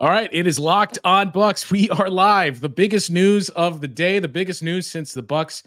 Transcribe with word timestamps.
All 0.00 0.08
right, 0.08 0.30
it 0.32 0.46
is 0.46 0.58
locked 0.58 0.98
on 1.04 1.28
Bucks. 1.28 1.70
We 1.70 1.90
are 1.90 2.08
live. 2.08 2.62
The 2.62 2.70
biggest 2.70 3.10
news 3.10 3.50
of 3.50 3.82
the 3.82 3.88
day, 3.88 4.18
the 4.18 4.28
biggest 4.28 4.62
news 4.62 4.86
since 4.86 5.12
the 5.12 5.20
Bucks 5.20 5.62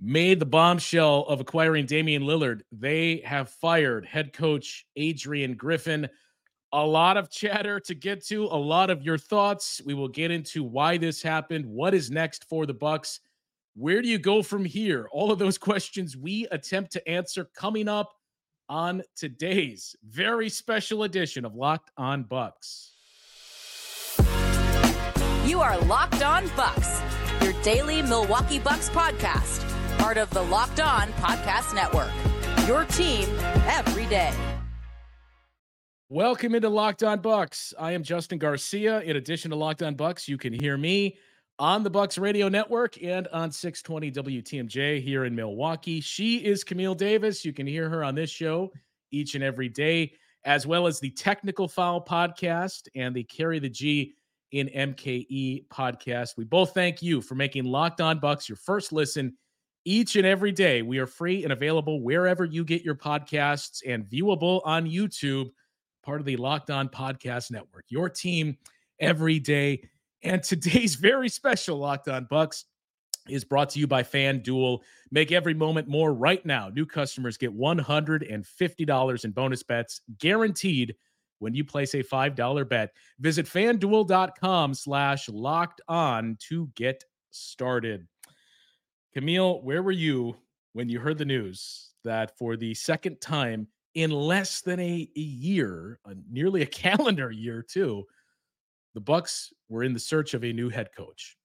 made 0.00 0.40
the 0.40 0.46
bombshell 0.46 1.20
of 1.28 1.38
acquiring 1.38 1.86
Damian 1.86 2.24
Lillard. 2.24 2.62
They 2.72 3.18
have 3.18 3.48
fired 3.48 4.04
head 4.04 4.32
coach 4.32 4.86
Adrian 4.96 5.54
Griffin. 5.54 6.08
A 6.72 6.84
lot 6.84 7.16
of 7.16 7.30
chatter 7.30 7.78
to 7.78 7.94
get 7.94 8.26
to, 8.26 8.46
a 8.46 8.58
lot 8.58 8.90
of 8.90 9.04
your 9.04 9.16
thoughts. 9.16 9.80
We 9.86 9.94
will 9.94 10.08
get 10.08 10.32
into 10.32 10.64
why 10.64 10.96
this 10.96 11.22
happened, 11.22 11.64
what 11.64 11.94
is 11.94 12.10
next 12.10 12.46
for 12.48 12.66
the 12.66 12.74
Bucks. 12.74 13.20
Where 13.76 14.02
do 14.02 14.08
you 14.08 14.18
go 14.18 14.42
from 14.42 14.64
here? 14.64 15.08
All 15.12 15.30
of 15.30 15.38
those 15.38 15.58
questions 15.58 16.16
we 16.16 16.48
attempt 16.50 16.90
to 16.94 17.08
answer 17.08 17.48
coming 17.54 17.86
up 17.86 18.14
on 18.68 19.04
today's 19.14 19.94
very 20.02 20.48
special 20.48 21.04
edition 21.04 21.44
of 21.44 21.54
Locked 21.54 21.92
On 21.96 22.24
Bucks. 22.24 22.96
You 25.50 25.60
are 25.62 25.76
Locked 25.80 26.22
On 26.22 26.48
Bucks, 26.54 27.00
your 27.42 27.52
daily 27.64 28.02
Milwaukee 28.02 28.60
Bucks 28.60 28.88
podcast, 28.88 29.68
part 29.98 30.16
of 30.16 30.30
the 30.30 30.42
Locked 30.42 30.78
On 30.78 31.08
Podcast 31.14 31.74
Network. 31.74 32.12
Your 32.68 32.84
team 32.84 33.28
every 33.66 34.06
day. 34.06 34.32
Welcome 36.08 36.54
into 36.54 36.68
Locked 36.68 37.02
On 37.02 37.18
Bucks. 37.20 37.74
I 37.80 37.90
am 37.90 38.04
Justin 38.04 38.38
Garcia. 38.38 39.00
In 39.00 39.16
addition 39.16 39.50
to 39.50 39.56
Locked 39.56 39.82
On 39.82 39.96
Bucks, 39.96 40.28
you 40.28 40.38
can 40.38 40.52
hear 40.52 40.78
me 40.78 41.18
on 41.58 41.82
the 41.82 41.90
Bucks 41.90 42.16
Radio 42.16 42.48
Network 42.48 43.02
and 43.02 43.26
on 43.32 43.50
620 43.50 44.12
WTMJ 44.40 45.02
here 45.02 45.24
in 45.24 45.34
Milwaukee. 45.34 46.00
She 46.00 46.36
is 46.36 46.62
Camille 46.62 46.94
Davis. 46.94 47.44
You 47.44 47.52
can 47.52 47.66
hear 47.66 47.88
her 47.88 48.04
on 48.04 48.14
this 48.14 48.30
show 48.30 48.70
each 49.10 49.34
and 49.34 49.42
every 49.42 49.68
day, 49.68 50.12
as 50.44 50.64
well 50.64 50.86
as 50.86 51.00
the 51.00 51.10
Technical 51.10 51.66
Foul 51.66 52.04
podcast 52.04 52.86
and 52.94 53.16
the 53.16 53.24
Carry 53.24 53.58
the 53.58 53.68
G 53.68 54.14
in 54.52 54.68
MKE 54.68 55.66
podcast. 55.68 56.36
We 56.36 56.44
both 56.44 56.74
thank 56.74 57.02
you 57.02 57.20
for 57.20 57.34
making 57.34 57.64
Locked 57.64 58.00
On 58.00 58.18
Bucks 58.18 58.48
your 58.48 58.56
first 58.56 58.92
listen 58.92 59.36
each 59.84 60.16
and 60.16 60.26
every 60.26 60.52
day. 60.52 60.82
We 60.82 60.98
are 60.98 61.06
free 61.06 61.44
and 61.44 61.52
available 61.52 62.02
wherever 62.02 62.44
you 62.44 62.64
get 62.64 62.82
your 62.82 62.94
podcasts 62.94 63.82
and 63.86 64.04
viewable 64.04 64.60
on 64.64 64.86
YouTube, 64.86 65.50
part 66.02 66.20
of 66.20 66.26
the 66.26 66.36
Locked 66.36 66.70
On 66.70 66.88
Podcast 66.88 67.50
Network. 67.50 67.84
Your 67.88 68.08
team 68.08 68.56
every 68.98 69.38
day. 69.38 69.88
And 70.22 70.42
today's 70.42 70.94
very 70.96 71.28
special 71.28 71.78
Locked 71.78 72.08
On 72.08 72.26
Bucks 72.28 72.66
is 73.28 73.44
brought 73.44 73.70
to 73.70 73.78
you 73.78 73.86
by 73.86 74.02
FanDuel. 74.02 74.80
Make 75.10 75.32
every 75.32 75.54
moment 75.54 75.88
more 75.88 76.12
right 76.12 76.44
now. 76.44 76.68
New 76.68 76.86
customers 76.86 77.36
get 77.36 77.56
$150 77.56 79.24
in 79.24 79.30
bonus 79.30 79.62
bets 79.62 80.00
guaranteed 80.18 80.94
when 81.40 81.54
you 81.54 81.64
place 81.64 81.94
a 81.94 82.02
$5 82.02 82.68
bet. 82.68 82.92
Visit 83.18 83.46
fanduel.com 83.46 84.74
slash 84.74 85.28
locked 85.28 85.80
on 85.88 86.36
to 86.48 86.70
get 86.76 87.02
started. 87.30 88.06
Camille, 89.12 89.60
where 89.62 89.82
were 89.82 89.90
you 89.90 90.36
when 90.74 90.88
you 90.88 91.00
heard 91.00 91.18
the 91.18 91.24
news 91.24 91.90
that 92.04 92.38
for 92.38 92.56
the 92.56 92.72
second 92.74 93.20
time 93.20 93.66
in 93.94 94.10
less 94.10 94.60
than 94.60 94.78
a, 94.78 95.10
a 95.16 95.20
year, 95.20 95.98
uh, 96.04 96.14
nearly 96.30 96.62
a 96.62 96.66
calendar 96.84 97.30
year 97.30 97.62
too, 97.62 98.04
the 98.94 99.00
Bucks 99.00 99.52
were 99.68 99.82
in 99.82 99.92
the 99.92 100.00
search 100.00 100.34
of 100.34 100.44
a 100.44 100.52
new 100.52 100.68
head 100.68 100.90
coach? 100.96 101.36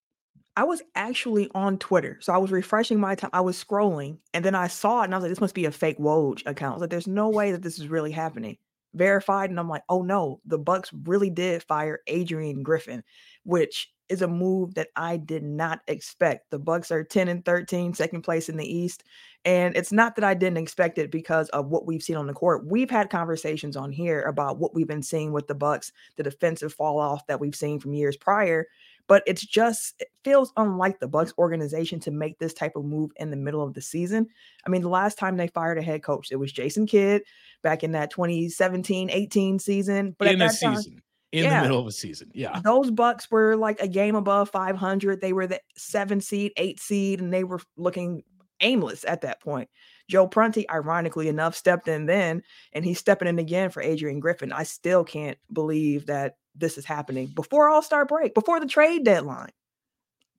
I 0.57 0.63
was 0.63 0.81
actually 0.95 1.49
on 1.53 1.77
Twitter. 1.79 2.17
So 2.21 2.33
I 2.33 2.37
was 2.37 2.51
refreshing 2.51 2.99
my 2.99 3.15
time. 3.15 3.29
I 3.33 3.41
was 3.41 3.61
scrolling 3.61 4.19
and 4.33 4.43
then 4.43 4.55
I 4.55 4.67
saw 4.67 5.01
it 5.01 5.05
and 5.05 5.13
I 5.13 5.17
was 5.17 5.23
like, 5.23 5.31
this 5.31 5.41
must 5.41 5.55
be 5.55 5.65
a 5.65 5.71
fake 5.71 5.97
Woj 5.97 6.43
account. 6.45 6.79
Like, 6.79 6.89
there's 6.89 7.07
no 7.07 7.29
way 7.29 7.51
that 7.51 7.61
this 7.61 7.77
is 7.77 7.87
really 7.89 8.11
happening 8.11 8.57
verified 8.95 9.49
and 9.49 9.59
I'm 9.59 9.69
like, 9.69 9.83
"Oh 9.89 10.01
no, 10.01 10.41
the 10.45 10.57
Bucks 10.57 10.91
really 11.05 11.29
did 11.29 11.63
fire 11.63 12.01
Adrian 12.07 12.63
Griffin," 12.63 13.03
which 13.43 13.91
is 14.09 14.21
a 14.21 14.27
move 14.27 14.75
that 14.75 14.89
I 14.95 15.17
did 15.17 15.43
not 15.43 15.81
expect. 15.87 16.51
The 16.51 16.59
Bucks 16.59 16.91
are 16.91 17.03
10 17.03 17.27
and 17.27 17.43
13, 17.43 17.93
second 17.93 18.21
place 18.21 18.49
in 18.49 18.57
the 18.57 18.65
East, 18.71 19.03
and 19.45 19.75
it's 19.75 19.91
not 19.91 20.15
that 20.15 20.23
I 20.25 20.33
didn't 20.35 20.57
expect 20.59 20.97
it 20.97 21.11
because 21.11 21.49
of 21.49 21.67
what 21.67 21.85
we've 21.87 22.03
seen 22.03 22.15
on 22.15 22.27
the 22.27 22.33
court. 22.33 22.65
We've 22.67 22.89
had 22.89 23.09
conversations 23.09 23.75
on 23.75 23.91
here 23.91 24.21
about 24.23 24.59
what 24.59 24.73
we've 24.75 24.87
been 24.87 25.03
seeing 25.03 25.31
with 25.31 25.47
the 25.47 25.55
Bucks, 25.55 25.91
the 26.17 26.23
defensive 26.23 26.73
fall 26.73 26.99
off 26.99 27.25
that 27.27 27.39
we've 27.39 27.55
seen 27.55 27.79
from 27.79 27.93
years 27.93 28.17
prior, 28.17 28.67
but 29.07 29.23
it's 29.25 29.45
just 29.45 29.95
it 29.99 30.07
feels 30.23 30.51
unlike 30.57 30.99
the 30.99 31.07
Bucks 31.07 31.33
organization 31.37 31.99
to 32.01 32.11
make 32.11 32.39
this 32.39 32.53
type 32.53 32.75
of 32.75 32.85
move 32.85 33.11
in 33.17 33.29
the 33.29 33.37
middle 33.37 33.61
of 33.61 33.73
the 33.73 33.81
season. 33.81 34.27
I 34.65 34.69
mean, 34.69 34.81
the 34.81 34.89
last 34.89 35.17
time 35.17 35.37
they 35.37 35.47
fired 35.47 35.77
a 35.77 35.81
head 35.81 36.03
coach, 36.03 36.31
it 36.31 36.37
was 36.37 36.51
Jason 36.51 36.85
Kidd 36.85 37.23
back 37.61 37.83
in 37.83 37.91
that 37.93 38.11
2017-18 38.11 39.61
season. 39.61 40.15
But 40.17 40.29
in 40.29 40.39
the 40.39 40.49
season. 40.49 41.01
in 41.31 41.43
yeah, 41.43 41.59
the 41.59 41.67
middle 41.67 41.79
of 41.79 41.87
a 41.87 41.91
season. 41.91 42.31
Yeah. 42.33 42.59
Those 42.63 42.91
Bucks 42.91 43.29
were 43.29 43.55
like 43.55 43.79
a 43.79 43.87
game 43.87 44.15
above 44.15 44.49
500. 44.49 45.21
They 45.21 45.33
were 45.33 45.47
the 45.47 45.61
7 45.77 46.21
seed, 46.21 46.53
8 46.57 46.79
seed 46.79 47.21
and 47.21 47.33
they 47.33 47.43
were 47.43 47.61
looking 47.77 48.23
aimless 48.61 49.05
at 49.05 49.21
that 49.21 49.41
point. 49.41 49.69
Joe 50.07 50.27
Prunty, 50.27 50.69
ironically 50.69 51.27
enough, 51.27 51.55
stepped 51.55 51.87
in 51.87 52.05
then, 52.05 52.43
and 52.73 52.85
he's 52.85 52.99
stepping 52.99 53.27
in 53.27 53.39
again 53.39 53.71
for 53.71 53.81
Adrian 53.81 54.19
Griffin. 54.19 54.51
I 54.51 54.63
still 54.63 55.03
can't 55.03 55.37
believe 55.51 56.05
that 56.05 56.35
this 56.55 56.77
is 56.77 56.85
happening 56.85 57.27
before 57.27 57.69
All 57.69 57.81
Star 57.81 58.05
break, 58.05 58.33
before 58.33 58.59
the 58.59 58.65
trade 58.65 59.03
deadline. 59.03 59.51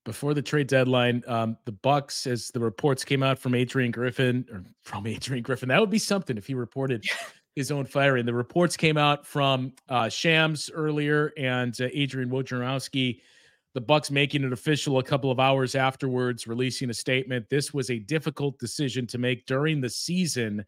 Before 0.04 0.34
the 0.34 0.43
trade 0.43 0.69
deadline, 0.69 1.25
um, 1.27 1.56
the 1.65 1.72
Bucks, 1.72 2.28
as 2.28 2.49
the 2.49 2.60
reports 2.60 3.04
came 3.04 3.25
out 3.25 3.41
from 3.41 3.56
Adrian 3.56 3.91
Griffin 3.91 4.47
or 4.53 4.62
from 4.84 5.06
Adrian 5.06 5.43
Griffin, 5.43 5.69
that 5.69 5.81
would 5.81 5.91
be 5.91 5.99
something 5.99 6.37
if 6.37 6.47
he 6.47 6.55
reported 6.55 7.05
his 7.56 7.72
own 7.72 7.87
firing. 7.87 8.25
The 8.26 8.34
reports 8.34 8.76
came 8.76 8.99
out 8.99 9.26
from 9.26 9.72
uh, 9.88 10.09
Shams 10.09 10.71
earlier 10.72 11.32
and 11.37 11.78
uh, 11.81 11.88
Adrian 11.93 12.31
Wojnarowski. 12.31 13.21
The 13.75 13.81
Bucks 13.81 14.10
making 14.10 14.44
it 14.44 14.53
official 14.53 14.99
a 14.99 15.03
couple 15.03 15.31
of 15.31 15.41
hours 15.41 15.75
afterwards, 15.75 16.47
releasing 16.47 16.88
a 16.88 16.94
statement. 16.94 17.50
This 17.50 17.75
was 17.75 17.91
a 17.91 17.99
difficult 17.99 18.59
decision 18.59 19.06
to 19.09 19.19
make 19.19 19.44
during 19.47 19.81
the 19.81 19.91
season 19.91 20.65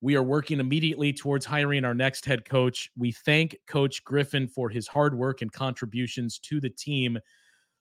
we 0.00 0.16
are 0.16 0.22
working 0.22 0.60
immediately 0.60 1.12
towards 1.12 1.44
hiring 1.44 1.84
our 1.84 1.94
next 1.94 2.24
head 2.24 2.44
coach. 2.44 2.90
We 2.96 3.12
thank 3.12 3.56
Coach 3.66 4.02
Griffin 4.02 4.48
for 4.48 4.70
his 4.70 4.88
hard 4.88 5.14
work 5.14 5.42
and 5.42 5.52
contributions 5.52 6.38
to 6.40 6.60
the 6.60 6.70
team. 6.70 7.18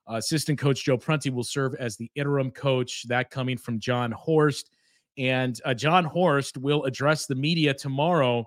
Uh, 0.10 0.16
assistant 0.16 0.60
coach 0.60 0.84
Joe 0.84 0.98
Prunty 0.98 1.30
will 1.30 1.44
serve 1.44 1.76
as 1.76 1.96
the 1.96 2.12
interim 2.16 2.52
coach. 2.52 3.08
That 3.08 3.30
coming 3.30 3.58
from 3.58 3.80
Jon 3.80 4.12
Horst, 4.12 4.72
and 5.18 5.60
uh, 5.64 5.74
Jon 5.74 6.04
Horst 6.04 6.58
will 6.58 6.84
address 6.84 7.26
the 7.26 7.36
media 7.36 7.74
tomorrow 7.74 8.46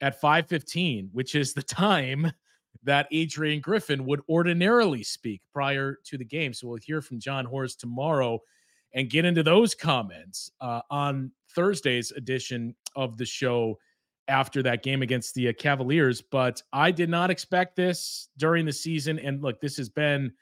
at 0.00 0.20
5:15, 0.20 1.08
which 1.12 1.34
is 1.34 1.52
the 1.52 1.62
time 1.64 2.30
that 2.82 3.08
Adrian 3.10 3.60
Griffin 3.60 4.04
would 4.06 4.20
ordinarily 4.28 5.02
speak 5.02 5.42
prior 5.52 5.98
to 6.04 6.16
the 6.16 6.24
game. 6.24 6.54
So 6.54 6.68
we'll 6.68 6.78
hear 6.78 7.02
from 7.02 7.18
Jon 7.18 7.44
Horst 7.44 7.80
tomorrow 7.80 8.40
and 8.94 9.10
get 9.10 9.24
into 9.24 9.42
those 9.42 9.74
comments 9.74 10.50
uh, 10.60 10.80
on 10.90 11.32
Thursday's 11.54 12.10
edition 12.12 12.74
of 12.96 13.16
the 13.16 13.26
show 13.26 13.78
after 14.28 14.62
that 14.62 14.82
game 14.82 15.02
against 15.02 15.34
the 15.34 15.48
uh, 15.48 15.52
Cavaliers. 15.58 16.22
But 16.22 16.62
I 16.72 16.90
did 16.90 17.10
not 17.10 17.30
expect 17.30 17.76
this 17.76 18.28
during 18.36 18.64
the 18.64 18.72
season. 18.72 19.18
And 19.18 19.42
look, 19.42 19.60
this 19.60 19.76
has 19.76 19.88
been 19.88 20.32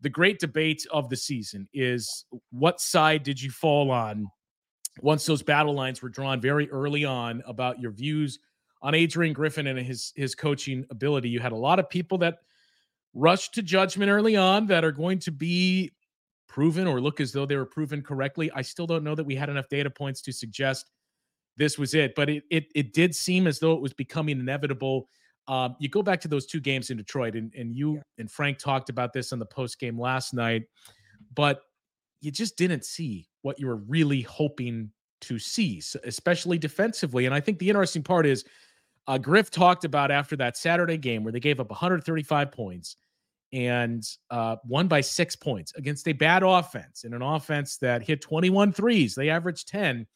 the 0.00 0.08
great 0.08 0.38
debate 0.38 0.86
of 0.90 1.08
the 1.08 1.16
season 1.16 1.68
is 1.72 2.24
what 2.50 2.80
side 2.80 3.22
did 3.22 3.40
you 3.40 3.50
fall 3.50 3.90
on 3.90 4.26
once 5.00 5.26
those 5.26 5.42
battle 5.42 5.74
lines 5.74 6.02
were 6.02 6.08
drawn 6.08 6.40
very 6.40 6.70
early 6.70 7.04
on 7.04 7.42
about 7.46 7.80
your 7.80 7.90
views 7.90 8.38
on 8.80 8.94
Adrian 8.94 9.32
Griffin 9.32 9.66
and 9.66 9.78
his 9.78 10.12
his 10.16 10.34
coaching 10.34 10.84
ability. 10.90 11.28
You 11.28 11.40
had 11.40 11.52
a 11.52 11.56
lot 11.56 11.78
of 11.78 11.90
people 11.90 12.18
that 12.18 12.38
rushed 13.14 13.54
to 13.54 13.62
judgment 13.62 14.10
early 14.10 14.36
on 14.36 14.66
that 14.66 14.84
are 14.84 14.92
going 14.92 15.18
to 15.20 15.32
be 15.32 15.92
proven 16.48 16.86
or 16.86 17.00
look 17.00 17.20
as 17.20 17.32
though 17.32 17.46
they 17.46 17.56
were 17.56 17.66
proven 17.66 18.02
correctly. 18.02 18.50
I 18.54 18.62
still 18.62 18.86
don't 18.86 19.04
know 19.04 19.14
that 19.14 19.24
we 19.24 19.34
had 19.34 19.48
enough 19.48 19.68
data 19.68 19.90
points 19.90 20.22
to 20.22 20.32
suggest 20.32 20.90
this 21.58 21.78
was 21.78 21.94
it, 21.94 22.14
but 22.14 22.30
it 22.30 22.44
it, 22.50 22.66
it 22.74 22.92
did 22.92 23.14
seem 23.14 23.46
as 23.46 23.58
though 23.58 23.72
it 23.72 23.80
was 23.80 23.92
becoming 23.92 24.38
inevitable. 24.40 25.08
Um, 25.46 25.76
you 25.78 25.88
go 25.88 26.02
back 26.02 26.20
to 26.22 26.28
those 26.28 26.46
two 26.46 26.60
games 26.60 26.90
in 26.90 26.96
Detroit, 26.96 27.34
and, 27.34 27.52
and 27.54 27.74
you 27.74 27.96
yeah. 27.96 28.02
and 28.18 28.30
Frank 28.30 28.58
talked 28.58 28.90
about 28.90 29.12
this 29.12 29.32
on 29.32 29.38
the 29.38 29.46
post 29.46 29.78
game 29.78 29.98
last 29.98 30.32
night, 30.32 30.64
but 31.34 31.62
you 32.20 32.30
just 32.30 32.56
didn't 32.56 32.84
see 32.84 33.28
what 33.42 33.58
you 33.58 33.66
were 33.66 33.76
really 33.76 34.22
hoping 34.22 34.90
to 35.20 35.38
see, 35.38 35.82
especially 36.04 36.58
defensively. 36.58 37.26
And 37.26 37.34
I 37.34 37.40
think 37.40 37.58
the 37.58 37.68
interesting 37.68 38.02
part 38.02 38.26
is 38.26 38.44
uh, 39.06 39.18
Griff 39.18 39.50
talked 39.50 39.84
about 39.84 40.10
after 40.10 40.36
that 40.36 40.56
Saturday 40.56 40.98
game 40.98 41.24
where 41.24 41.32
they 41.32 41.40
gave 41.40 41.60
up 41.60 41.70
135 41.70 42.52
points 42.52 42.96
and 43.52 44.06
uh, 44.30 44.56
won 44.66 44.88
by 44.88 45.00
six 45.00 45.34
points 45.34 45.72
against 45.76 46.06
a 46.08 46.12
bad 46.12 46.42
offense 46.42 47.04
in 47.04 47.14
an 47.14 47.22
offense 47.22 47.78
that 47.78 48.02
hit 48.02 48.20
21 48.20 48.72
threes. 48.72 49.14
They 49.14 49.30
averaged 49.30 49.68
10. 49.68 50.06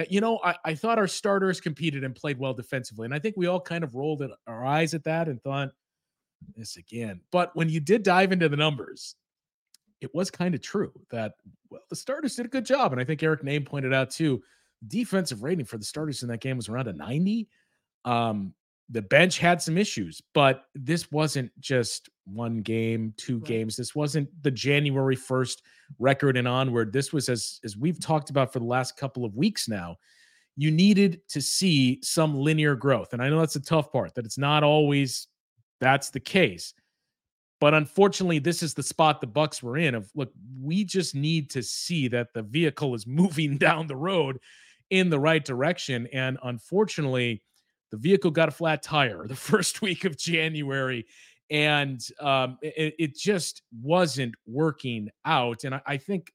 That, 0.00 0.10
you 0.10 0.22
know, 0.22 0.40
I, 0.42 0.54
I 0.64 0.74
thought 0.74 0.98
our 0.98 1.06
starters 1.06 1.60
competed 1.60 2.04
and 2.04 2.14
played 2.14 2.38
well 2.38 2.54
defensively. 2.54 3.04
And 3.04 3.12
I 3.12 3.18
think 3.18 3.36
we 3.36 3.48
all 3.48 3.60
kind 3.60 3.84
of 3.84 3.94
rolled 3.94 4.24
our 4.46 4.64
eyes 4.64 4.94
at 4.94 5.04
that 5.04 5.28
and 5.28 5.42
thought, 5.42 5.72
this 6.56 6.78
again. 6.78 7.20
But 7.30 7.54
when 7.54 7.68
you 7.68 7.80
did 7.80 8.02
dive 8.02 8.32
into 8.32 8.48
the 8.48 8.56
numbers, 8.56 9.14
it 10.00 10.08
was 10.14 10.30
kind 10.30 10.54
of 10.54 10.62
true 10.62 10.90
that, 11.10 11.34
well, 11.68 11.82
the 11.90 11.96
starters 11.96 12.34
did 12.34 12.46
a 12.46 12.48
good 12.48 12.64
job. 12.64 12.92
And 12.92 13.00
I 13.02 13.04
think 13.04 13.22
Eric 13.22 13.42
Nehm 13.42 13.66
pointed 13.66 13.92
out 13.92 14.08
too, 14.08 14.42
defensive 14.88 15.42
rating 15.42 15.66
for 15.66 15.76
the 15.76 15.84
starters 15.84 16.22
in 16.22 16.30
that 16.30 16.40
game 16.40 16.56
was 16.56 16.70
around 16.70 16.88
a 16.88 16.94
90. 16.94 17.46
Um, 18.06 18.54
the 18.90 19.02
bench 19.02 19.38
had 19.38 19.62
some 19.62 19.78
issues, 19.78 20.20
but 20.34 20.64
this 20.74 21.12
wasn't 21.12 21.50
just 21.60 22.08
one 22.24 22.60
game, 22.60 23.14
two 23.16 23.38
right. 23.38 23.44
games. 23.44 23.76
This 23.76 23.94
wasn't 23.94 24.28
the 24.42 24.50
January 24.50 25.16
1st 25.16 25.58
record 25.98 26.36
and 26.36 26.48
onward. 26.48 26.92
This 26.92 27.12
was 27.12 27.28
as 27.28 27.60
as 27.64 27.76
we've 27.76 28.00
talked 28.00 28.30
about 28.30 28.52
for 28.52 28.58
the 28.58 28.64
last 28.64 28.96
couple 28.96 29.24
of 29.24 29.36
weeks 29.36 29.68
now. 29.68 29.96
You 30.56 30.70
needed 30.70 31.20
to 31.28 31.40
see 31.40 32.00
some 32.02 32.36
linear 32.36 32.74
growth. 32.74 33.12
And 33.12 33.22
I 33.22 33.28
know 33.28 33.38
that's 33.38 33.56
a 33.56 33.60
tough 33.60 33.92
part 33.92 34.14
that 34.14 34.24
it's 34.24 34.38
not 34.38 34.62
always 34.64 35.28
that's 35.80 36.10
the 36.10 36.20
case. 36.20 36.74
But 37.60 37.74
unfortunately, 37.74 38.38
this 38.38 38.62
is 38.62 38.74
the 38.74 38.82
spot 38.82 39.20
the 39.20 39.26
Bucks 39.26 39.62
were 39.62 39.76
in 39.76 39.94
of 39.94 40.10
look, 40.14 40.32
we 40.60 40.84
just 40.84 41.14
need 41.14 41.50
to 41.50 41.62
see 41.62 42.08
that 42.08 42.32
the 42.34 42.42
vehicle 42.42 42.94
is 42.94 43.06
moving 43.06 43.56
down 43.56 43.86
the 43.86 43.96
road 43.96 44.38
in 44.90 45.10
the 45.10 45.20
right 45.20 45.44
direction. 45.44 46.08
And 46.12 46.38
unfortunately, 46.42 47.42
the 47.90 47.96
vehicle 47.96 48.30
got 48.30 48.48
a 48.48 48.52
flat 48.52 48.82
tire 48.82 49.26
the 49.26 49.36
first 49.50 49.82
week 49.82 50.04
of 50.04 50.16
January, 50.16 51.06
and 51.50 52.00
um, 52.20 52.58
it, 52.62 52.94
it, 52.98 53.16
just 53.16 53.62
wasn't 53.82 54.34
working 54.46 55.08
out. 55.24 55.64
And 55.64 55.74
I, 55.74 55.82
I 55.86 55.96
think, 55.96 56.32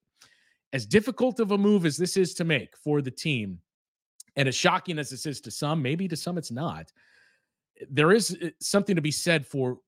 as 0.74 0.86
difficult 0.86 1.40
of 1.40 1.52
a 1.52 1.57
move 1.57 1.86
as 1.86 1.96
this 1.96 2.18
is 2.18 2.34
to 2.36 2.44
make 2.44 2.75
for 2.78 3.02
the 3.02 3.12
team, 3.12 3.60
and 4.36 4.48
as 4.48 4.56
shocking 4.56 5.00
as 5.00 5.10
this 5.10 5.25
is 5.25 5.40
to 5.42 5.52
some, 5.52 5.81
maybe 5.81 6.07
to 6.07 6.16
some 6.16 6.38
it's 6.38 6.52
not, 6.52 6.92
there 7.90 8.12
is 8.12 8.38
uh, 8.42 8.50
something 8.60 8.96
to 8.96 9.02
be 9.02 9.12
said 9.12 9.46
for 9.46 9.80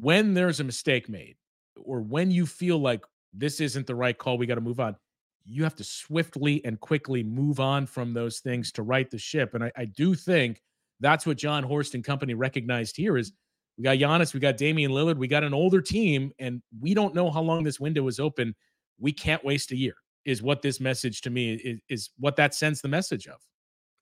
when 0.00 0.34
there's 0.34 0.60
a 0.60 0.64
mistake 0.64 1.08
made 1.08 1.36
or 1.76 2.00
when 2.00 2.30
you 2.30 2.46
feel 2.46 2.78
like 2.78 3.04
this 3.32 3.60
isn't 3.60 3.86
the 3.86 3.94
right 3.94 4.16
call, 4.16 4.38
we 4.38 4.46
got 4.46 4.54
to 4.54 4.60
move 4.60 4.80
on. 4.80 4.96
You 5.44 5.64
have 5.64 5.74
to 5.76 5.84
swiftly 5.84 6.64
and 6.64 6.80
quickly 6.80 7.22
move 7.22 7.60
on 7.60 7.86
from 7.86 8.14
those 8.14 8.38
things 8.38 8.72
to 8.72 8.82
right 8.82 9.10
the 9.10 9.18
ship. 9.18 9.54
And 9.54 9.64
I, 9.64 9.72
I 9.76 9.84
do 9.84 10.14
think 10.14 10.62
that's 11.04 11.26
what 11.26 11.36
Jon 11.36 11.62
Horst 11.62 11.94
and 11.94 12.02
company 12.02 12.34
recognized 12.34 12.96
here 12.96 13.16
is 13.16 13.32
we 13.76 13.84
got 13.84 13.98
Giannis, 13.98 14.32
we 14.32 14.40
got 14.40 14.56
Damian 14.56 14.92
Lillard, 14.92 15.16
we 15.16 15.28
got 15.28 15.44
an 15.44 15.54
older 15.54 15.80
team, 15.80 16.32
and 16.38 16.62
we 16.80 16.94
don't 16.94 17.14
know 17.14 17.30
how 17.30 17.42
long 17.42 17.64
this 17.64 17.80
window 17.80 18.06
is 18.08 18.20
open. 18.20 18.54
We 18.98 19.12
can't 19.12 19.44
waste 19.44 19.72
a 19.72 19.76
year, 19.76 19.94
is 20.24 20.42
what 20.42 20.62
this 20.62 20.80
message 20.80 21.20
to 21.22 21.30
me 21.30 21.54
is, 21.54 21.80
is 21.88 22.10
what 22.18 22.36
that 22.36 22.54
sends 22.54 22.80
the 22.80 22.88
message 22.88 23.26
of. 23.26 23.36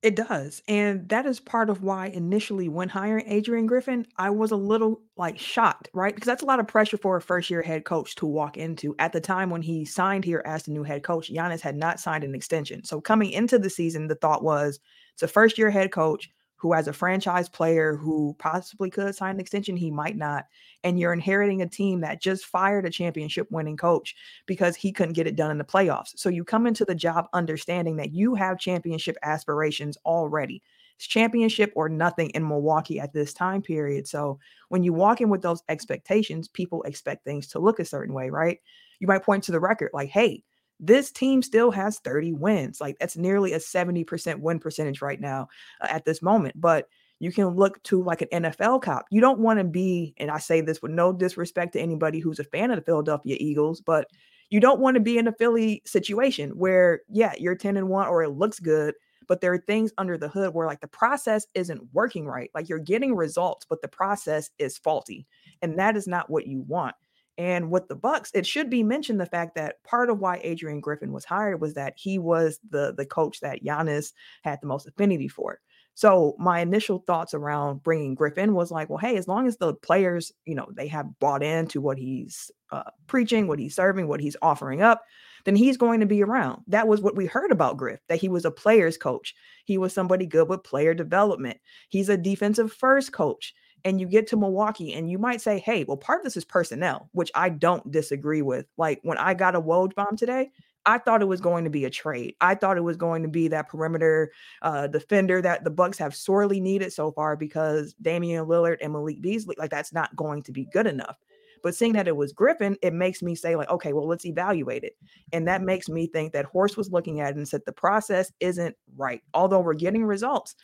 It 0.02 0.16
does. 0.16 0.62
And 0.66 1.08
that 1.10 1.26
is 1.26 1.38
part 1.38 1.70
of 1.70 1.84
why 1.84 2.08
initially 2.08 2.68
when 2.68 2.88
hiring 2.88 3.24
Adrian 3.28 3.66
Griffin, 3.66 4.04
I 4.16 4.30
was 4.30 4.50
a 4.50 4.56
little 4.56 5.00
like 5.16 5.38
shocked, 5.38 5.90
right? 5.94 6.12
Because 6.12 6.26
that's 6.26 6.42
a 6.42 6.46
lot 6.46 6.58
of 6.58 6.66
pressure 6.66 6.96
for 6.96 7.16
a 7.16 7.22
first 7.22 7.48
year 7.48 7.62
head 7.62 7.84
coach 7.84 8.16
to 8.16 8.26
walk 8.26 8.56
into. 8.56 8.96
At 8.98 9.12
the 9.12 9.20
time 9.20 9.48
when 9.48 9.62
he 9.62 9.84
signed 9.84 10.24
here 10.24 10.42
as 10.44 10.64
the 10.64 10.72
new 10.72 10.82
head 10.82 11.04
coach, 11.04 11.32
Giannis 11.32 11.60
had 11.60 11.76
not 11.76 12.00
signed 12.00 12.24
an 12.24 12.34
extension. 12.34 12.82
So 12.82 13.00
coming 13.00 13.30
into 13.30 13.60
the 13.60 13.70
season, 13.70 14.08
the 14.08 14.16
thought 14.16 14.42
was 14.42 14.80
it's 15.14 15.22
a 15.22 15.28
first 15.28 15.56
year 15.56 15.70
head 15.70 15.92
coach 15.92 16.28
who 16.62 16.72
has 16.72 16.86
a 16.86 16.92
franchise 16.92 17.48
player 17.48 17.96
who 17.96 18.36
possibly 18.38 18.88
could 18.88 19.12
sign 19.16 19.34
an 19.34 19.40
extension, 19.40 19.76
he 19.76 19.90
might 19.90 20.16
not. 20.16 20.46
And 20.84 20.96
you're 20.96 21.12
inheriting 21.12 21.60
a 21.60 21.66
team 21.66 22.02
that 22.02 22.22
just 22.22 22.46
fired 22.46 22.86
a 22.86 22.90
championship 22.90 23.48
winning 23.50 23.76
coach 23.76 24.14
because 24.46 24.76
he 24.76 24.92
couldn't 24.92 25.14
get 25.14 25.26
it 25.26 25.34
done 25.34 25.50
in 25.50 25.58
the 25.58 25.64
playoffs. 25.64 26.12
So 26.14 26.28
you 26.28 26.44
come 26.44 26.68
into 26.68 26.84
the 26.84 26.94
job 26.94 27.26
understanding 27.32 27.96
that 27.96 28.12
you 28.12 28.36
have 28.36 28.60
championship 28.60 29.16
aspirations 29.24 29.98
already. 30.06 30.62
It's 30.94 31.08
championship 31.08 31.72
or 31.74 31.88
nothing 31.88 32.30
in 32.30 32.46
Milwaukee 32.46 33.00
at 33.00 33.12
this 33.12 33.34
time 33.34 33.60
period. 33.60 34.06
So 34.06 34.38
when 34.68 34.84
you 34.84 34.92
walk 34.92 35.20
in 35.20 35.30
with 35.30 35.42
those 35.42 35.64
expectations, 35.68 36.46
people 36.46 36.84
expect 36.84 37.24
things 37.24 37.48
to 37.48 37.58
look 37.58 37.80
a 37.80 37.84
certain 37.84 38.14
way, 38.14 38.30
right? 38.30 38.60
You 39.00 39.08
might 39.08 39.24
point 39.24 39.42
to 39.44 39.52
the 39.52 39.58
record 39.58 39.90
like, 39.92 40.10
hey, 40.10 40.44
this 40.82 41.12
team 41.12 41.42
still 41.42 41.70
has 41.70 42.00
30 42.00 42.32
wins. 42.32 42.80
Like 42.80 42.98
that's 42.98 43.16
nearly 43.16 43.52
a 43.52 43.58
70% 43.58 44.40
win 44.40 44.58
percentage 44.58 45.00
right 45.00 45.20
now 45.20 45.48
uh, 45.80 45.86
at 45.88 46.04
this 46.04 46.20
moment. 46.20 46.60
But 46.60 46.88
you 47.20 47.30
can 47.30 47.50
look 47.50 47.80
to 47.84 48.02
like 48.02 48.20
an 48.20 48.42
NFL 48.42 48.82
cop. 48.82 49.06
You 49.10 49.20
don't 49.20 49.38
want 49.38 49.60
to 49.60 49.64
be, 49.64 50.12
and 50.16 50.28
I 50.28 50.38
say 50.38 50.60
this 50.60 50.82
with 50.82 50.90
no 50.90 51.12
disrespect 51.12 51.72
to 51.74 51.80
anybody 51.80 52.18
who's 52.18 52.40
a 52.40 52.44
fan 52.44 52.72
of 52.72 52.76
the 52.76 52.84
Philadelphia 52.84 53.36
Eagles, 53.38 53.80
but 53.80 54.08
you 54.50 54.58
don't 54.58 54.80
want 54.80 54.96
to 54.96 55.00
be 55.00 55.18
in 55.18 55.28
a 55.28 55.32
Philly 55.32 55.82
situation 55.86 56.50
where, 56.50 57.02
yeah, 57.08 57.32
you're 57.38 57.54
10 57.54 57.76
and 57.76 57.88
1 57.88 58.08
or 58.08 58.24
it 58.24 58.30
looks 58.30 58.58
good, 58.58 58.94
but 59.28 59.40
there 59.40 59.52
are 59.52 59.58
things 59.58 59.92
under 59.98 60.18
the 60.18 60.28
hood 60.28 60.52
where 60.52 60.66
like 60.66 60.80
the 60.80 60.88
process 60.88 61.46
isn't 61.54 61.80
working 61.92 62.26
right. 62.26 62.50
Like 62.56 62.68
you're 62.68 62.80
getting 62.80 63.14
results, 63.14 63.64
but 63.68 63.82
the 63.82 63.88
process 63.88 64.50
is 64.58 64.76
faulty. 64.76 65.28
And 65.62 65.78
that 65.78 65.96
is 65.96 66.08
not 66.08 66.28
what 66.28 66.48
you 66.48 66.62
want. 66.62 66.96
And 67.38 67.70
with 67.70 67.88
the 67.88 67.96
Bucks, 67.96 68.30
it 68.34 68.46
should 68.46 68.68
be 68.68 68.82
mentioned 68.82 69.20
the 69.20 69.26
fact 69.26 69.54
that 69.54 69.82
part 69.84 70.10
of 70.10 70.18
why 70.18 70.40
Adrian 70.42 70.80
Griffin 70.80 71.12
was 71.12 71.24
hired 71.24 71.60
was 71.60 71.74
that 71.74 71.94
he 71.96 72.18
was 72.18 72.60
the 72.68 72.92
the 72.94 73.06
coach 73.06 73.40
that 73.40 73.64
Giannis 73.64 74.12
had 74.42 74.60
the 74.60 74.66
most 74.66 74.86
affinity 74.86 75.28
for. 75.28 75.60
So 75.94 76.34
my 76.38 76.60
initial 76.60 77.04
thoughts 77.06 77.34
around 77.34 77.82
bringing 77.82 78.14
Griffin 78.14 78.54
was 78.54 78.70
like, 78.70 78.88
well, 78.88 78.98
hey, 78.98 79.16
as 79.16 79.28
long 79.28 79.46
as 79.46 79.58
the 79.58 79.74
players, 79.74 80.32
you 80.46 80.54
know, 80.54 80.68
they 80.74 80.88
have 80.88 81.18
bought 81.18 81.42
into 81.42 81.80
what 81.80 81.98
he's 81.98 82.50
uh, 82.70 82.90
preaching, 83.06 83.46
what 83.46 83.58
he's 83.58 83.74
serving, 83.74 84.08
what 84.08 84.20
he's 84.20 84.36
offering 84.40 84.80
up, 84.80 85.02
then 85.44 85.54
he's 85.54 85.76
going 85.76 86.00
to 86.00 86.06
be 86.06 86.22
around. 86.22 86.62
That 86.66 86.88
was 86.88 87.02
what 87.02 87.16
we 87.16 87.26
heard 87.26 87.52
about 87.52 87.76
Griff, 87.76 88.00
that 88.08 88.20
he 88.20 88.28
was 88.28 88.46
a 88.46 88.50
player's 88.50 88.96
coach. 88.96 89.34
He 89.66 89.76
was 89.76 89.92
somebody 89.92 90.24
good 90.24 90.48
with 90.48 90.64
player 90.64 90.94
development. 90.94 91.58
He's 91.90 92.08
a 92.08 92.16
defensive 92.16 92.72
first 92.72 93.12
coach 93.12 93.54
and 93.84 94.00
you 94.00 94.06
get 94.06 94.26
to 94.28 94.36
Milwaukee 94.36 94.92
and 94.94 95.10
you 95.10 95.18
might 95.18 95.40
say, 95.40 95.58
hey, 95.58 95.84
well, 95.84 95.96
part 95.96 96.20
of 96.20 96.24
this 96.24 96.36
is 96.36 96.44
personnel, 96.44 97.08
which 97.12 97.30
I 97.34 97.48
don't 97.48 97.90
disagree 97.90 98.42
with. 98.42 98.66
Like 98.76 99.00
when 99.02 99.18
I 99.18 99.34
got 99.34 99.54
a 99.54 99.60
Woj 99.60 99.94
bomb 99.94 100.16
today, 100.16 100.50
I 100.84 100.98
thought 100.98 101.22
it 101.22 101.26
was 101.26 101.40
going 101.40 101.64
to 101.64 101.70
be 101.70 101.84
a 101.84 101.90
trade. 101.90 102.34
I 102.40 102.54
thought 102.54 102.76
it 102.76 102.82
was 102.82 102.96
going 102.96 103.22
to 103.22 103.28
be 103.28 103.48
that 103.48 103.68
perimeter 103.68 104.32
uh, 104.62 104.88
defender 104.88 105.40
that 105.42 105.64
the 105.64 105.70
Bucks 105.70 105.98
have 105.98 106.14
sorely 106.14 106.60
needed 106.60 106.92
so 106.92 107.12
far 107.12 107.36
because 107.36 107.94
Damian 108.02 108.46
Lillard 108.46 108.78
and 108.80 108.92
Malik 108.92 109.20
Beasley, 109.20 109.54
like 109.58 109.70
that's 109.70 109.92
not 109.92 110.14
going 110.16 110.42
to 110.42 110.52
be 110.52 110.66
good 110.72 110.86
enough. 110.86 111.16
But 111.62 111.74
seeing 111.74 111.92
that 111.92 112.08
it 112.08 112.16
was 112.16 112.32
Griffin, 112.32 112.76
it 112.82 112.92
makes 112.92 113.22
me 113.22 113.34
say, 113.34 113.56
like, 113.56 113.70
okay, 113.70 113.92
well, 113.92 114.06
let's 114.06 114.26
evaluate 114.26 114.84
it. 114.84 114.96
And 115.32 115.46
that 115.46 115.62
makes 115.62 115.88
me 115.88 116.06
think 116.06 116.32
that 116.32 116.44
Horst 116.44 116.76
was 116.76 116.90
looking 116.90 117.20
at 117.20 117.30
it 117.30 117.36
and 117.36 117.48
said 117.48 117.62
the 117.64 117.72
process 117.72 118.32
isn't 118.40 118.76
right. 118.96 119.22
Although 119.34 119.60
we're 119.60 119.74
getting 119.74 120.04
results. 120.04 120.54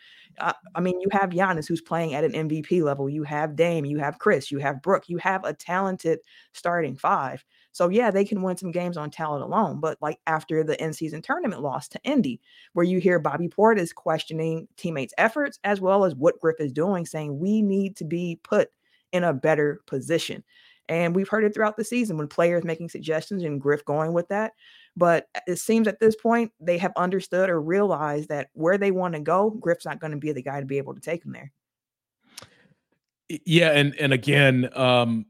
Uh, 0.41 0.53
I 0.75 0.81
mean, 0.81 1.01
you 1.01 1.09
have 1.13 1.31
Giannis 1.31 1.67
who's 1.67 1.81
playing 1.81 2.15
at 2.15 2.25
an 2.25 2.33
MVP 2.33 2.83
level. 2.83 3.09
You 3.09 3.23
have 3.25 3.57
Dame, 3.57 3.85
you 3.85 3.99
have 3.99 4.19
Khris, 4.19 4.51
you 4.51 4.59
have 4.59 4.83
Brook, 4.83 5.05
you 5.09 5.19
have 5.19 5.45
a 5.45 5.53
talented 5.53 6.19
starting 6.53 6.97
five. 6.97 7.45
So 7.73 7.89
yeah, 7.89 8.11
they 8.11 8.25
can 8.25 8.43
win 8.43 8.57
some 8.57 8.73
games 8.73 8.97
on 8.97 9.11
talent 9.11 9.45
alone. 9.45 9.79
But 9.81 9.99
like 10.01 10.19
after 10.27 10.65
the 10.65 10.83
in 10.83 10.93
season 10.93 11.23
tournament 11.23 11.63
loss 11.63 11.87
to 11.89 12.01
Indy, 12.03 12.41
where 12.73 12.85
you 12.85 12.99
hear 12.99 13.19
Bobby 13.19 13.49
Portis 13.49 13.95
questioning 13.95 14.67
teammates' 14.77 15.15
efforts 15.17 15.59
as 15.63 15.81
well 15.81 16.05
as 16.05 16.15
what 16.15 16.41
Griff 16.41 16.57
is 16.59 16.73
doing, 16.73 17.07
saying 17.07 17.39
we 17.39 17.63
need 17.63 17.97
to 17.97 18.05
be 18.05 18.41
put 18.43 18.71
in 19.13 19.25
a 19.25 19.33
better 19.33 19.81
position. 19.87 20.43
And 20.89 21.15
we've 21.15 21.29
heard 21.29 21.45
it 21.45 21.55
throughout 21.55 21.77
the 21.77 21.85
season 21.85 22.17
when 22.17 22.29
players 22.29 22.65
making 22.65 22.89
suggestions 22.89 23.43
and 23.43 23.61
Griff 23.61 23.85
going 23.85 24.13
with 24.13 24.29
that. 24.29 24.53
But 24.97 25.27
it 25.47 25.57
seems 25.57 25.87
at 25.87 26.01
this 26.01 26.17
point 26.17 26.51
they 26.61 26.79
have 26.79 26.93
understood 26.97 27.51
or 27.51 27.61
realized 27.61 28.31
that 28.31 28.49
where 28.55 28.79
they 28.79 28.91
want 28.91 29.15
to 29.15 29.21
go, 29.21 29.51
Griff's 29.51 29.85
not 29.85 30.01
going 30.01 30.13
to 30.13 30.17
be 30.17 30.33
the 30.33 30.43
guy 30.43 30.61
to 30.61 30.67
be 30.67 30.79
able 30.79 30.95
to 30.95 31.01
take 31.01 31.23
them 31.23 31.33
there. 31.33 31.53
Yeah, 33.45 33.73
and 33.73 33.95
and 33.97 34.13
again, 34.15 34.71
um, 34.75 35.27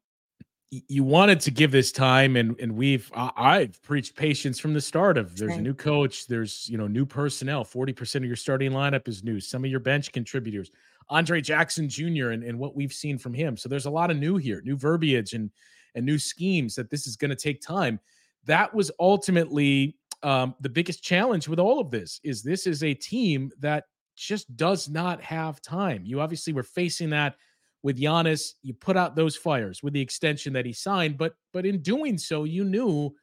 you 0.71 1.03
wanted 1.03 1.41
to 1.41 1.51
give 1.51 1.73
this 1.73 1.91
time, 1.91 2.37
and 2.37 2.59
and 2.61 2.77
we've 2.77 3.11
I've 3.15 3.83
preached 3.83 4.15
patience 4.15 4.61
from 4.61 4.75
the 4.75 4.81
start. 4.81 5.19
Of 5.19 5.37
there's 5.37 5.57
a 5.57 5.61
new 5.61 5.75
coach, 5.75 6.27
there's 6.27 6.69
you 6.69 6.79
know 6.79 6.87
new 6.87 7.07
personnel. 7.07 7.65
Forty 7.65 7.93
percent 7.93 8.25
of 8.25 8.27
your 8.29 8.37
starting 8.37 8.71
lineup 8.73 9.09
is 9.09 9.25
new. 9.25 9.41
Some 9.41 9.65
of 9.65 9.71
your 9.71 9.81
bench 9.81 10.13
contributors. 10.13 10.71
Andre 11.11 11.41
Jackson 11.41 11.89
Jr. 11.89 12.31
and, 12.31 12.43
and 12.43 12.59
what 12.59 12.77
we've 12.77 12.93
seen 12.93 13.19
from 13.19 13.35
him. 13.35 13.57
So 13.57 13.69
there's 13.69 13.87
a 13.87 13.91
lot 13.91 14.11
of 14.11 14.17
new 14.17 14.37
here, 14.37 14.61
new 14.65 14.77
verbiage 14.77 15.33
and 15.33 15.51
and 15.95 16.05
new 16.05 16.19
schemes 16.19 16.75
that 16.75 16.91
this 16.91 17.07
is 17.07 17.17
going 17.17 17.31
to 17.31 17.37
take 17.37 17.61
time. 17.61 17.99
That 18.45 18.75
was 18.75 18.91
ultimately 19.01 19.97
um, 20.23 20.55
the 20.61 20.69
biggest 20.69 21.03
challenge 21.03 21.49
with 21.49 21.59
all 21.59 21.81
of 21.81 21.91
this. 21.91 22.21
Is 22.23 22.43
this 22.43 22.67
is 22.67 22.83
a 22.83 22.95
team 22.95 23.51
that 23.61 23.85
just 24.17 24.55
does 24.57 24.89
not 24.89 25.23
have 25.23 25.63
time. 25.63 26.03
You 26.05 26.21
obviously 26.21 26.53
were 26.53 26.63
facing 26.63 27.11
that 27.11 27.37
with 27.83 27.99
Giannis. 27.99 28.55
You 28.63 28.75
put 28.75 28.97
out 28.97 29.17
those 29.17 29.37
fires 29.37 29.83
with 29.83 29.93
the 29.93 30.01
extension 30.01 30.53
that 30.55 30.67
he 30.67 30.73
signed, 30.73 31.17
but 31.17 31.35
but 31.53 31.65
in 31.67 31.81
doing 31.81 32.19
so, 32.19 32.45
you 32.45 32.65
knew 32.65 33.15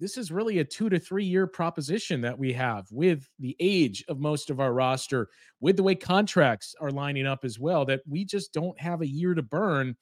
this 0.00 0.16
is 0.16 0.32
really 0.32 0.58
a 0.58 0.64
two 0.64 0.88
to 0.88 0.98
three 0.98 1.24
year 1.24 1.46
proposition 1.46 2.20
that 2.22 2.38
we 2.38 2.52
have 2.52 2.86
with 2.90 3.28
the 3.38 3.56
age 3.60 4.04
of 4.08 4.18
most 4.18 4.50
of 4.50 4.60
our 4.60 4.72
roster, 4.72 5.28
with 5.60 5.76
the 5.76 5.82
way 5.82 5.94
contracts 5.94 6.74
are 6.80 6.90
lining 6.90 7.26
up 7.26 7.44
as 7.44 7.58
well, 7.58 7.84
that 7.84 8.02
we 8.06 8.24
just 8.24 8.52
don't 8.52 8.78
have 8.80 9.00
a 9.00 9.06
year 9.06 9.34
to 9.34 9.42
burn. 9.42 9.96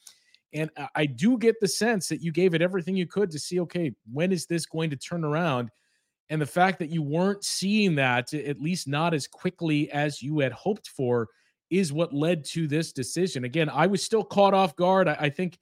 And 0.54 0.70
I 0.94 1.06
do 1.06 1.38
get 1.38 1.60
the 1.60 1.68
sense 1.68 2.08
that 2.08 2.20
you 2.20 2.30
gave 2.30 2.54
it 2.54 2.62
everything 2.62 2.94
you 2.94 3.06
could 3.06 3.30
to 3.30 3.38
see, 3.38 3.60
okay, 3.60 3.92
when 4.12 4.32
is 4.32 4.46
this 4.46 4.66
going 4.66 4.90
to 4.90 4.96
turn 4.96 5.24
around? 5.24 5.70
And 6.28 6.40
the 6.40 6.46
fact 6.46 6.78
that 6.78 6.90
you 6.90 7.02
weren't 7.02 7.44
seeing 7.44 7.94
that, 7.96 8.32
at 8.34 8.60
least 8.60 8.86
not 8.88 9.14
as 9.14 9.26
quickly 9.26 9.90
as 9.90 10.22
you 10.22 10.40
had 10.40 10.52
hoped 10.52 10.88
for, 10.88 11.28
is 11.70 11.92
what 11.92 12.12
led 12.12 12.44
to 12.44 12.66
this 12.66 12.92
decision. 12.92 13.44
Again, 13.44 13.70
I 13.70 13.86
was 13.86 14.02
still 14.02 14.24
caught 14.24 14.52
off 14.52 14.76
guard. 14.76 15.08
I, 15.08 15.16
I 15.20 15.28
think 15.30 15.58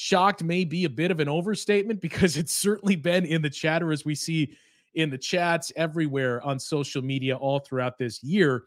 shocked 0.00 0.44
may 0.44 0.64
be 0.64 0.84
a 0.84 0.88
bit 0.88 1.10
of 1.10 1.18
an 1.18 1.28
overstatement 1.28 2.00
because 2.00 2.36
it's 2.36 2.52
certainly 2.52 2.94
been 2.94 3.24
in 3.24 3.42
the 3.42 3.50
chatter 3.50 3.90
as 3.90 4.04
we 4.04 4.14
see 4.14 4.56
in 4.94 5.10
the 5.10 5.18
chats 5.18 5.72
everywhere 5.74 6.40
on 6.46 6.56
social 6.56 7.02
media 7.02 7.36
all 7.36 7.58
throughout 7.58 7.98
this 7.98 8.22
year. 8.22 8.62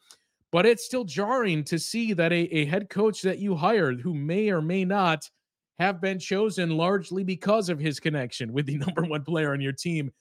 but 0.51 0.65
it's 0.65 0.83
still 0.83 1.05
jarring 1.05 1.63
to 1.63 1.79
see 1.79 2.11
that 2.11 2.33
a, 2.33 2.53
a 2.53 2.65
head 2.65 2.89
coach 2.89 3.21
that 3.21 3.39
you 3.39 3.55
hired 3.55 4.01
who 4.01 4.13
may 4.13 4.49
or 4.49 4.61
may 4.61 4.83
not 4.83 5.29
have 5.79 6.01
been 6.01 6.19
chosen 6.19 6.71
largely 6.71 7.23
because 7.23 7.69
of 7.69 7.79
his 7.79 7.97
connection 7.97 8.51
with 8.51 8.65
the 8.65 8.77
number 8.85 9.03
one 9.03 9.23
player 9.23 9.53
on 9.53 9.61
your 9.61 9.71
team 9.71 10.11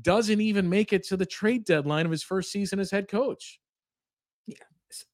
doesn't 0.00 0.40
even 0.40 0.66
make 0.66 0.94
it 0.94 1.06
to 1.06 1.18
the 1.18 1.26
trade 1.26 1.66
deadline 1.66 2.06
of 2.06 2.10
his 2.10 2.22
first 2.22 2.50
season 2.50 2.80
as 2.80 2.90
head 2.90 3.06
coach. 3.06 3.60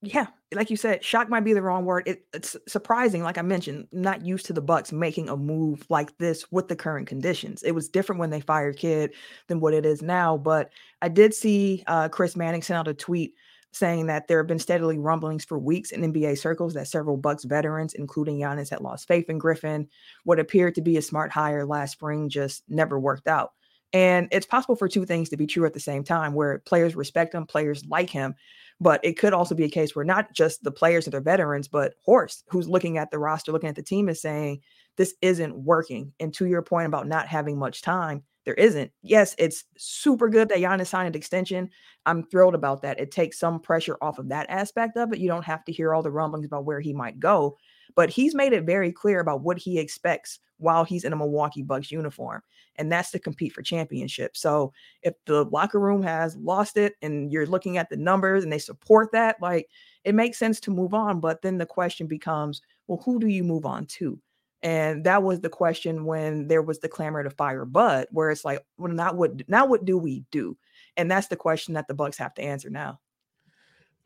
Yeah. 0.02 0.26
Like 0.52 0.70
you 0.70 0.76
said, 0.76 1.04
shock 1.04 1.28
might 1.28 1.40
be 1.40 1.52
the 1.52 1.62
wrong 1.62 1.84
word. 1.84 2.04
It, 2.06 2.26
it's 2.32 2.56
surprising, 2.68 3.22
like 3.22 3.38
I 3.38 3.42
mentioned, 3.42 3.88
not 3.90 4.24
used 4.24 4.46
to 4.46 4.52
the 4.52 4.60
Bucks 4.60 4.92
making 4.92 5.28
a 5.28 5.36
move 5.36 5.84
like 5.88 6.16
this 6.18 6.50
with 6.52 6.68
the 6.68 6.76
current 6.76 7.08
conditions. 7.08 7.62
It 7.64 7.72
was 7.72 7.88
different 7.88 8.20
when 8.20 8.30
they 8.30 8.40
fired 8.40 8.76
Kidd 8.76 9.12
than 9.48 9.58
what 9.60 9.74
it 9.74 9.84
is 9.84 10.00
now. 10.00 10.36
But 10.36 10.70
I 11.02 11.08
did 11.08 11.34
see 11.34 11.82
uh, 11.88 12.08
Chris 12.08 12.36
Mannix 12.36 12.68
send 12.68 12.78
out 12.78 12.88
a 12.88 12.94
tweet 12.94 13.34
saying 13.72 14.06
that 14.06 14.28
there 14.28 14.38
have 14.38 14.46
been 14.46 14.60
steadily 14.60 14.98
rumblings 14.98 15.44
for 15.44 15.58
weeks 15.58 15.90
in 15.90 16.12
NBA 16.12 16.38
circles 16.38 16.74
that 16.74 16.86
several 16.86 17.16
Bucks 17.16 17.42
veterans, 17.42 17.94
including 17.94 18.38
Giannis, 18.38 18.70
had 18.70 18.80
lost 18.80 19.08
faith 19.08 19.28
in 19.28 19.38
Griffin. 19.38 19.88
What 20.22 20.38
appeared 20.38 20.76
to 20.76 20.82
be 20.82 20.96
a 20.96 21.02
smart 21.02 21.32
hire 21.32 21.66
last 21.66 21.92
spring 21.92 22.28
just 22.28 22.62
never 22.68 23.00
worked 23.00 23.26
out. 23.26 23.50
And 23.92 24.28
it's 24.30 24.46
possible 24.46 24.76
for 24.76 24.88
two 24.88 25.04
things 25.06 25.28
to 25.30 25.36
be 25.36 25.46
true 25.46 25.66
at 25.66 25.74
the 25.74 25.80
same 25.80 26.04
time, 26.04 26.34
where 26.34 26.58
players 26.60 26.96
respect 26.96 27.34
him, 27.34 27.46
players 27.46 27.84
like 27.86 28.10
him. 28.10 28.34
But 28.84 29.02
it 29.02 29.14
could 29.14 29.32
also 29.32 29.54
be 29.54 29.64
a 29.64 29.70
case 29.70 29.96
where 29.96 30.04
not 30.04 30.34
just 30.34 30.62
the 30.62 30.70
players 30.70 31.06
and 31.06 31.14
their 31.14 31.22
veterans, 31.22 31.68
but 31.68 31.94
Horst, 32.04 32.44
who's 32.50 32.68
looking 32.68 32.98
at 32.98 33.10
the 33.10 33.18
roster, 33.18 33.50
looking 33.50 33.70
at 33.70 33.76
the 33.76 33.82
team, 33.82 34.10
is 34.10 34.20
saying, 34.20 34.60
this 34.98 35.14
isn't 35.22 35.56
working. 35.56 36.12
And 36.20 36.34
to 36.34 36.44
your 36.44 36.60
point 36.60 36.86
about 36.86 37.08
not 37.08 37.26
having 37.26 37.58
much 37.58 37.80
time, 37.80 38.24
there 38.44 38.52
isn't. 38.52 38.92
Yes, 39.00 39.34
it's 39.38 39.64
super 39.78 40.28
good 40.28 40.50
that 40.50 40.58
Giannis 40.58 40.88
signed 40.88 41.08
an 41.08 41.14
extension. 41.14 41.70
I'm 42.04 42.24
thrilled 42.24 42.54
about 42.54 42.82
that. 42.82 43.00
It 43.00 43.10
takes 43.10 43.38
some 43.38 43.58
pressure 43.58 43.96
off 44.02 44.18
of 44.18 44.28
that 44.28 44.50
aspect 44.50 44.98
of 44.98 45.14
it. 45.14 45.18
You 45.18 45.28
don't 45.28 45.46
have 45.46 45.64
to 45.64 45.72
hear 45.72 45.94
all 45.94 46.02
the 46.02 46.10
rumblings 46.10 46.44
about 46.44 46.66
where 46.66 46.80
he 46.80 46.92
might 46.92 47.18
go, 47.18 47.56
but 47.96 48.10
he's 48.10 48.34
made 48.34 48.52
it 48.52 48.64
very 48.64 48.92
clear 48.92 49.20
about 49.20 49.40
what 49.40 49.56
he 49.56 49.78
expects 49.78 50.40
while 50.58 50.84
he's 50.84 51.04
in 51.04 51.14
a 51.14 51.16
Milwaukee 51.16 51.62
Bucks 51.62 51.90
uniform, 51.90 52.42
and 52.76 52.90
that's 52.90 53.10
to 53.12 53.18
compete 53.18 53.52
for 53.52 53.62
championship. 53.62 54.36
So 54.36 54.72
if 55.02 55.14
the 55.26 55.44
locker 55.44 55.80
room 55.80 56.02
has 56.02 56.36
lost 56.36 56.76
it 56.76 56.94
and 57.02 57.32
you're 57.32 57.46
looking 57.46 57.78
at 57.78 57.88
the 57.88 57.96
numbers 57.96 58.44
and 58.44 58.52
they 58.52 58.58
support 58.58 59.12
that, 59.12 59.40
like 59.40 59.68
it 60.04 60.14
makes 60.14 60.38
sense 60.38 60.60
to 60.60 60.70
move 60.70 60.94
on. 60.94 61.20
But 61.20 61.42
then 61.42 61.58
the 61.58 61.66
question 61.66 62.06
becomes, 62.06 62.62
well, 62.86 63.02
who 63.04 63.18
do 63.18 63.26
you 63.26 63.44
move 63.44 63.64
on 63.64 63.86
to? 63.86 64.18
And 64.62 65.04
that 65.04 65.22
was 65.22 65.40
the 65.40 65.50
question 65.50 66.06
when 66.06 66.48
there 66.48 66.62
was 66.62 66.78
the 66.78 66.88
clamor 66.88 67.22
to 67.22 67.30
fire 67.30 67.66
Bud, 67.66 68.06
where 68.10 68.30
it's 68.30 68.46
like, 68.46 68.64
well, 68.78 68.90
now 68.90 69.12
what 69.12 69.46
now 69.48 69.66
what 69.66 69.84
do 69.84 69.98
we 69.98 70.24
do? 70.30 70.56
And 70.96 71.10
that's 71.10 71.26
the 71.26 71.36
question 71.36 71.74
that 71.74 71.86
the 71.86 71.94
Bucks 71.94 72.16
have 72.16 72.34
to 72.34 72.42
answer 72.42 72.70
now. 72.70 73.00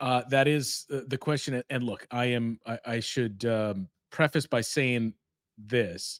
Uh, 0.01 0.23
that 0.29 0.47
is 0.49 0.85
the 0.89 1.17
question. 1.17 1.63
And 1.69 1.83
look, 1.83 2.05
I 2.11 2.25
am 2.25 2.59
I, 2.65 2.79
I 2.85 2.99
should 2.99 3.45
um, 3.45 3.87
preface 4.11 4.45
by 4.47 4.61
saying 4.61 5.13
this. 5.57 6.19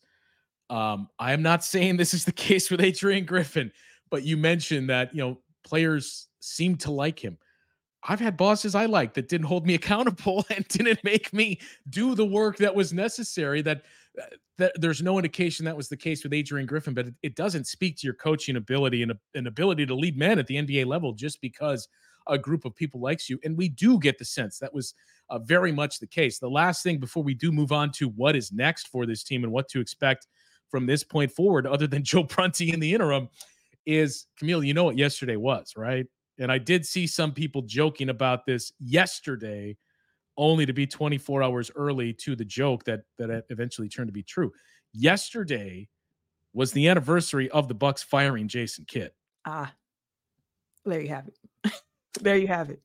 Um, 0.69 1.09
I 1.17 1.33
am 1.33 1.41
not 1.41 1.63
saying 1.63 1.97
this 1.97 2.13
is 2.13 2.25
the 2.25 2.31
case 2.47 2.69
with 2.69 2.81
Adrian 2.81 3.25
Griffin, 3.25 3.71
but 4.09 4.23
you 4.23 4.37
mentioned 4.37 4.89
that 4.89 5.13
you 5.13 5.21
know 5.21 5.37
players 5.63 6.27
seem 6.39 6.75
to 6.77 6.91
like 6.91 7.19
him. 7.19 7.37
I've 8.01 8.19
had 8.19 8.37
bosses 8.37 8.75
I 8.75 8.85
liked 8.85 9.15
that 9.15 9.27
didn't 9.27 9.47
hold 9.47 9.65
me 9.65 9.75
accountable 9.75 10.45
and 10.49 10.67
didn't 10.67 11.03
make 11.03 11.33
me 11.33 11.59
do 11.89 12.15
the 12.15 12.25
work 12.25 12.57
that 12.57 12.73
was 12.73 12.93
necessary. 12.93 13.61
That 13.61 13.83
that 14.57 14.73
there's 14.75 15.01
no 15.01 15.17
indication 15.17 15.65
that 15.65 15.77
was 15.77 15.87
the 15.87 15.97
case 15.97 16.23
with 16.23 16.33
Adrian 16.33 16.65
Griffin, 16.65 16.93
but 16.93 17.07
it, 17.07 17.13
it 17.23 17.35
doesn't 17.35 17.67
speak 17.67 17.97
to 17.97 18.07
your 18.07 18.13
coaching 18.13 18.57
ability 18.57 19.03
and 19.03 19.13
an 19.33 19.47
ability 19.47 19.85
to 19.85 19.95
lead 19.95 20.17
men 20.17 20.37
at 20.37 20.47
the 20.47 20.55
NBA 20.55 20.85
level 20.85 21.13
just 21.13 21.39
because 21.41 21.87
a 22.27 22.37
group 22.37 22.65
of 22.65 22.75
people 22.75 22.99
likes 22.99 23.29
you. 23.29 23.39
And 23.43 23.57
we 23.57 23.69
do 23.69 23.99
get 23.99 24.17
the 24.17 24.25
sense 24.25 24.59
that 24.59 24.73
was 24.73 24.93
uh, 25.29 25.39
very 25.39 25.71
much 25.71 25.99
the 25.99 26.07
case. 26.07 26.39
The 26.39 26.49
last 26.49 26.83
thing 26.83 26.99
before 26.99 27.23
we 27.23 27.33
do 27.33 27.51
move 27.51 27.71
on 27.71 27.91
to 27.93 28.09
what 28.09 28.35
is 28.35 28.51
next 28.51 28.87
for 28.87 29.05
this 29.05 29.23
team 29.23 29.43
and 29.43 29.53
what 29.53 29.69
to 29.69 29.79
expect 29.79 30.27
from 30.69 30.85
this 30.85 31.03
point 31.03 31.31
forward, 31.31 31.67
other 31.67 31.87
than 31.87 32.03
Joe 32.03 32.23
Prunty 32.23 32.71
in 32.71 32.79
the 32.79 32.93
interim, 32.93 33.29
is 33.85 34.27
Camille. 34.37 34.63
You 34.63 34.73
know 34.73 34.85
what 34.85 34.97
yesterday 34.97 35.35
was, 35.35 35.73
right? 35.75 36.05
And 36.37 36.51
I 36.51 36.57
did 36.57 36.85
see 36.85 37.05
some 37.05 37.33
people 37.33 37.61
joking 37.63 38.09
about 38.09 38.45
this 38.45 38.71
yesterday 38.79 39.77
only 40.37 40.65
to 40.65 40.73
be 40.73 40.87
24 40.87 41.43
hours 41.43 41.69
early 41.75 42.13
to 42.13 42.35
the 42.35 42.45
joke 42.45 42.85
that 42.85 43.01
that 43.17 43.43
eventually 43.49 43.89
turned 43.89 44.07
to 44.07 44.13
be 44.13 44.23
true. 44.23 44.51
Yesterday 44.93 45.89
was 46.53 46.71
the 46.71 46.87
anniversary 46.87 47.49
of 47.51 47.67
the 47.67 47.73
Bucks 47.73 48.01
firing 48.01 48.47
Jason 48.47 48.85
Kidd. 48.87 49.11
Ah, 49.45 49.71
there 50.85 51.01
you 51.01 51.09
have 51.09 51.27
it. 51.27 51.73
there 52.21 52.37
you 52.37 52.47
have 52.47 52.69
it. 52.69 52.81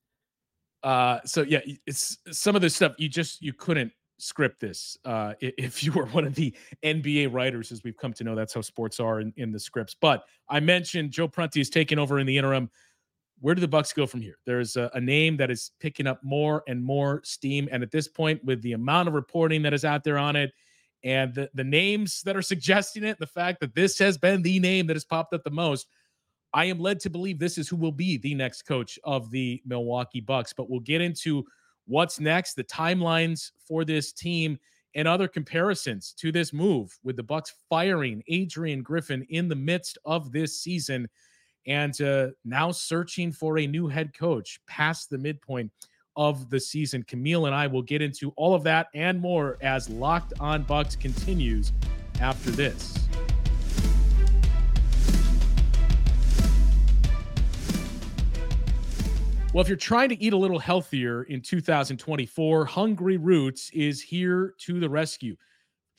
Uh, 0.82 1.20
so 1.24 1.42
yeah, 1.42 1.60
it's 1.86 2.18
some 2.30 2.56
of 2.56 2.60
this 2.60 2.74
stuff 2.74 2.94
you 2.98 3.08
just 3.08 3.40
you 3.40 3.52
couldn't 3.52 3.92
script 4.18 4.60
this 4.60 4.96
uh, 5.04 5.34
if 5.40 5.82
you 5.82 5.92
were 5.92 6.06
one 6.12 6.26
of 6.26 6.34
the 6.34 6.54
NBA 6.82 7.32
writers, 7.32 7.72
as 7.72 7.84
we've 7.84 7.96
come 7.96 8.12
to 8.14 8.24
know. 8.24 8.34
That's 8.34 8.54
how 8.54 8.60
sports 8.60 9.00
are 9.00 9.20
in, 9.20 9.32
in 9.36 9.52
the 9.52 9.60
scripts. 9.60 9.94
But 10.00 10.24
I 10.48 10.60
mentioned 10.60 11.10
Joe 11.10 11.28
Prunty 11.28 11.60
is 11.60 11.70
taking 11.70 11.98
over 11.98 12.18
in 12.18 12.26
the 12.26 12.36
interim 12.36 12.70
where 13.40 13.54
do 13.54 13.60
the 13.60 13.68
Bucks 13.68 13.92
go 13.92 14.06
from 14.06 14.20
here? 14.22 14.38
There's 14.46 14.76
a, 14.76 14.90
a, 14.94 15.00
name 15.00 15.36
that 15.36 15.50
is 15.50 15.72
picking 15.80 16.06
up 16.06 16.22
more 16.22 16.62
and 16.66 16.82
more 16.82 17.20
steam, 17.24 17.68
and 17.70 17.82
at 17.82 17.90
this 17.90 18.08
point, 18.08 18.42
with 18.44 18.62
the 18.62 18.72
amount 18.72 19.08
of 19.08 19.14
reporting 19.14 19.60
that 19.62 19.74
is 19.74 19.84
out 19.84 20.04
there 20.04 20.18
on 20.18 20.36
it, 20.36 20.52
and 21.02 21.34
the, 21.34 21.50
the 21.52 21.64
names 21.64 22.22
that 22.22 22.36
are 22.36 22.42
suggesting 22.42 23.04
it, 23.04 23.18
the 23.18 23.26
fact 23.26 23.60
that 23.60 23.74
this 23.74 23.98
has 23.98 24.16
been 24.16 24.40
the 24.40 24.58
name 24.58 24.86
that 24.86 24.96
has 24.96 25.04
popped 25.04 25.34
up 25.34 25.44
the 25.44 25.50
most, 25.50 25.88
I 26.54 26.64
am 26.66 26.78
led 26.78 27.00
to 27.00 27.10
believe 27.10 27.38
this 27.38 27.58
is 27.58 27.68
who 27.68 27.76
will 27.76 27.92
be 27.92 28.16
the 28.16 28.34
next 28.34 28.62
coach 28.62 28.98
of 29.04 29.30
the 29.30 29.60
Milwaukee 29.66 30.20
Bucks. 30.20 30.54
But 30.54 30.70
we'll 30.70 30.80
get 30.80 31.02
into 31.02 31.44
what's 31.86 32.20
next, 32.20 32.54
the 32.54 32.64
timelines 32.64 33.50
for 33.66 33.84
this 33.84 34.12
team, 34.12 34.58
and 34.94 35.08
other 35.08 35.28
comparisons 35.28 36.14
to 36.18 36.30
this 36.30 36.52
move 36.52 36.96
with 37.02 37.16
the 37.16 37.22
Bucks 37.22 37.52
firing 37.68 38.22
Adrian 38.28 38.82
Griffin 38.82 39.26
in 39.28 39.48
the 39.48 39.56
midst 39.56 39.98
of 40.04 40.32
this 40.32 40.60
season 40.60 41.08
and 41.66 42.00
uh, 42.00 42.28
now 42.44 42.70
searching 42.70 43.32
for 43.32 43.58
a 43.58 43.66
new 43.66 43.88
head 43.88 44.16
coach 44.16 44.60
past 44.66 45.10
the 45.10 45.18
midpoint 45.18 45.70
of 46.16 46.48
the 46.50 46.60
season. 46.60 47.02
Camille 47.02 47.46
and 47.46 47.54
I 47.54 47.66
will 47.66 47.82
get 47.82 48.02
into 48.02 48.32
all 48.36 48.54
of 48.54 48.62
that 48.64 48.88
and 48.94 49.20
more 49.20 49.56
as 49.60 49.88
Locked 49.88 50.34
On 50.40 50.62
Bucks 50.62 50.94
continues 50.94 51.72
after 52.20 52.50
this. 52.50 52.98
Well, 59.54 59.62
if 59.62 59.68
you're 59.68 59.76
trying 59.76 60.08
to 60.08 60.20
eat 60.20 60.32
a 60.32 60.36
little 60.36 60.58
healthier 60.58 61.22
in 61.22 61.40
2024, 61.40 62.64
Hungry 62.64 63.18
Roots 63.18 63.70
is 63.72 64.02
here 64.02 64.52
to 64.62 64.80
the 64.80 64.90
rescue. 64.90 65.36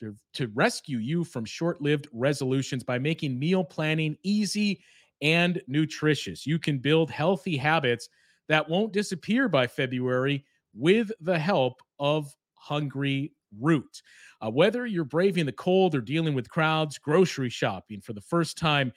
To, 0.02 0.14
to 0.34 0.48
rescue 0.48 0.98
you 0.98 1.24
from 1.24 1.46
short 1.46 1.80
lived 1.80 2.06
resolutions 2.12 2.84
by 2.84 2.98
making 2.98 3.38
meal 3.38 3.64
planning 3.64 4.18
easy 4.22 4.82
and 5.22 5.62
nutritious. 5.68 6.46
You 6.46 6.58
can 6.58 6.80
build 6.80 7.10
healthy 7.10 7.56
habits 7.56 8.10
that 8.50 8.68
won't 8.68 8.92
disappear 8.92 9.48
by 9.48 9.66
February 9.68 10.44
with 10.74 11.10
the 11.22 11.38
help 11.38 11.80
of 11.98 12.36
Hungry 12.56 13.32
Root. 13.58 14.02
Uh, 14.42 14.50
whether 14.50 14.84
you're 14.84 15.04
braving 15.04 15.46
the 15.46 15.52
cold 15.52 15.94
or 15.94 16.02
dealing 16.02 16.34
with 16.34 16.50
crowds, 16.50 16.98
grocery 16.98 17.48
shopping 17.48 18.02
for 18.02 18.12
the 18.12 18.20
first 18.20 18.58
time, 18.58 18.92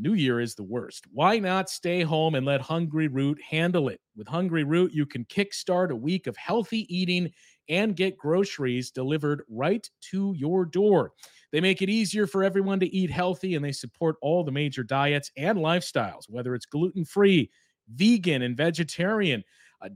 New 0.00 0.14
Year 0.14 0.40
is 0.40 0.54
the 0.54 0.62
worst. 0.62 1.06
Why 1.12 1.40
not 1.40 1.68
stay 1.68 2.02
home 2.02 2.36
and 2.36 2.46
let 2.46 2.60
Hungry 2.60 3.08
Root 3.08 3.40
handle 3.42 3.88
it? 3.88 4.00
With 4.16 4.28
Hungry 4.28 4.62
Root, 4.62 4.92
you 4.92 5.04
can 5.04 5.24
kickstart 5.24 5.90
a 5.90 5.96
week 5.96 6.28
of 6.28 6.36
healthy 6.36 6.86
eating 6.94 7.30
and 7.68 7.96
get 7.96 8.16
groceries 8.16 8.92
delivered 8.92 9.42
right 9.48 9.88
to 10.12 10.34
your 10.36 10.64
door. 10.64 11.12
They 11.50 11.60
make 11.60 11.82
it 11.82 11.90
easier 11.90 12.28
for 12.28 12.44
everyone 12.44 12.78
to 12.80 12.94
eat 12.94 13.10
healthy 13.10 13.56
and 13.56 13.64
they 13.64 13.72
support 13.72 14.16
all 14.22 14.44
the 14.44 14.52
major 14.52 14.84
diets 14.84 15.32
and 15.36 15.58
lifestyles, 15.58 16.24
whether 16.28 16.54
it's 16.54 16.66
gluten 16.66 17.04
free, 17.04 17.50
vegan, 17.92 18.42
and 18.42 18.56
vegetarian, 18.56 19.42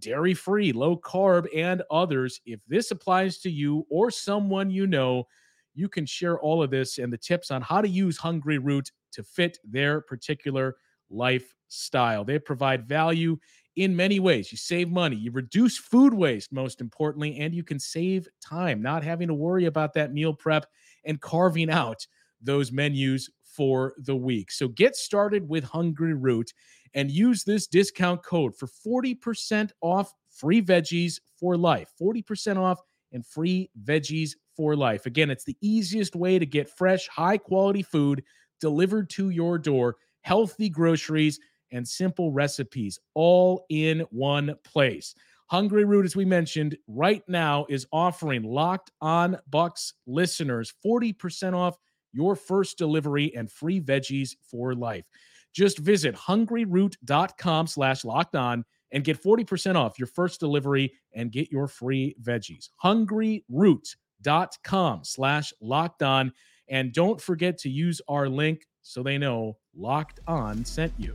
dairy 0.01 0.35
free, 0.35 0.73
low 0.73 0.97
carb, 0.97 1.47
and 1.55 1.83
others. 1.93 2.41
If 2.45 2.59
this 2.67 2.91
applies 2.91 3.39
to 3.39 3.51
you 3.51 3.87
or 3.89 4.11
someone 4.11 4.69
you 4.69 4.89
know, 4.89 5.29
you 5.75 5.89
can 5.89 6.07
share 6.07 6.41
all 6.41 6.61
of 6.61 6.71
this 6.71 6.99
and 6.99 7.13
the 7.13 7.19
tips 7.19 7.51
on 7.53 7.63
how 7.63 7.81
to 7.81 7.89
use 7.89 8.19
Hungry 8.19 8.59
Root 8.59 8.91
to 9.13 9.23
fit 9.23 9.59
their 9.65 10.01
particular 10.01 10.77
lifestyle. 11.11 12.25
They 12.25 12.39
provide 12.39 12.89
value 12.89 13.37
in 13.77 13.97
many 13.97 14.21
ways. 14.21 14.53
You 14.53 14.59
save 14.59 14.91
money, 14.91 15.17
you 15.17 15.31
reduce 15.31 15.79
food 15.79 16.13
waste, 16.13 16.53
most 16.53 16.81
importantly, 16.81 17.39
and 17.39 17.55
you 17.55 17.65
can 17.65 17.79
save 17.79 18.29
time 18.41 18.83
not 18.83 19.03
having 19.03 19.29
to 19.29 19.35
worry 19.35 19.67
about 19.67 19.95
that 19.95 20.13
meal 20.13 20.35
prep 20.35 20.67
and 21.05 21.21
carving 21.21 21.71
out 21.71 22.07
those 22.41 22.73
menus 22.73 23.31
for 23.45 23.95
the 23.99 24.17
week. 24.17 24.51
So 24.51 24.69
get 24.69 24.97
started 24.97 25.49
with 25.49 25.65
Hungry 25.65 26.15
Root 26.15 26.53
and 26.95 27.11
use 27.11 27.45
this 27.45 27.67
discount 27.67 28.23
code 28.25 28.55
for 28.57 28.67
40% 28.67 29.71
off 29.81 30.13
free 30.31 30.63
veggies 30.63 31.21
for 31.39 31.57
life. 31.57 31.91
40% 32.01 32.59
off 32.59 32.81
and 33.13 33.27
free 33.27 33.71
veggies 33.85 34.31
for 34.57 34.75
life. 34.77 35.07
Again, 35.07 35.31
it's 35.31 35.45
the 35.45 35.57
easiest 35.61 36.17
way 36.17 36.39
to 36.39 36.47
get 36.47 36.69
fresh, 36.69 37.09
high 37.09 37.39
quality 37.39 37.83
food 37.83 38.23
delivered 38.63 39.11
to 39.11 39.29
your 39.29 39.59
door, 39.59 39.97
healthy 40.23 40.71
groceries, 40.71 41.39
and 41.73 41.87
simple 41.87 42.33
recipes 42.33 42.99
all 43.15 43.67
in 43.69 44.01
one 44.11 44.55
place. 44.65 45.15
Hungry 45.49 45.85
Root, 45.85 46.07
as 46.07 46.17
we 46.17 46.25
mentioned, 46.25 46.79
right 46.87 47.23
now 47.29 47.67
is 47.69 47.87
offering 47.93 48.43
locked 48.43 48.91
on 49.03 49.37
Bucks 49.51 49.93
listeners 50.07 50.73
40% 50.83 51.53
off 51.53 51.77
your 52.15 52.37
first 52.37 52.79
delivery 52.79 53.35
and 53.37 53.51
free 53.51 53.81
veggies 53.81 54.35
for 54.51 54.75
life. 54.75 55.05
Just 55.53 55.79
visit 55.79 56.15
hungryroot.com 56.15 57.67
slash 57.67 58.05
locked 58.05 58.37
on 58.37 58.65
and 58.93 59.05
get 59.05 59.23
40% 59.23 59.75
off 59.75 59.99
your 59.99 60.07
first 60.07 60.41
delivery 60.41 60.93
and 61.15 61.33
get 61.33 61.51
your 61.51 61.69
free 61.69 62.15
veggies. 62.23 62.69
Hungryroot.com 62.83 65.05
slash 65.05 65.53
locked 65.61 66.03
on. 66.03 66.33
And 66.73 66.91
don't 66.91 67.21
forget 67.21 67.59
to 67.59 67.69
use 67.69 68.01
our 68.09 68.31
link 68.31 68.67
so 68.81 69.03
they 69.03 69.19
know 69.19 69.59
Locked 69.77 70.21
On 70.27 70.65
sent 70.65 70.91
you. 70.99 71.15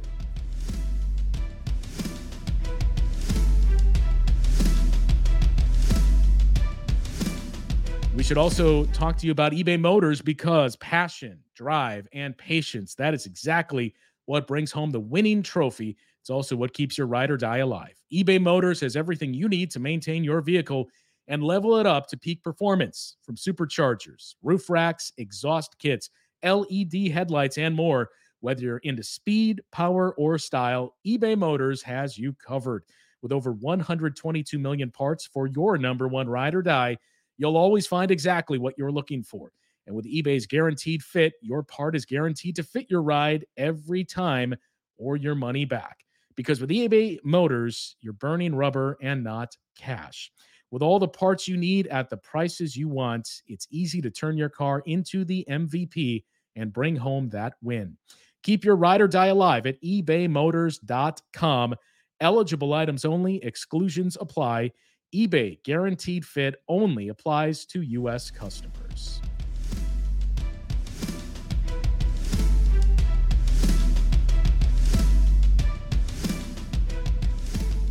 We 8.15 8.21
should 8.21 8.37
also 8.37 8.85
talk 8.85 9.17
to 9.17 9.25
you 9.25 9.31
about 9.31 9.51
eBay 9.51 9.79
Motors 9.79 10.21
because 10.21 10.75
passion, 10.75 11.39
drive, 11.55 12.07
and 12.13 12.37
patience 12.37 12.93
that 12.95 13.15
is 13.15 13.25
exactly 13.25 13.95
what 14.25 14.45
brings 14.45 14.71
home 14.71 14.91
the 14.91 14.99
winning 14.99 15.41
trophy. 15.41 15.97
It's 16.21 16.29
also 16.29 16.55
what 16.55 16.73
keeps 16.73 16.99
your 16.99 17.07
ride 17.07 17.31
or 17.31 17.37
die 17.37 17.57
alive. 17.57 17.95
eBay 18.13 18.39
Motors 18.39 18.81
has 18.81 18.95
everything 18.95 19.33
you 19.33 19.49
need 19.49 19.71
to 19.71 19.79
maintain 19.79 20.23
your 20.23 20.41
vehicle 20.41 20.87
and 21.27 21.43
level 21.43 21.77
it 21.77 21.85
up 21.85 22.07
to 22.07 22.17
peak 22.17 22.43
performance 22.43 23.17
from 23.21 23.35
superchargers, 23.35 24.35
roof 24.41 24.69
racks, 24.69 25.11
exhaust 25.17 25.77
kits, 25.79 26.09
LED 26.43 27.11
headlights, 27.11 27.57
and 27.57 27.75
more. 27.75 28.09
Whether 28.39 28.61
you're 28.61 28.77
into 28.79 29.03
speed, 29.03 29.61
power, 29.71 30.13
or 30.15 30.37
style, 30.37 30.95
eBay 31.05 31.37
Motors 31.37 31.81
has 31.81 32.17
you 32.17 32.33
covered. 32.33 32.83
With 33.21 33.31
over 33.31 33.51
122 33.51 34.59
million 34.59 34.91
parts 34.91 35.25
for 35.25 35.47
your 35.47 35.77
number 35.77 36.07
one 36.07 36.29
ride 36.29 36.53
or 36.53 36.61
die, 36.61 36.97
you'll 37.37 37.57
always 37.57 37.87
find 37.87 38.11
exactly 38.11 38.59
what 38.59 38.75
you're 38.77 38.91
looking 38.91 39.23
for. 39.23 39.51
And 39.87 39.95
with 39.95 40.05
eBay's 40.05 40.45
guaranteed 40.45 41.01
fit, 41.01 41.33
your 41.41 41.63
part 41.63 41.95
is 41.95 42.05
guaranteed 42.05 42.55
to 42.57 42.63
fit 42.63 42.87
your 42.89 43.01
ride 43.01 43.45
every 43.55 44.03
time 44.03 44.53
or 44.97 45.15
your 45.15 45.35
money 45.35 45.65
back. 45.65 45.97
Because 46.35 46.61
with 46.61 46.69
eBay 46.69 47.17
Motors, 47.23 47.95
you're 48.01 48.13
burning 48.13 48.53
rubber 48.53 48.97
and 49.01 49.23
not 49.23 49.55
cash. 49.75 50.31
With 50.71 50.81
all 50.81 50.99
the 50.99 51.07
parts 51.07 51.47
you 51.47 51.55
need 51.55 51.87
at 51.87 52.09
the 52.09 52.17
prices 52.17 52.75
you 52.75 52.89
want, 52.89 53.41
it's 53.47 53.67
easy 53.69 54.01
to 54.01 54.11
turn 54.11 54.37
your 54.37 54.49
car 54.49 54.83
into 54.85 55.23
the 55.23 55.45
MVP 55.49 56.25
and 56.55 56.73
bring 56.73 56.95
home 56.95 57.29
that 57.29 57.53
win. 57.61 57.95
Keep 58.43 58.65
your 58.65 58.75
ride 58.75 59.01
or 59.01 59.07
die 59.07 59.27
alive 59.27 59.65
at 59.65 59.81
ebaymotors.com. 59.81 61.75
Eligible 62.19 62.73
items 62.73 63.05
only, 63.05 63.43
exclusions 63.43 64.17
apply. 64.19 64.71
eBay 65.15 65.63
guaranteed 65.63 66.25
fit 66.25 66.55
only 66.67 67.09
applies 67.09 67.65
to 67.67 67.81
U.S. 67.81 68.29
customers. 68.29 69.21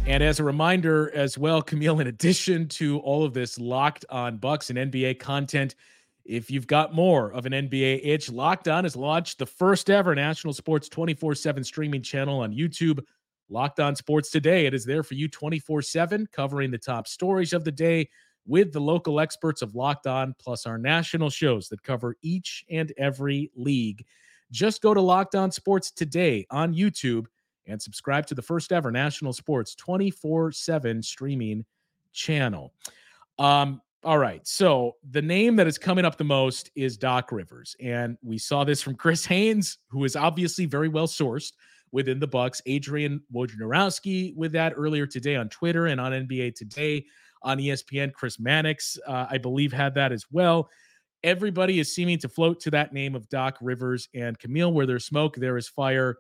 And 0.07 0.23
as 0.23 0.39
a 0.39 0.45
reminder 0.45 1.11
as 1.17 1.37
well, 1.37 1.61
Camille, 1.61 1.99
in 1.99 2.07
addition 2.07 2.69
to 2.69 3.01
all 3.01 3.25
of 3.25 3.35
this 3.35 3.59
locked 3.59 4.05
on 4.09 4.37
Bucks 4.37 4.71
and 4.71 4.79
NBA 4.79 5.19
content, 5.19 5.75
if 6.25 6.49
you've 6.49 6.69
got 6.69 6.95
more 6.95 7.33
of 7.33 7.45
an 7.45 7.53
NBA 7.53 8.03
itch, 8.05 8.31
Locked 8.31 8.69
On 8.69 8.85
has 8.85 8.95
launched 8.95 9.41
the 9.41 9.47
first 9.47 9.91
ever 9.91 10.15
national 10.15 10.53
sports 10.53 10.89
24 10.89 11.35
7 11.35 11.65
streaming 11.65 12.03
channel 12.03 12.41
on 12.41 12.53
YouTube. 12.53 13.01
Locked 13.49 13.81
On 13.81 13.97
Sports 13.97 14.31
Today. 14.31 14.67
It 14.67 14.75
is 14.75 14.85
there 14.85 15.03
for 15.03 15.15
you 15.15 15.27
24 15.27 15.83
7, 15.83 16.29
covering 16.31 16.71
the 16.71 16.79
top 16.79 17.09
stories 17.09 17.53
of 17.53 17.65
the 17.65 17.73
day 17.73 18.09
with 18.47 18.73
the 18.73 18.81
local 18.81 19.19
experts 19.19 19.61
of 19.61 19.75
Locked 19.75 20.07
On, 20.07 20.37
plus 20.39 20.67
our 20.67 20.79
national 20.79 21.31
shows 21.31 21.69
that 21.69 21.83
cover 21.83 22.17
each 22.23 22.65
and 22.71 22.93
every 22.97 23.51
league. 23.57 24.05
Just 24.53 24.83
go 24.83 24.95
to 24.95 25.01
Locked 25.01 25.35
On 25.35 25.51
Sports 25.51 25.91
Today 25.91 26.47
on 26.51 26.75
YouTube 26.75 27.27
and 27.67 27.81
subscribe 27.81 28.27
to 28.27 28.35
the 28.35 28.43
first 28.43 28.73
ever 28.73 28.91
national 28.91 29.33
sports 29.33 29.75
24 29.75 30.53
7 30.53 31.03
streaming 31.03 31.65
channel. 32.13 32.73
Um, 33.39 33.81
all 34.05 34.19
right. 34.19 34.47
So 34.47 34.95
the 35.11 35.23
name 35.23 35.57
that 35.57 35.67
is 35.67 35.79
coming 35.79 36.05
up 36.05 36.17
the 36.17 36.25
most 36.25 36.71
is 36.77 36.97
Doc 36.97 37.33
Rivers. 37.33 37.75
And 37.81 38.17
we 38.23 38.39
saw 38.39 38.63
this 38.63 38.81
from 38.81 38.95
Chris 38.97 39.27
Haynes, 39.27 39.79
who 39.89 40.05
is 40.05 40.17
obviously 40.17 40.65
very 40.67 40.89
well 40.89 41.09
sourced 41.09 41.53
within 41.93 42.21
the 42.21 42.27
Bucks. 42.27 42.63
Adrian 42.67 43.21
Wojnarowski 43.35 44.37
with 44.37 44.53
that 44.53 44.75
earlier 44.77 45.07
today 45.07 45.37
on 45.37 45.49
Twitter 45.49 45.87
and 45.87 46.01
on 46.01 46.13
NBA 46.13 46.55
Today 46.55 47.05
on 47.43 47.59
ESPN. 47.59 48.13
Chris 48.13 48.39
Mannix, 48.39 48.99
uh, 49.07 49.27
I 49.31 49.39
believe, 49.39 49.73
had 49.73 49.95
that 49.95 50.13
as 50.13 50.25
well. 50.31 50.69
Everybody 51.25 51.81
is 51.81 51.95
seeming 51.95 52.19
to 52.21 52.29
float 52.29 52.61
to 52.61 52.71
that 52.71 52.93
name 52.93 53.15
of 53.15 53.29
Doc 53.29 53.59
Rivers 53.61 54.09
and 54.15 54.39
Camille. 54.39 54.73
Where 54.73 54.87
there's 54.87 55.05
smoke, 55.05 55.37
there 55.37 55.57
is 55.57 55.69
fire. 55.69 56.19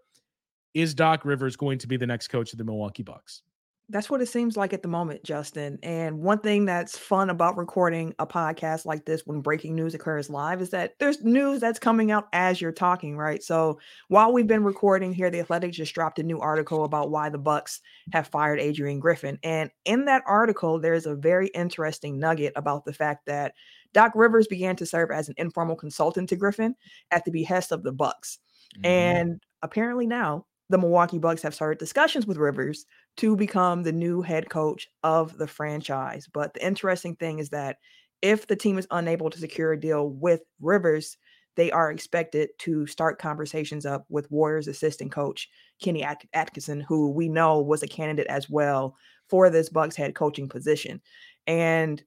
Is 0.76 0.92
Doc 0.92 1.24
Rivers 1.24 1.56
going 1.56 1.78
to 1.78 1.86
be 1.86 1.96
the 1.96 2.06
next 2.06 2.28
coach 2.28 2.52
of 2.52 2.58
the 2.58 2.64
Milwaukee 2.64 3.02
Bucks? 3.02 3.40
That's 3.88 4.10
what 4.10 4.20
it 4.20 4.26
seems 4.26 4.58
like 4.58 4.74
at 4.74 4.82
the 4.82 4.88
moment, 4.88 5.24
Justin. 5.24 5.78
And 5.82 6.18
one 6.18 6.40
thing 6.40 6.66
that's 6.66 6.98
fun 6.98 7.30
about 7.30 7.56
recording 7.56 8.14
a 8.18 8.26
podcast 8.26 8.84
like 8.84 9.06
this 9.06 9.22
when 9.24 9.40
breaking 9.40 9.74
news 9.74 9.94
occurs 9.94 10.28
live 10.28 10.60
is 10.60 10.68
that 10.70 10.92
there's 10.98 11.22
news 11.22 11.62
that's 11.62 11.78
coming 11.78 12.10
out 12.10 12.28
as 12.34 12.60
you're 12.60 12.72
talking, 12.72 13.16
right? 13.16 13.42
So 13.42 13.78
while 14.08 14.34
we've 14.34 14.46
been 14.46 14.64
recording 14.64 15.14
here, 15.14 15.30
the 15.30 15.40
Athletic 15.40 15.72
just 15.72 15.94
dropped 15.94 16.18
a 16.18 16.22
new 16.22 16.40
article 16.40 16.84
about 16.84 17.10
why 17.10 17.30
the 17.30 17.38
Bucks 17.38 17.80
have 18.12 18.28
fired 18.28 18.60
Adrian 18.60 19.00
Griffin. 19.00 19.38
And 19.42 19.70
in 19.86 20.04
that 20.04 20.24
article, 20.26 20.78
there's 20.78 21.06
a 21.06 21.14
very 21.14 21.46
interesting 21.54 22.18
nugget 22.18 22.52
about 22.54 22.84
the 22.84 22.92
fact 22.92 23.24
that 23.24 23.54
Doc 23.94 24.12
Rivers 24.14 24.46
began 24.46 24.76
to 24.76 24.84
serve 24.84 25.10
as 25.10 25.30
an 25.30 25.36
informal 25.38 25.76
consultant 25.76 26.28
to 26.28 26.36
Griffin 26.36 26.74
at 27.12 27.24
the 27.24 27.30
behest 27.30 27.72
of 27.72 27.82
the 27.82 27.92
Bucks. 27.92 28.40
Mm-hmm. 28.74 28.86
And 28.86 29.42
apparently 29.62 30.06
now 30.06 30.44
the 30.68 30.79
Milwaukee 30.79 31.18
Bucks 31.18 31.42
have 31.42 31.55
started 31.55 31.79
discussions 31.79 32.26
with 32.26 32.38
Rivers 32.38 32.87
to 33.18 33.37
become 33.37 33.83
the 33.83 33.92
new 33.92 34.22
head 34.22 34.50
coach 34.50 34.88
of 35.02 35.38
the 35.38 35.46
franchise. 35.46 36.29
But 36.33 36.55
the 36.55 36.66
interesting 36.66 37.16
thing 37.16 37.38
is 37.38 37.50
that 37.50 37.76
if 38.22 38.46
the 38.46 38.57
team 38.57 38.79
is 38.79 38.88
unable 38.90 39.31
to 39.31 39.38
secure 39.38 39.72
a 39.72 39.81
deal 39.81 40.11
with 40.11 40.42
Rivers, 40.61 41.16
they 41.55 41.70
are 41.70 41.90
expected 41.90 42.50
to 42.59 42.87
start 42.87 43.18
conversations 43.18 43.87
up 43.87 44.05
with 44.09 44.31
Warriors 44.31 44.68
assistant 44.68 45.12
coach 45.12 45.48
Kenny 45.81 46.07
Atkinson, 46.35 46.81
who 46.81 47.11
we 47.11 47.29
know 47.29 47.61
was 47.61 47.83
a 47.83 47.88
candidate 47.88 48.26
as 48.26 48.50
well 48.50 48.96
for 49.29 49.48
this 49.50 49.68
Bucks 49.68 49.96
head 49.96 50.14
coaching 50.14 50.48
position. 50.48 51.00
And 51.46 52.02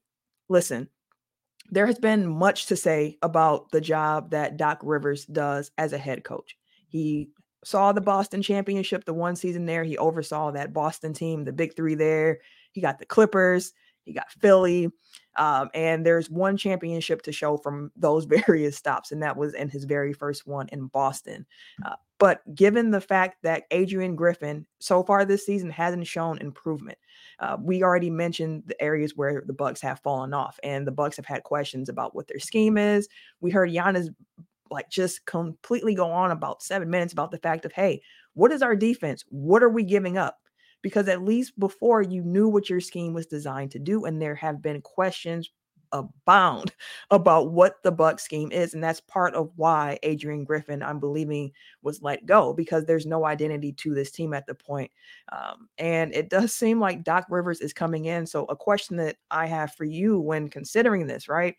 listen, 0.49 0.89
there 1.71 1.85
has 1.85 1.99
been 1.99 2.27
much 2.27 2.65
to 2.67 2.75
say 2.75 3.17
about 3.21 3.71
the 3.71 3.81
job 3.81 4.31
that 4.31 4.57
Doc 4.57 4.79
Rivers 4.83 5.25
does 5.25 5.71
as 5.77 5.93
a 5.93 5.97
head 5.97 6.23
coach. 6.23 6.57
He 6.87 7.29
saw 7.63 7.91
the 7.91 8.01
Boston 8.01 8.41
championship 8.41 9.05
the 9.05 9.13
one 9.13 9.35
season 9.35 9.65
there. 9.65 9.83
He 9.83 9.97
oversaw 9.97 10.51
that 10.51 10.73
Boston 10.73 11.13
team, 11.13 11.43
the 11.43 11.53
big 11.53 11.75
three 11.75 11.95
there. 11.95 12.39
He 12.71 12.81
got 12.81 12.99
the 12.99 13.05
Clippers, 13.05 13.73
he 14.03 14.13
got 14.13 14.31
Philly. 14.31 14.89
Um, 15.35 15.69
and 15.73 16.05
there's 16.05 16.29
one 16.29 16.57
championship 16.57 17.21
to 17.21 17.31
show 17.31 17.55
from 17.55 17.91
those 17.95 18.25
various 18.47 18.75
stops, 18.75 19.11
and 19.11 19.23
that 19.23 19.37
was 19.37 19.53
in 19.53 19.69
his 19.69 19.85
very 19.85 20.13
first 20.13 20.45
one 20.45 20.67
in 20.71 20.87
Boston. 20.87 21.45
Uh, 21.85 21.95
but 22.17 22.41
given 22.53 22.91
the 22.91 22.99
fact 22.99 23.37
that 23.43 23.63
Adrian 23.71 24.15
Griffin 24.15 24.65
so 24.79 25.01
far 25.03 25.23
this 25.23 25.45
season 25.45 25.69
hasn't 25.69 26.05
shown 26.05 26.39
improvement, 26.39 26.97
uh, 27.39 27.55
we 27.61 27.81
already 27.81 28.09
mentioned 28.09 28.63
the 28.65 28.79
areas 28.81 29.15
where 29.15 29.43
the 29.45 29.53
Bucks 29.53 29.81
have 29.81 30.01
fallen 30.01 30.33
off, 30.33 30.59
and 30.61 30.85
the 30.85 30.91
Bucks 30.91 31.15
have 31.15 31.25
had 31.25 31.43
questions 31.43 31.87
about 31.87 32.13
what 32.13 32.27
their 32.27 32.39
scheme 32.39 32.77
is. 32.77 33.07
We 33.39 33.51
heard 33.51 33.69
Giannis 33.69 34.09
like 34.71 34.89
just 34.89 35.25
completely 35.25 35.95
go 35.95 36.11
on 36.11 36.31
about 36.31 36.63
seven 36.63 36.89
minutes 36.89 37.13
about 37.13 37.31
the 37.31 37.37
fact 37.37 37.65
of, 37.65 37.71
hey, 37.73 38.01
what 38.33 38.51
is 38.51 38.61
our 38.61 38.75
defense? 38.75 39.23
What 39.29 39.63
are 39.63 39.69
we 39.69 39.83
giving 39.83 40.17
up? 40.17 40.37
Because 40.81 41.07
at 41.07 41.23
least 41.23 41.59
before 41.59 42.01
you 42.01 42.23
knew 42.23 42.47
what 42.47 42.69
your 42.69 42.79
scheme 42.79 43.13
was 43.13 43.25
designed 43.25 43.71
to 43.71 43.79
do, 43.79 44.05
and 44.05 44.21
there 44.21 44.35
have 44.35 44.61
been 44.61 44.81
questions 44.81 45.49
abound 45.91 46.73
about 47.11 47.51
what 47.51 47.81
the 47.83 47.91
Buck 47.91 48.19
scheme 48.19 48.51
is, 48.51 48.73
and 48.73 48.83
that's 48.83 49.01
part 49.01 49.33
of 49.33 49.51
why 49.55 49.99
Adrian 50.03 50.43
Griffin, 50.43 50.81
I'm 50.83 50.99
believing, 50.99 51.51
was 51.81 52.01
let 52.01 52.25
go 52.25 52.53
because 52.53 52.85
there's 52.85 53.05
no 53.05 53.25
identity 53.25 53.73
to 53.73 53.93
this 53.93 54.11
team 54.11 54.33
at 54.33 54.45
the 54.45 54.55
point. 54.55 54.91
Um, 55.31 55.67
and 55.77 56.13
it 56.13 56.29
does 56.29 56.53
seem 56.53 56.79
like 56.79 57.03
Doc 57.03 57.25
Rivers 57.29 57.59
is 57.59 57.73
coming 57.73 58.05
in. 58.05 58.25
So 58.25 58.45
a 58.45 58.55
question 58.55 58.97
that 58.97 59.17
I 59.31 59.47
have 59.47 59.73
for 59.73 59.85
you 59.85 60.19
when 60.19 60.47
considering 60.49 61.07
this, 61.07 61.27
right? 61.27 61.55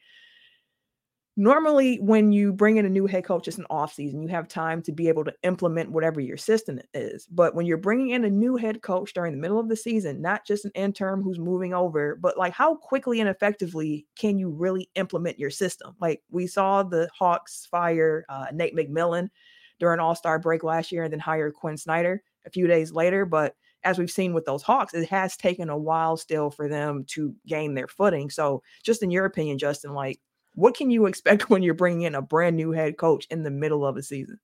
Normally 1.40 1.96
when 2.02 2.32
you 2.32 2.52
bring 2.52 2.76
in 2.76 2.84
a 2.84 2.90
new 2.90 3.06
head 3.06 3.24
coach 3.24 3.48
it's 3.48 3.56
an 3.56 3.64
off 3.70 3.94
season. 3.94 4.22
You 4.22 4.28
have 4.28 4.46
time 4.46 4.82
to 4.82 4.92
be 4.92 5.08
able 5.08 5.24
to 5.24 5.32
implement 5.42 5.90
whatever 5.90 6.20
your 6.20 6.36
system 6.36 6.78
is. 6.92 7.26
But 7.30 7.54
when 7.54 7.64
you're 7.64 7.78
bringing 7.78 8.10
in 8.10 8.24
a 8.24 8.30
new 8.30 8.56
head 8.56 8.82
coach 8.82 9.14
during 9.14 9.32
the 9.32 9.38
middle 9.40 9.58
of 9.58 9.68
the 9.68 9.76
season 9.76 10.20
not 10.20 10.46
just 10.46 10.66
an 10.66 10.72
intern 10.74 11.22
who's 11.22 11.38
moving 11.38 11.72
over 11.72 12.16
but 12.16 12.36
like 12.36 12.52
how 12.52 12.74
quickly 12.74 13.20
and 13.20 13.28
effectively 13.28 14.06
can 14.18 14.38
you 14.38 14.50
really 14.50 14.90
implement 14.96 15.38
your 15.38 15.50
system? 15.50 15.96
Like 15.98 16.22
we 16.30 16.46
saw 16.46 16.82
the 16.82 17.08
hawks 17.18 17.66
fire 17.70 18.26
uh, 18.28 18.46
nate 18.52 18.76
mcmillan 18.76 19.30
during 19.78 19.98
all-star 19.98 20.38
break 20.38 20.62
last 20.62 20.92
year 20.92 21.04
and 21.04 21.12
then 21.12 21.20
hire 21.20 21.50
quinn 21.50 21.78
snyder 21.78 22.22
a 22.44 22.50
few 22.50 22.66
days 22.66 22.92
later. 22.92 23.24
But 23.24 23.54
as 23.82 23.98
we've 23.98 24.10
seen 24.10 24.34
with 24.34 24.44
those 24.44 24.62
Hawks, 24.62 24.92
it 24.92 25.08
has 25.08 25.36
taken 25.38 25.70
a 25.70 25.78
while 25.78 26.16
still 26.18 26.50
for 26.50 26.68
them 26.68 27.04
to 27.08 27.34
gain 27.46 27.74
their 27.74 27.88
footing. 27.88 28.28
So, 28.28 28.62
just 28.84 29.02
in 29.02 29.10
your 29.10 29.24
opinion, 29.24 29.56
Justin, 29.58 29.94
like, 29.94 30.20
what 30.54 30.76
can 30.76 30.90
you 30.90 31.06
expect 31.06 31.50
when 31.50 31.62
you're 31.62 31.74
bringing 31.74 32.02
in 32.02 32.14
a 32.14 32.22
brand 32.22 32.56
new 32.56 32.70
head 32.70 32.96
coach 32.96 33.26
in 33.30 33.42
the 33.42 33.50
middle 33.50 33.84
of 33.84 33.96
a 33.96 34.02
season? 34.02 34.38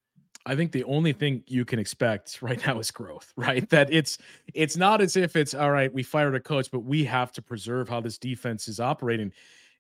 I 0.49 0.55
think 0.55 0.71
the 0.71 0.85
only 0.85 1.13
thing 1.13 1.43
you 1.49 1.65
can 1.65 1.81
expect 1.81 2.41
right 2.41 2.65
now 2.65 2.79
is 2.79 2.91
growth, 2.93 3.33
right? 3.37 3.69
That 3.71 3.93
it's 3.93 4.19
it's 4.55 4.77
not 4.77 5.01
as 5.01 5.17
if 5.17 5.37
it's 5.37 5.55
all 5.55 5.73
right, 5.73 5.93
we 5.93 6.03
fired 6.03 6.35
a 6.35 6.41
coach, 6.41 6.71
but 6.71 6.81
we 6.81 7.05
have 7.05 7.33
to 7.33 7.43
preserve 7.43 7.89
how 7.89 8.01
this 8.01 8.17
defense 8.17 8.69
is 8.69 8.81
operating. 8.81 9.33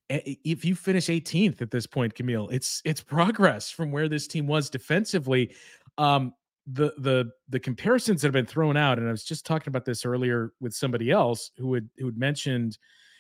If 0.09 0.65
you 0.65 0.77
finish 0.77 1.07
18th 1.07 1.62
at 1.62 1.71
this 1.73 1.87
point, 1.87 2.15
Camille, 2.15 2.49
it's 2.51 2.83
it's 2.85 3.01
progress 3.01 3.71
from 3.71 3.91
where 3.91 4.09
this 4.09 4.27
team 4.27 4.47
was 4.47 4.71
defensively. 4.71 5.55
Um, 5.99 6.33
the 6.67 6.93
the 6.99 7.31
the 7.49 7.61
comparisons 7.61 8.23
that 8.23 8.29
have 8.29 8.33
been 8.33 8.47
thrown 8.47 8.77
out, 8.77 8.99
and 8.99 9.09
I 9.09 9.11
was 9.11 9.25
just 9.25 9.47
talking 9.47 9.71
about 9.71 9.85
this 9.85 10.05
earlier 10.05 10.53
with 10.61 10.75
somebody 10.75 11.11
else 11.11 11.51
who 11.57 11.75
had 11.75 11.89
who 11.99 12.07
had 12.07 12.19
mentioned, 12.19 12.79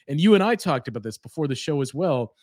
and 0.08 0.20
you 0.20 0.34
and 0.34 0.42
I 0.42 0.56
talked 0.56 0.88
about 0.88 1.02
this 1.02 1.18
before 1.18 1.46
the 1.46 1.54
show 1.54 1.80
as 1.80 1.94
well. 1.94 2.34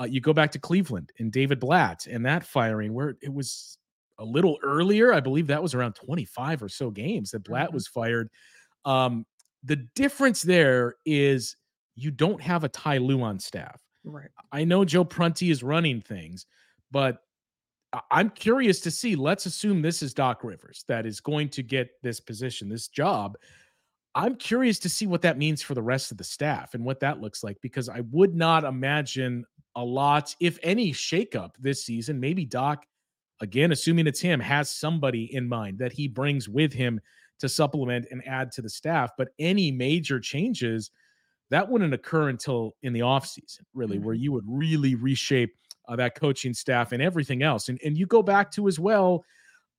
Uh, 0.00 0.04
you 0.04 0.20
go 0.20 0.32
back 0.32 0.50
to 0.52 0.58
Cleveland 0.58 1.12
and 1.18 1.30
David 1.30 1.60
Blatt 1.60 2.06
and 2.06 2.24
that 2.26 2.44
firing, 2.44 2.94
where 2.94 3.16
it 3.20 3.32
was 3.32 3.78
a 4.18 4.24
little 4.24 4.58
earlier. 4.62 5.12
I 5.12 5.20
believe 5.20 5.46
that 5.48 5.62
was 5.62 5.74
around 5.74 5.94
25 5.94 6.62
or 6.62 6.68
so 6.68 6.90
games 6.90 7.30
that 7.30 7.44
Blatt 7.44 7.66
mm-hmm. 7.66 7.74
was 7.74 7.86
fired. 7.86 8.30
Um, 8.84 9.26
the 9.62 9.76
difference 9.94 10.42
there 10.42 10.96
is 11.04 11.56
you 11.94 12.10
don't 12.10 12.40
have 12.40 12.64
a 12.64 12.68
Ty 12.68 12.98
Lue 12.98 13.22
on 13.22 13.38
staff. 13.38 13.80
Right. 14.04 14.30
I 14.50 14.64
know 14.64 14.84
Joe 14.84 15.04
Prunty 15.04 15.50
is 15.50 15.62
running 15.62 16.00
things, 16.00 16.46
but 16.90 17.18
I'm 18.10 18.30
curious 18.30 18.80
to 18.80 18.90
see. 18.90 19.16
Let's 19.16 19.46
assume 19.46 19.82
this 19.82 20.02
is 20.02 20.14
Doc 20.14 20.42
Rivers 20.42 20.84
that 20.88 21.04
is 21.04 21.20
going 21.20 21.50
to 21.50 21.62
get 21.62 21.90
this 22.02 22.20
position, 22.20 22.68
this 22.68 22.88
job. 22.88 23.36
I'm 24.14 24.34
curious 24.36 24.78
to 24.80 24.88
see 24.88 25.06
what 25.06 25.22
that 25.22 25.38
means 25.38 25.62
for 25.62 25.74
the 25.74 25.82
rest 25.82 26.10
of 26.10 26.18
the 26.18 26.24
staff 26.24 26.74
and 26.74 26.84
what 26.84 27.00
that 27.00 27.20
looks 27.20 27.42
like 27.42 27.58
because 27.62 27.88
I 27.88 28.00
would 28.10 28.34
not 28.34 28.64
imagine 28.64 29.44
a 29.74 29.84
lot, 29.84 30.36
if 30.38 30.58
any, 30.62 30.92
shakeup 30.92 31.52
this 31.58 31.84
season. 31.84 32.20
Maybe 32.20 32.44
Doc 32.44 32.84
again, 33.42 33.72
assuming 33.72 34.06
it's 34.06 34.20
him, 34.20 34.40
has 34.40 34.70
somebody 34.70 35.34
in 35.34 35.48
mind 35.48 35.78
that 35.78 35.92
he 35.92 36.08
brings 36.08 36.48
with 36.48 36.72
him 36.72 37.00
to 37.40 37.48
supplement 37.48 38.06
and 38.10 38.26
add 38.26 38.52
to 38.52 38.62
the 38.62 38.70
staff. 38.70 39.10
But 39.18 39.28
any 39.38 39.70
major 39.72 40.20
changes, 40.20 40.90
that 41.50 41.68
wouldn't 41.68 41.92
occur 41.92 42.28
until 42.28 42.76
in 42.82 42.92
the 42.92 43.00
offseason, 43.00 43.62
really, 43.74 43.96
mm-hmm. 43.96 44.06
where 44.06 44.14
you 44.14 44.32
would 44.32 44.44
really 44.46 44.94
reshape 44.94 45.54
uh, 45.88 45.96
that 45.96 46.14
coaching 46.14 46.54
staff 46.54 46.92
and 46.92 47.02
everything 47.02 47.42
else. 47.42 47.68
And, 47.68 47.80
and 47.84 47.98
you 47.98 48.06
go 48.06 48.22
back 48.22 48.50
to 48.52 48.68
as 48.68 48.78
well 48.78 49.24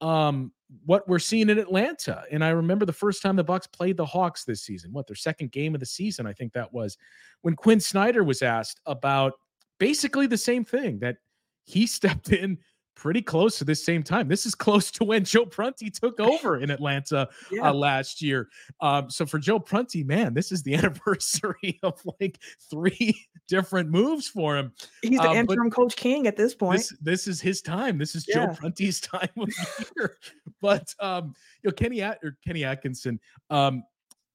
um, 0.03 0.51
what 0.85 1.07
we're 1.07 1.19
seeing 1.19 1.49
in 1.49 1.57
Atlanta. 1.57 2.23
And 2.31 2.43
I 2.43 2.49
remember 2.49 2.85
the 2.85 2.93
first 2.93 3.21
time 3.21 3.35
the 3.35 3.43
Bucks 3.43 3.67
played 3.67 3.97
the 3.97 4.05
Hawks 4.05 4.43
this 4.43 4.61
season, 4.61 4.91
what 4.91 5.07
their 5.07 5.15
second 5.15 5.51
game 5.51 5.73
of 5.73 5.79
the 5.79 5.85
season, 5.85 6.27
I 6.27 6.33
think 6.33 6.53
that 6.53 6.73
was 6.73 6.97
when 7.41 7.55
Quinn 7.55 7.79
Snyder 7.79 8.23
was 8.23 8.41
asked 8.41 8.81
about 8.85 9.33
basically 9.79 10.27
the 10.27 10.37
same 10.37 10.65
thing 10.65 10.99
that 10.99 11.17
he 11.63 11.87
stepped 11.87 12.31
in 12.31 12.57
pretty 12.95 13.21
close 13.21 13.57
to 13.57 13.65
this 13.65 13.83
same 13.85 14.03
time. 14.03 14.27
This 14.27 14.45
is 14.45 14.55
close 14.63 14.91
to 14.91 15.03
when 15.03 15.23
Joe 15.23 15.45
Prunty 15.45 15.89
took 15.89 16.19
over 16.19 16.57
in 16.57 16.69
Atlanta 16.69 17.19
uh, 17.19 17.25
yeah. 17.51 17.69
uh, 17.69 17.73
last 17.73 18.21
year. 18.21 18.49
Um, 18.81 19.09
so 19.09 19.25
for 19.25 19.39
Joe 19.39 19.59
Prunty, 19.59 20.03
man, 20.03 20.33
this 20.33 20.51
is 20.51 20.63
the 20.63 20.75
anniversary 20.75 21.79
of 21.83 22.01
like 22.19 22.39
three 22.69 23.27
different 23.47 23.89
moves 23.89 24.27
for 24.27 24.57
him. 24.57 24.71
He's 25.01 25.19
the 25.19 25.29
um, 25.29 25.37
interim 25.37 25.69
coach 25.69 25.95
king 25.95 26.27
at 26.27 26.37
this 26.37 26.55
point. 26.55 26.79
This, 26.79 26.97
this 27.01 27.27
is 27.27 27.41
his 27.41 27.61
time. 27.61 27.97
This 27.97 28.15
is 28.15 28.25
yeah. 28.27 28.47
Joe 28.47 28.53
Prunty's 28.53 28.99
time 28.99 29.29
of 29.37 29.49
year. 29.95 30.17
but 30.61 30.93
um, 30.99 31.33
you 31.63 31.69
know, 31.69 31.73
Kenny 31.73 32.01
At- 32.01 32.19
or 32.23 32.37
Kenny 32.45 32.63
Atkinson, 32.63 33.19
um, 33.49 33.83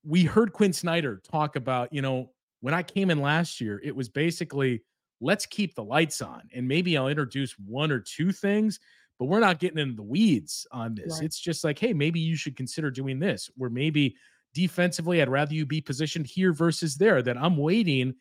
we 0.05 0.25
heard 0.25 0.53
Quinn 0.53 0.73
Snyder 0.73 1.21
talk 1.31 1.57
about, 1.57 1.93
you 1.93 2.03
know, 2.03 2.31
when 2.61 2.75
I 2.75 2.83
came 2.83 3.11
in 3.11 3.21
last 3.21 3.61
year, 3.61 3.81
it 3.85 3.95
was 3.95 4.09
basically 4.09 4.83
let's 5.21 5.47
keep 5.47 5.75
the 5.75 5.83
lights 5.83 6.23
on 6.23 6.43
and 6.55 6.67
maybe 6.67 6.97
I'll 6.97 7.09
introduce 7.09 7.53
one 7.59 7.91
or 7.91 8.01
two 8.01 8.33
things, 8.33 8.79
but 9.19 9.25
we're 9.25 9.41
not 9.41 9.59
getting 9.59 9.79
into 9.79 9.97
the 9.97 10.03
weeds 10.03 10.67
on 10.71 10.95
this. 10.95 11.15
Right. 11.15 11.25
It's 11.25 11.41
just 11.41 11.65
like, 11.65 11.79
hey, 11.79 11.93
maybe 11.93 12.21
you 12.21 12.37
should 12.37 12.57
consider 12.57 12.91
doing 12.91 13.19
this, 13.19 13.51
where 13.57 13.71
maybe 13.71 14.17
defensively, 14.55 15.21
I'd 15.21 15.29
rather 15.29 15.55
you 15.55 15.67
be 15.67 15.81
positioned 15.81 16.27
here 16.27 16.53
versus 16.53 16.97
there. 16.97 17.21
That 17.23 17.37
I'm 17.37 17.57
waiting 17.57 18.15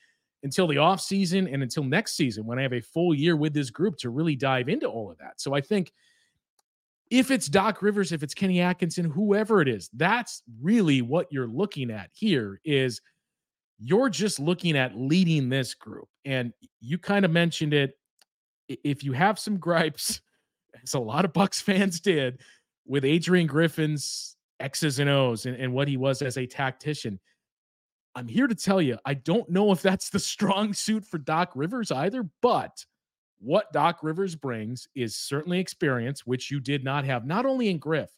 until 0.44 0.68
the 0.68 0.78
offseason 0.78 1.52
and 1.52 1.62
until 1.62 1.84
next 1.84 2.16
season 2.16 2.46
when 2.46 2.60
I 2.60 2.64
have 2.64 2.74
a 2.74 2.82
full 2.82 3.14
year 3.14 3.36
with 3.36 3.54
this 3.54 3.70
group 3.70 3.98
to 3.98 4.10
really 4.10 4.36
dive 4.36 4.70
into 4.70 4.88
all 4.88 5.12
of 5.12 5.18
that. 5.20 5.40
So 5.40 5.54
I 5.54 5.62
think 5.62 5.92
if 7.10 7.32
it's 7.32 7.48
Doc 7.48 7.82
Rivers, 7.82 8.12
if 8.12 8.24
it's 8.24 8.34
Kenny 8.34 8.60
Atkinson, 8.62 9.10
whoever 9.10 9.62
it 9.62 9.68
is, 9.68 9.90
that's 9.94 10.44
really 10.62 11.02
what 11.02 11.28
you're 11.32 11.48
looking 11.48 11.92
at 11.92 12.10
here 12.14 12.60
is– 12.66 13.02
you're 13.80 14.10
just 14.10 14.40
looking 14.40 14.76
at 14.76 14.98
leading 14.98 15.50
this 15.50 15.76
group. 15.76 16.08
And 16.28 16.54
you 16.82 16.98
kind 16.98 17.24
of 17.24 17.32
mentioned 17.32 17.74
it. 17.74 17.98
If 18.68 19.02
you 19.02 19.14
have 19.14 19.40
some 19.40 19.58
gripes, 19.58 20.22
as 20.84 20.94
a 20.94 21.00
lot 21.00 21.26
of 21.26 21.32
Bucks 21.32 21.62
fans 21.62 22.02
did, 22.02 22.42
with 22.86 23.06
Adrian 23.06 23.48
Griffin's 23.48 24.36
X's 24.60 25.00
and 25.00 25.10
O's 25.10 25.46
and, 25.46 25.56
and 25.56 25.74
what 25.74 25.88
he 25.88 25.96
was 25.98 26.22
as 26.22 26.38
a 26.38 26.46
tactician, 26.46 27.20
I'm 28.14 28.28
here 28.28 28.48
to 28.48 28.56
tell 28.56 28.82
you, 28.82 28.98
I 29.06 29.14
don't 29.14 29.50
know 29.50 29.72
if 29.72 29.82
that's 29.82 30.10
the 30.10 30.20
strong 30.34 30.74
suit 30.74 31.06
for 31.06 31.18
Doc 31.18 31.52
Rivers 31.56 31.92
either, 31.92 32.30
but 32.42 32.86
what 33.40 33.72
Doc 33.72 34.00
Rivers 34.02 34.36
brings 34.36 34.88
is 34.96 35.16
certainly 35.16 35.60
experience, 35.60 36.26
which 36.26 36.52
you 36.52 36.60
did 36.60 36.84
not 36.84 37.06
have, 37.06 37.26
not 37.26 37.46
only 37.46 37.70
in 37.70 37.78
Griff, 37.78 38.10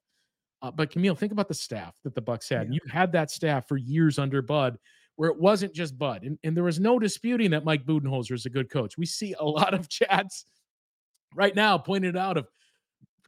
uh, 0.61 0.71
but 0.71 0.89
Camille, 0.89 1.15
think 1.15 1.31
about 1.31 1.47
the 1.47 1.53
staff 1.53 1.95
that 2.03 2.15
the 2.15 2.21
Bucks 2.21 2.49
had. 2.49 2.67
Yeah. 2.67 2.79
You 2.81 2.91
had 2.91 3.11
that 3.11 3.29
staff 3.29 3.67
for 3.67 3.77
years 3.77 4.17
under 4.17 4.41
Bud, 4.41 4.79
where 5.19 5.29
it 5.29 5.37
wasn't 5.37 5.73
just 5.73 5.97
Bud. 5.97 6.23
And, 6.23 6.39
and 6.45 6.55
there 6.55 6.63
was 6.63 6.79
no 6.79 6.97
disputing 6.97 7.51
that 7.51 7.65
Mike 7.65 7.85
Budenholzer 7.85 8.31
is 8.31 8.45
a 8.45 8.49
good 8.49 8.69
coach. 8.69 8.97
We 8.97 9.05
see 9.05 9.35
a 9.37 9.43
lot 9.45 9.73
of 9.73 9.89
chats 9.89 10.45
right 11.35 11.53
now 11.53 11.77
pointed 11.77 12.15
out 12.15 12.37
of 12.37 12.47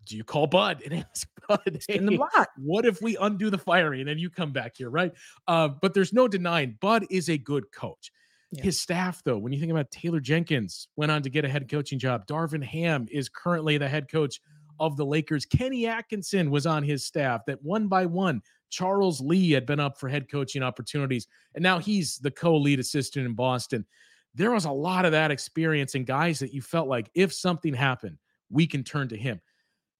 do 0.05 0.15
you 0.15 0.23
call 0.23 0.47
Bud 0.47 0.81
and 0.85 1.05
ask 1.11 1.27
Bud 1.49 1.83
hey, 1.89 1.95
in 1.95 2.05
the 2.05 2.15
block? 2.15 2.49
What 2.55 2.85
if 2.85 3.01
we 3.01 3.17
undo 3.17 3.49
the 3.49 3.57
firing 3.57 3.99
and 3.99 4.07
then 4.07 4.19
you 4.19 4.29
come 4.29 4.53
back 4.53 4.77
here, 4.77 4.89
right? 4.89 5.11
Uh, 5.49 5.67
but 5.67 5.93
there's 5.93 6.13
no 6.13 6.29
denying 6.29 6.77
Bud 6.79 7.07
is 7.09 7.29
a 7.29 7.37
good 7.37 7.69
coach. 7.73 8.09
Yeah. 8.53 8.63
His 8.63 8.79
staff, 8.79 9.21
though, 9.25 9.37
when 9.37 9.51
you 9.51 9.59
think 9.59 9.73
about 9.73 9.91
Taylor 9.91 10.21
Jenkins, 10.21 10.87
went 10.95 11.11
on 11.11 11.21
to 11.23 11.29
get 11.29 11.43
a 11.43 11.49
head 11.49 11.69
coaching 11.69 11.99
job. 11.99 12.25
Darvin 12.25 12.63
Ham 12.63 13.05
is 13.11 13.27
currently 13.27 13.77
the 13.77 13.89
head 13.89 14.09
coach 14.09 14.39
of 14.79 14.95
the 14.95 15.05
Lakers. 15.05 15.45
Kenny 15.45 15.87
Atkinson 15.87 16.51
was 16.51 16.65
on 16.65 16.83
his 16.83 17.05
staff 17.05 17.41
that 17.47 17.61
one 17.61 17.89
by 17.89 18.05
one 18.05 18.41
Charles 18.71 19.21
Lee 19.21 19.51
had 19.51 19.65
been 19.65 19.79
up 19.79 19.99
for 19.99 20.09
head 20.09 20.31
coaching 20.31 20.63
opportunities, 20.63 21.27
and 21.53 21.61
now 21.61 21.77
he's 21.77 22.17
the 22.17 22.31
co 22.31 22.57
lead 22.57 22.79
assistant 22.79 23.25
in 23.25 23.33
Boston. 23.33 23.85
There 24.33 24.51
was 24.51 24.65
a 24.65 24.71
lot 24.71 25.05
of 25.05 25.11
that 25.11 25.29
experience 25.29 25.93
and 25.93 26.05
guys 26.05 26.39
that 26.39 26.53
you 26.53 26.61
felt 26.61 26.87
like 26.87 27.11
if 27.13 27.33
something 27.33 27.73
happened, 27.73 28.17
we 28.49 28.65
can 28.65 28.83
turn 28.83 29.09
to 29.09 29.17
him. 29.17 29.41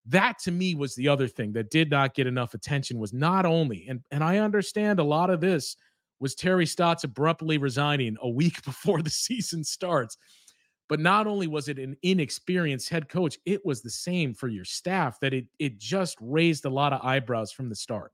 That 0.07 0.39
to 0.39 0.51
me 0.51 0.73
was 0.73 0.95
the 0.95 1.09
other 1.09 1.27
thing 1.27 1.51
that 1.53 1.69
did 1.69 1.91
not 1.91 2.15
get 2.15 2.27
enough 2.27 2.53
attention 2.53 2.97
was 2.97 3.13
not 3.13 3.45
only, 3.45 3.85
and, 3.87 4.01
and 4.09 4.23
I 4.23 4.37
understand 4.37 4.99
a 4.99 5.03
lot 5.03 5.29
of 5.29 5.41
this 5.41 5.75
was 6.19 6.33
Terry 6.33 6.65
Stotts 6.65 7.03
abruptly 7.03 7.57
resigning 7.57 8.15
a 8.21 8.29
week 8.29 8.63
before 8.65 9.01
the 9.01 9.09
season 9.09 9.63
starts. 9.63 10.17
But 10.87 10.99
not 10.99 11.25
only 11.25 11.47
was 11.47 11.69
it 11.69 11.79
an 11.79 11.95
inexperienced 12.03 12.89
head 12.89 13.07
coach, 13.07 13.37
it 13.45 13.65
was 13.65 13.81
the 13.81 13.89
same 13.89 14.33
for 14.33 14.49
your 14.49 14.65
staff 14.65 15.19
that 15.21 15.33
it 15.33 15.45
it 15.57 15.77
just 15.77 16.17
raised 16.19 16.65
a 16.65 16.69
lot 16.69 16.91
of 16.91 17.01
eyebrows 17.01 17.51
from 17.51 17.69
the 17.69 17.75
start. 17.75 18.11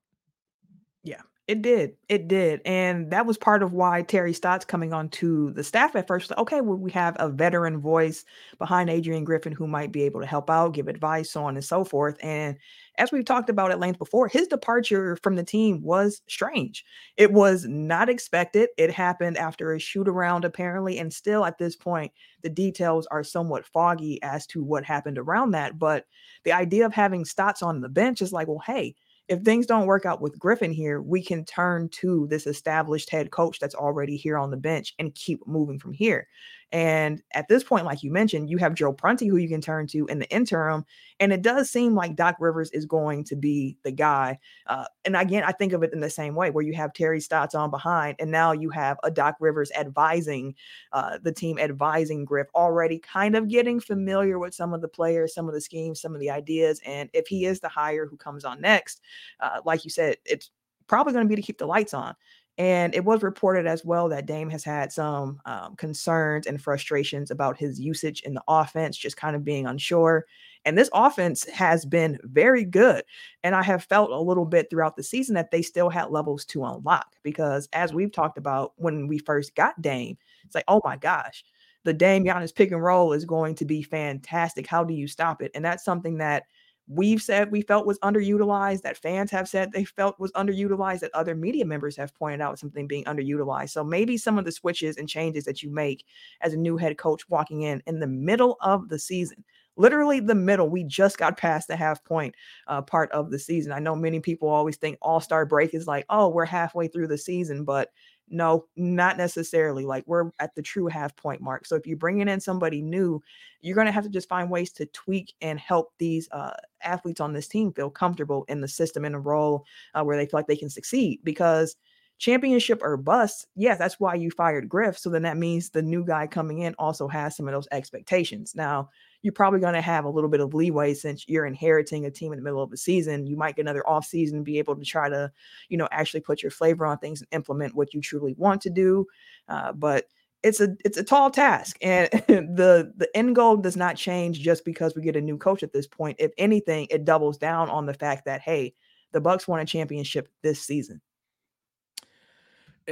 Yeah, 1.07 1.21
it 1.47 1.61
did. 1.61 1.95
It 2.09 2.27
did. 2.27 2.61
And 2.65 3.09
that 3.11 3.25
was 3.25 3.37
part 3.37 3.63
of 3.63 3.71
why 3.71 4.01
Terry 4.01 4.33
Stotts 4.33 4.65
coming 4.65 4.93
on 4.93 5.07
to 5.11 5.51
the 5.53 5.63
staff 5.63 5.95
at 5.95 6.05
first. 6.05 6.33
Okay, 6.37 6.59
well, 6.59 6.77
we 6.77 6.91
have 6.91 7.15
a 7.17 7.29
veteran 7.29 7.79
voice 7.79 8.25
behind 8.57 8.89
Adrian 8.89 9.23
Griffin 9.23 9.53
who 9.53 9.67
might 9.67 9.93
be 9.93 10.03
able 10.03 10.19
to 10.19 10.25
help 10.25 10.49
out, 10.49 10.73
give 10.73 10.89
advice, 10.89 11.31
so 11.31 11.45
on 11.45 11.55
and 11.55 11.63
so 11.63 11.85
forth. 11.85 12.17
And 12.21 12.57
as 12.97 13.11
we've 13.13 13.23
talked 13.23 13.49
about 13.49 13.71
at 13.71 13.79
length 13.79 13.99
before, 13.99 14.27
his 14.27 14.47
departure 14.47 15.17
from 15.23 15.37
the 15.37 15.43
team 15.43 15.81
was 15.81 16.21
strange. 16.27 16.83
It 17.15 17.31
was 17.31 17.65
not 17.65 18.09
expected. 18.09 18.69
It 18.77 18.91
happened 18.91 19.37
after 19.37 19.71
a 19.73 19.79
shoot 19.79 20.09
around, 20.09 20.43
apparently. 20.43 20.97
And 20.99 21.13
still 21.13 21.45
at 21.45 21.57
this 21.57 21.75
point, 21.77 22.11
the 22.41 22.49
details 22.49 23.07
are 23.11 23.23
somewhat 23.23 23.65
foggy 23.65 24.21
as 24.23 24.45
to 24.47 24.63
what 24.63 24.83
happened 24.83 25.17
around 25.17 25.51
that. 25.51 25.79
But 25.79 26.05
the 26.43 26.51
idea 26.51 26.85
of 26.85 26.93
having 26.93 27.23
Stotts 27.23 27.61
on 27.63 27.81
the 27.81 27.89
bench 27.89 28.21
is 28.21 28.33
like, 28.33 28.47
well, 28.47 28.63
hey, 28.65 28.95
if 29.27 29.41
things 29.41 29.65
don't 29.65 29.87
work 29.87 30.05
out 30.05 30.21
with 30.21 30.39
Griffin 30.39 30.71
here, 30.71 31.01
we 31.01 31.21
can 31.21 31.45
turn 31.45 31.89
to 31.89 32.27
this 32.27 32.47
established 32.47 33.09
head 33.09 33.31
coach 33.31 33.59
that's 33.59 33.75
already 33.75 34.17
here 34.17 34.37
on 34.37 34.51
the 34.51 34.57
bench 34.57 34.93
and 34.99 35.13
keep 35.15 35.45
moving 35.47 35.79
from 35.79 35.93
here. 35.93 36.27
And 36.71 37.21
at 37.33 37.47
this 37.47 37.63
point, 37.63 37.85
like 37.85 38.03
you 38.03 38.11
mentioned, 38.11 38.49
you 38.49 38.57
have 38.57 38.75
Joe 38.75 38.91
Prunty 38.91 39.27
who 39.27 39.37
you 39.37 39.47
can 39.47 39.61
turn 39.61 39.87
to 39.87 40.05
in 40.07 40.19
the 40.19 40.29
interim. 40.29 40.85
And 41.19 41.31
it 41.31 41.41
does 41.41 41.69
seem 41.69 41.95
like 41.95 42.15
Doc 42.15 42.35
Rivers 42.39 42.69
is 42.71 42.85
going 42.85 43.23
to 43.25 43.35
be 43.35 43.77
the 43.83 43.91
guy. 43.91 44.37
Uh, 44.67 44.85
and 45.05 45.15
again, 45.15 45.43
I 45.45 45.53
think 45.53 45.73
of 45.73 45.81
it 45.83 45.93
in 45.93 46.01
the 46.01 46.09
same 46.09 46.35
way 46.35 46.51
where 46.51 46.63
you 46.63 46.73
have 46.73 46.93
Terry 46.93 47.21
Stotts 47.21 47.55
on 47.55 47.71
behind, 47.71 48.17
and 48.19 48.29
now 48.29 48.51
you 48.51 48.69
have 48.69 48.97
a 49.03 49.09
Doc 49.09 49.35
Rivers 49.39 49.71
advising 49.77 50.55
uh, 50.91 51.17
the 51.21 51.31
team, 51.31 51.57
advising 51.57 52.25
Griff, 52.25 52.47
already 52.53 52.99
kind 52.99 53.35
of 53.35 53.47
getting 53.47 53.79
familiar 53.79 54.37
with 54.37 54.53
some 54.53 54.73
of 54.73 54.81
the 54.81 54.87
players, 54.87 55.33
some 55.33 55.47
of 55.47 55.53
the 55.53 55.61
schemes, 55.61 56.01
some 56.01 56.13
of 56.13 56.19
the 56.19 56.29
ideas. 56.29 56.81
And 56.85 57.09
if 57.13 57.27
he 57.27 57.45
is 57.45 57.59
the 57.59 57.69
hire 57.69 58.05
who 58.05 58.17
comes 58.17 58.43
on 58.43 58.61
next, 58.61 59.01
uh, 59.39 59.61
like 59.65 59.85
you 59.85 59.89
said, 59.89 60.17
it's 60.25 60.51
probably 60.87 61.13
going 61.13 61.25
to 61.25 61.29
be 61.29 61.35
to 61.35 61.41
keep 61.41 61.57
the 61.57 61.65
lights 61.65 61.93
on. 61.93 62.15
And 62.57 62.95
it 62.95 63.05
was 63.05 63.21
reported 63.21 63.67
as 63.67 63.85
well 63.85 64.09
that 64.09 64.25
Dame 64.25 64.49
has 64.49 64.63
had 64.63 64.91
some 64.91 65.39
um, 65.45 65.75
concerns 65.75 66.47
and 66.47 66.59
frustrations 66.59 67.29
about 67.29 67.57
his 67.57 67.79
usage 67.79 68.21
in 68.21 68.33
the 68.33 68.43
offense, 68.47 68.97
just 68.97 69.15
kind 69.15 69.35
of 69.35 69.45
being 69.45 69.67
unsure. 69.67 70.25
And 70.65 70.75
this 70.75 70.89
offense 70.91 71.47
has 71.49 71.85
been 71.85 72.17
very 72.23 72.65
good. 72.65 73.03
And 73.43 73.55
I 73.55 73.61
have 73.61 73.83
felt 73.83 74.09
a 74.09 74.19
little 74.19 74.45
bit 74.45 74.69
throughout 74.69 74.95
the 74.95 75.03
season 75.03 75.35
that 75.35 75.51
they 75.51 75.61
still 75.61 75.89
had 75.89 76.09
levels 76.09 76.45
to 76.45 76.65
unlock 76.65 77.15
because, 77.23 77.69
as 77.73 77.93
we've 77.93 78.11
talked 78.11 78.39
about 78.39 78.73
when 78.77 79.07
we 79.07 79.19
first 79.19 79.55
got 79.55 79.79
Dame, 79.81 80.17
it's 80.43 80.55
like, 80.55 80.65
oh 80.67 80.81
my 80.83 80.97
gosh, 80.97 81.43
the 81.83 81.93
Dame 81.93 82.25
Giannis 82.25 82.53
pick 82.53 82.71
and 82.71 82.83
roll 82.83 83.13
is 83.13 83.23
going 83.23 83.55
to 83.55 83.65
be 83.65 83.81
fantastic. 83.83 84.65
How 84.67 84.83
do 84.83 84.93
you 84.93 85.07
stop 85.07 85.41
it? 85.41 85.51
And 85.55 85.63
that's 85.63 85.85
something 85.85 86.17
that 86.17 86.43
we've 86.87 87.21
said 87.21 87.51
we 87.51 87.61
felt 87.61 87.85
was 87.85 87.99
underutilized, 87.99 88.81
that 88.81 88.97
fans 88.97 89.29
have 89.31 89.47
said 89.47 89.71
they 89.71 89.83
felt 89.83 90.19
was 90.19 90.31
underutilized, 90.31 91.01
that 91.01 91.11
other 91.13 91.35
media 91.35 91.65
members 91.65 91.97
have 91.97 92.15
pointed 92.15 92.41
out 92.41 92.59
something 92.59 92.87
being 92.87 93.03
underutilized. 93.03 93.71
So 93.71 93.83
maybe 93.83 94.17
some 94.17 94.37
of 94.37 94.45
the 94.45 94.51
switches 94.51 94.97
and 94.97 95.09
changes 95.09 95.43
that 95.45 95.61
you 95.61 95.69
make 95.69 96.05
as 96.41 96.53
a 96.53 96.57
new 96.57 96.77
head 96.77 96.97
coach 96.97 97.27
walking 97.29 97.63
in 97.63 97.83
in 97.85 97.99
the 97.99 98.07
middle 98.07 98.57
of 98.61 98.89
the 98.89 98.99
season, 98.99 99.43
literally 99.75 100.19
the 100.19 100.35
middle, 100.35 100.69
we 100.69 100.83
just 100.83 101.17
got 101.17 101.37
past 101.37 101.67
the 101.67 101.75
half 101.75 102.03
point 102.03 102.35
uh, 102.67 102.81
part 102.81 103.11
of 103.11 103.31
the 103.31 103.39
season. 103.39 103.71
I 103.71 103.79
know 103.79 103.95
many 103.95 104.19
people 104.19 104.47
always 104.47 104.77
think 104.77 104.97
All 105.01 105.19
Star 105.19 105.45
break 105.45 105.73
is 105.73 105.87
like, 105.87 106.05
oh, 106.09 106.29
we're 106.29 106.45
halfway 106.45 106.87
through 106.87 107.07
the 107.07 107.17
season, 107.17 107.63
but 107.63 107.91
no, 108.29 108.65
not 108.75 109.17
necessarily. 109.17 109.85
Like 109.85 110.03
we're 110.07 110.31
at 110.39 110.53
the 110.55 110.61
true 110.61 110.87
half 110.87 111.15
point 111.15 111.41
mark. 111.41 111.65
So 111.65 111.75
if 111.75 111.87
you're 111.87 111.97
bringing 111.97 112.27
in 112.27 112.39
somebody 112.39 112.81
new, 112.81 113.21
you're 113.61 113.75
going 113.75 113.87
to 113.87 113.91
have 113.91 114.03
to 114.03 114.09
just 114.09 114.29
find 114.29 114.49
ways 114.49 114.71
to 114.73 114.85
tweak 114.87 115.33
and 115.41 115.59
help 115.59 115.93
these 115.97 116.27
uh, 116.31 116.53
athletes 116.83 117.21
on 117.21 117.33
this 117.33 117.47
team 117.47 117.71
feel 117.73 117.89
comfortable 117.89 118.45
in 118.47 118.61
the 118.61 118.67
system 118.67 119.05
in 119.05 119.13
a 119.13 119.19
role 119.19 119.65
uh, 119.93 120.03
where 120.03 120.17
they 120.17 120.25
feel 120.25 120.39
like 120.39 120.47
they 120.47 120.55
can 120.55 120.69
succeed. 120.69 121.19
Because 121.23 121.75
championship 122.17 122.81
or 122.81 122.97
bust, 122.97 123.47
yeah, 123.55 123.75
that's 123.75 123.99
why 123.99 124.15
you 124.15 124.31
fired 124.31 124.67
Griff. 124.67 124.97
So 124.97 125.09
then 125.09 125.21
that 125.23 125.37
means 125.37 125.69
the 125.69 125.81
new 125.81 126.03
guy 126.03 126.27
coming 126.27 126.59
in 126.59 126.75
also 126.77 127.07
has 127.07 127.35
some 127.35 127.47
of 127.47 127.53
those 127.53 127.67
expectations. 127.71 128.55
Now, 128.55 128.89
you're 129.21 129.33
probably 129.33 129.59
going 129.59 129.73
to 129.73 129.81
have 129.81 130.05
a 130.05 130.09
little 130.09 130.29
bit 130.29 130.39
of 130.39 130.53
leeway 130.53 130.93
since 130.93 131.27
you're 131.27 131.45
inheriting 131.45 132.05
a 132.05 132.11
team 132.11 132.31
in 132.31 132.37
the 132.37 132.43
middle 132.43 132.61
of 132.61 132.69
the 132.69 132.77
season. 132.77 133.25
You 133.25 133.35
might 133.35 133.55
get 133.55 133.63
another 133.63 133.87
off 133.87 134.05
season, 134.05 134.43
be 134.43 134.59
able 134.59 134.75
to 134.75 134.85
try 134.85 135.09
to, 135.09 135.31
you 135.69 135.77
know, 135.77 135.87
actually 135.91 136.21
put 136.21 136.41
your 136.41 136.51
flavor 136.51 136.85
on 136.85 136.97
things 136.99 137.21
and 137.21 137.27
implement 137.31 137.75
what 137.75 137.93
you 137.93 138.01
truly 138.01 138.35
want 138.37 138.61
to 138.61 138.69
do. 138.69 139.05
Uh, 139.49 139.73
but 139.73 140.05
it's 140.43 140.61
a 140.61 140.75
it's 140.85 140.97
a 140.97 141.03
tall 141.03 141.31
task, 141.31 141.77
and 141.81 142.09
the 142.27 142.93
the 142.95 143.09
end 143.15 143.35
goal 143.35 143.57
does 143.57 143.75
not 143.75 143.95
change 143.95 144.39
just 144.39 144.63
because 144.63 144.95
we 144.95 145.01
get 145.01 145.15
a 145.15 145.21
new 145.21 145.37
coach 145.37 145.63
at 145.63 145.73
this 145.73 145.87
point. 145.87 146.17
If 146.19 146.31
anything, 146.37 146.87
it 146.89 147.05
doubles 147.05 147.37
down 147.37 147.69
on 147.69 147.85
the 147.85 147.93
fact 147.93 148.25
that 148.25 148.41
hey, 148.41 148.75
the 149.11 149.21
Bucks 149.21 149.47
won 149.47 149.59
a 149.59 149.65
championship 149.65 150.29
this 150.43 150.61
season. 150.61 151.01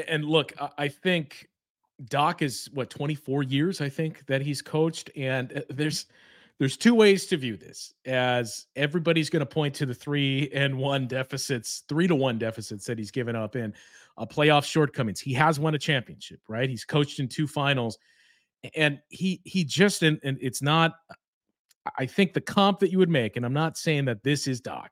And 0.08 0.26
look, 0.26 0.54
I 0.78 0.88
think 0.90 1.48
Doc 2.04 2.42
is 2.42 2.70
what 2.74 2.90
24 2.90 3.44
years 3.44 3.82
I 3.82 3.90
think 3.90 4.26
that 4.28 4.42
he's 4.42 4.62
coached 4.62 5.10
and 5.16 5.54
uh, 5.54 5.62
there's 5.70 6.08
there's 6.58 6.78
two 6.78 6.96
ways 6.96 7.26
to 7.28 7.38
view 7.38 7.58
this 7.58 7.94
as 8.06 8.68
everybody's 8.76 9.30
going 9.30 9.42
to 9.42 9.46
point 9.46 9.74
to 9.76 9.86
the 9.86 9.94
3 9.94 10.52
and 10.54 10.78
1 10.78 11.08
deficits 11.08 11.84
3 11.90 12.08
to 12.08 12.16
1 12.16 12.38
deficits 12.38 12.86
that 12.86 12.98
he's 12.98 13.12
given 13.12 13.36
up 13.36 13.56
in 13.56 13.74
uh, 14.18 14.26
playoff 14.26 14.64
shortcomings. 14.64 15.20
He 15.20 15.34
has 15.34 15.60
won 15.60 15.76
a 15.76 15.80
championship 15.80 16.40
right? 16.48 16.70
He's 16.70 16.86
coached 16.86 17.20
in 17.20 17.28
two 17.28 17.48
finals 17.48 17.98
and 18.76 19.00
he 19.10 19.42
he 19.44 19.64
just 19.64 20.04
and, 20.04 20.20
and 20.24 20.38
it's 20.42 20.62
not 20.62 20.96
I 21.98 22.06
think 22.06 22.34
the 22.34 22.42
comp 22.42 22.80
that 22.80 22.92
you 22.92 22.98
would 22.98 23.10
make 23.10 23.38
and 23.38 23.46
I'm 23.46 23.54
not 23.54 23.78
saying 23.78 24.06
that 24.06 24.24
this 24.24 24.48
is 24.48 24.60
Doc 24.60 24.92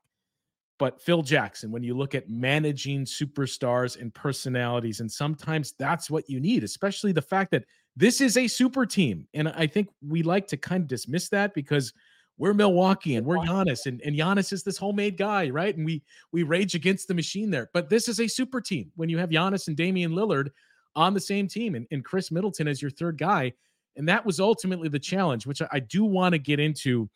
but 0.84 1.00
Phil 1.00 1.22
Jackson, 1.22 1.70
when 1.70 1.82
you 1.82 1.96
look 1.96 2.14
at 2.14 2.28
managing 2.28 3.06
superstars 3.06 3.98
and 3.98 4.12
personalities, 4.12 5.00
and 5.00 5.10
sometimes 5.10 5.72
that's 5.78 6.10
what 6.10 6.28
you 6.28 6.40
need, 6.40 6.62
especially 6.62 7.10
the 7.10 7.22
fact 7.22 7.52
that 7.52 7.64
this 7.96 8.20
is 8.20 8.36
a 8.36 8.46
super 8.46 8.84
team. 8.84 9.26
And 9.32 9.48
I 9.48 9.66
think 9.66 9.88
we 10.06 10.22
like 10.22 10.46
to 10.48 10.58
kind 10.58 10.82
of 10.82 10.88
dismiss 10.88 11.30
that 11.30 11.54
because 11.54 11.94
we're 12.36 12.52
Milwaukee 12.52 13.16
and 13.16 13.26
we're 13.26 13.38
Giannis, 13.38 13.86
and, 13.86 14.02
and 14.02 14.14
Giannis 14.14 14.52
is 14.52 14.62
this 14.62 14.76
homemade 14.76 15.16
guy, 15.16 15.48
right? 15.48 15.74
And 15.74 15.86
we 15.86 16.02
we 16.32 16.42
rage 16.42 16.74
against 16.74 17.08
the 17.08 17.14
machine 17.14 17.50
there. 17.50 17.70
But 17.72 17.88
this 17.88 18.06
is 18.06 18.20
a 18.20 18.28
super 18.28 18.60
team 18.60 18.92
when 18.94 19.08
you 19.08 19.16
have 19.16 19.30
Giannis 19.30 19.68
and 19.68 19.76
Damian 19.78 20.12
Lillard 20.12 20.50
on 20.94 21.14
the 21.14 21.20
same 21.20 21.48
team 21.48 21.76
and, 21.76 21.86
and 21.92 22.04
Khris 22.04 22.30
Middleton 22.30 22.68
as 22.68 22.82
your 22.82 22.90
third 22.90 23.16
guy. 23.16 23.54
And 23.96 24.06
that 24.06 24.26
was 24.26 24.38
ultimately 24.38 24.90
the 24.90 24.98
challenge, 24.98 25.46
which 25.46 25.62
I, 25.62 25.68
I 25.72 25.80
do 25.80 26.04
want 26.04 26.34
to 26.34 26.38
get 26.38 26.60
into 26.60 27.08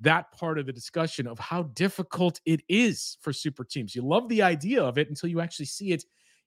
that 0.00 0.30
part 0.32 0.58
of 0.58 0.66
the 0.66 0.72
discussion 0.72 1.26
of 1.26 1.38
how 1.38 1.64
difficult 1.74 2.40
it 2.46 2.60
is 2.68 3.18
for 3.20 3.32
super 3.32 3.64
teams. 3.64 3.94
You 3.94 4.02
love 4.02 4.28
the 4.28 4.42
idea 4.42 4.82
of 4.82 4.98
it 4.98 5.08
until 5.08 5.28
you 5.28 5.40
actually 5.40 5.66
see 5.66 5.92
it 5.92 6.04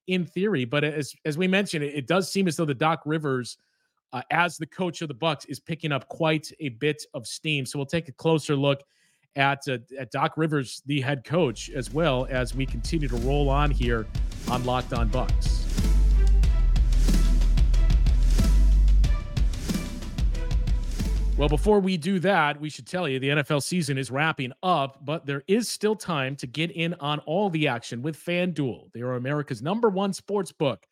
in 0.08 0.26
theory. 0.26 0.66
But 0.66 0.84
as 0.84 1.14
as 1.26 1.38
we 1.38 1.48
mentioned, 1.48 1.84
it, 1.84 1.96
it 1.96 2.08
does 2.08 2.32
seem 2.32 2.48
as 2.48 2.56
though 2.56 2.66
the 2.66 2.74
Doc 2.74 3.02
Rivers, 3.06 3.58
uh, 4.14 4.22
as 4.32 4.58
the 4.58 4.66
coach 4.66 5.02
of 5.02 5.08
the 5.08 5.14
Bucks, 5.14 5.46
is 5.46 5.60
picking 5.60 5.92
up 5.92 6.08
quite 6.08 6.52
a 6.60 6.70
bit 6.70 7.04
of 7.14 7.28
steam. 7.28 7.66
So 7.66 7.78
we'll 7.78 7.86
take 7.86 8.08
a 8.08 8.14
closer 8.14 8.56
look 8.56 8.84
at 9.36 9.60
uh, 9.68 9.80
at 10.00 10.12
Doc 10.12 10.34
Rivers, 10.38 10.82
the 10.86 11.02
head 11.02 11.24
coach, 11.24 11.70
as 11.70 11.92
well 11.92 12.28
as 12.30 12.56
we 12.56 12.66
continue 12.66 13.08
to 13.08 13.18
roll 13.18 13.50
on 13.50 13.72
here 13.72 14.08
on 14.50 14.64
Locked 14.64 14.94
On 14.94 15.08
Bucks. 15.10 15.61
Well, 21.42 21.50
before 21.50 21.80
we 21.80 21.98
do 21.98 22.20
that, 22.20 22.62
we 22.62 22.70
should 22.70 22.86
tell 22.86 23.10
you 23.10 23.18
the 23.18 23.30
NFL 23.30 23.64
season 23.64 23.98
is 23.98 24.12
wrapping 24.12 24.52
up, 24.62 25.04
but 25.04 25.26
there 25.26 25.42
is 25.48 25.68
still 25.68 25.96
time 25.96 26.36
to 26.36 26.46
get 26.46 26.70
in 26.70 26.94
on 27.00 27.18
all 27.22 27.50
the 27.50 27.68
action 27.68 28.04
with 28.04 28.16
FanDuel. 28.16 28.94
They 28.94 29.02
are 29.02 29.16
America's 29.16 29.60
number 29.60 29.90
one 29.90 30.14
sports 30.14 30.52
book. 30.52 30.86